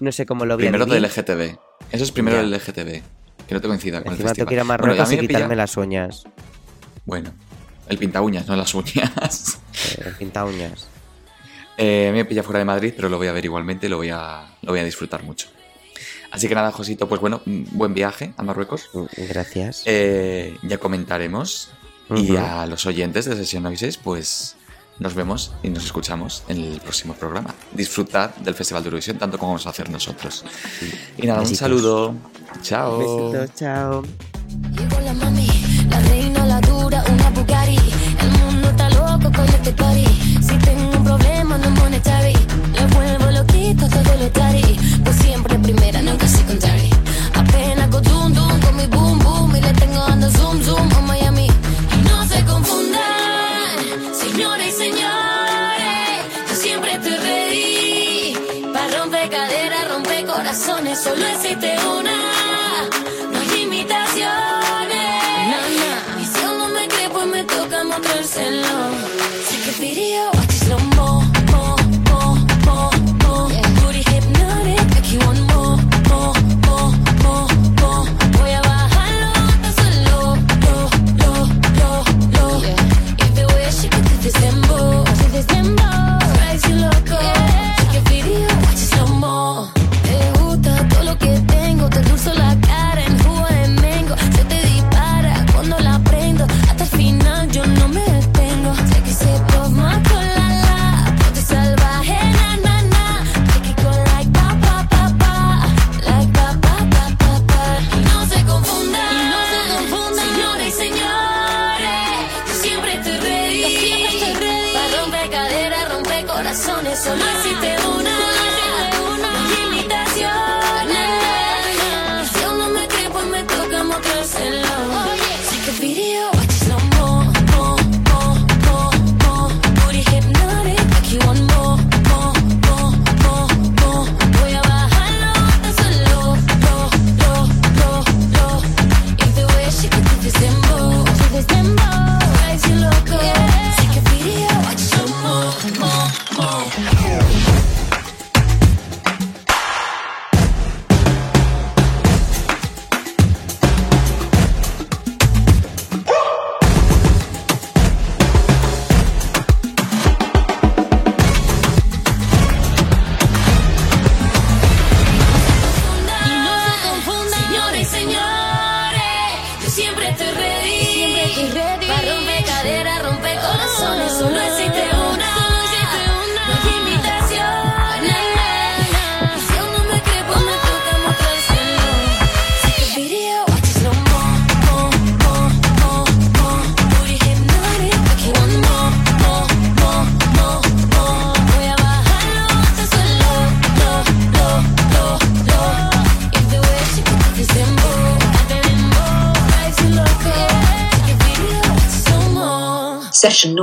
no 0.00 0.12
sé 0.12 0.26
cómo 0.26 0.44
lo 0.46 0.56
vi. 0.56 0.64
Primero 0.64 0.86
del 0.86 1.04
LGTB, 1.04 1.58
eso 1.92 2.04
es 2.04 2.10
primero 2.10 2.38
del 2.38 2.50
LGTB, 2.50 3.02
que 3.46 3.54
no 3.54 3.60
te 3.60 3.68
coincida 3.68 4.02
con 4.02 4.12
Encima 4.12 4.30
el 4.30 4.36
festival. 4.36 4.48
Que 4.48 4.54
ir 4.54 4.60
a 4.60 4.64
Marruecos 4.64 5.08
bueno, 5.08 5.20
a 5.20 5.24
y 5.24 5.28
quitarme 5.28 5.54
las 5.54 5.76
uñas. 5.76 6.24
Bueno, 7.04 7.30
el 7.88 7.98
pintabuñas, 7.98 8.48
no 8.48 8.56
las 8.56 8.74
uñas. 8.74 9.60
Eh, 9.98 10.12
pinta 10.18 10.44
uñas. 10.44 10.88
Eh, 11.76 12.10
me 12.12 12.24
pilla 12.24 12.42
fuera 12.42 12.60
de 12.60 12.64
Madrid, 12.64 12.92
pero 12.94 13.08
lo 13.08 13.18
voy 13.18 13.26
a 13.26 13.32
ver 13.32 13.44
igualmente, 13.44 13.88
lo 13.88 13.96
voy 13.96 14.10
a, 14.10 14.46
lo 14.62 14.72
voy 14.72 14.80
a 14.80 14.84
disfrutar 14.84 15.22
mucho. 15.22 15.48
Así 16.30 16.48
que 16.48 16.54
nada, 16.54 16.72
Josito, 16.72 17.08
pues 17.08 17.20
bueno, 17.20 17.42
mm, 17.44 17.64
buen 17.72 17.94
viaje 17.94 18.34
a 18.36 18.42
Marruecos. 18.42 18.90
Mm, 18.92 19.04
gracias. 19.28 19.82
Eh, 19.86 20.56
ya 20.62 20.78
comentaremos. 20.78 21.70
Y 22.14 22.36
a 22.36 22.66
los 22.66 22.84
oyentes 22.84 23.24
de 23.24 23.34
Sesión 23.34 23.62
96, 23.62 23.96
pues 23.96 24.56
nos 24.98 25.14
vemos 25.14 25.52
y 25.62 25.70
nos 25.70 25.84
escuchamos 25.84 26.44
en 26.48 26.58
el 26.58 26.80
próximo 26.80 27.14
programa. 27.14 27.54
Disfrutad 27.72 28.34
del 28.36 28.54
Festival 28.54 28.82
de 28.82 28.88
Eurovisión 28.88 29.18
tanto 29.18 29.38
como 29.38 29.52
vamos 29.52 29.66
a 29.66 29.70
hacer 29.70 29.88
nosotros. 29.88 30.44
Y 31.16 31.26
nada, 31.26 31.40
un 31.40 31.56
saludo. 31.56 32.14
Chao. 32.62 32.98
Besitos, 32.98 33.54
chao 33.54 34.02
con 39.34 39.48
este 39.48 39.72
party. 39.72 40.06
Si 40.40 40.56
tengo 40.58 40.96
un 40.96 41.04
problema, 41.04 41.58
no 41.58 41.70
monetary. 41.70 42.34
Lo 42.78 42.88
vuelvo 42.88 43.30
loquito, 43.30 43.88
todo 43.88 44.14
lo 44.20 44.30
tari 44.30 44.78
Pues 45.04 45.16
siempre 45.16 45.58
primera, 45.58 46.00
nunca 46.02 46.26
secondary. 46.26 46.90
Apenas 47.34 47.90
go 47.90 48.00
dum 48.00 48.32
dum 48.32 48.60
con 48.60 48.76
mi 48.76 48.86
boom 48.86 49.18
boom 49.18 49.56
Y 49.56 49.60
le 49.60 49.72
tengo 49.72 49.98
dando 50.06 50.30
zoom 50.30 50.62
zoom 50.62 50.88
a 50.92 51.00
Miami. 51.00 51.46
Y 51.46 52.08
no 52.08 52.26
se 52.26 52.44
confundan, 52.44 53.76
señores 54.24 54.68
y 54.68 54.78
señores. 54.84 56.18
Yo 56.48 56.56
siempre 56.56 56.92
estoy 56.92 57.16
ready. 57.28 58.72
Para 58.72 58.98
romper 58.98 59.30
cadera, 59.30 59.76
romper 59.92 60.26
corazones 60.26 60.98
Solo 61.02 61.26
existe 61.26 61.73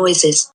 noises. 0.01 0.49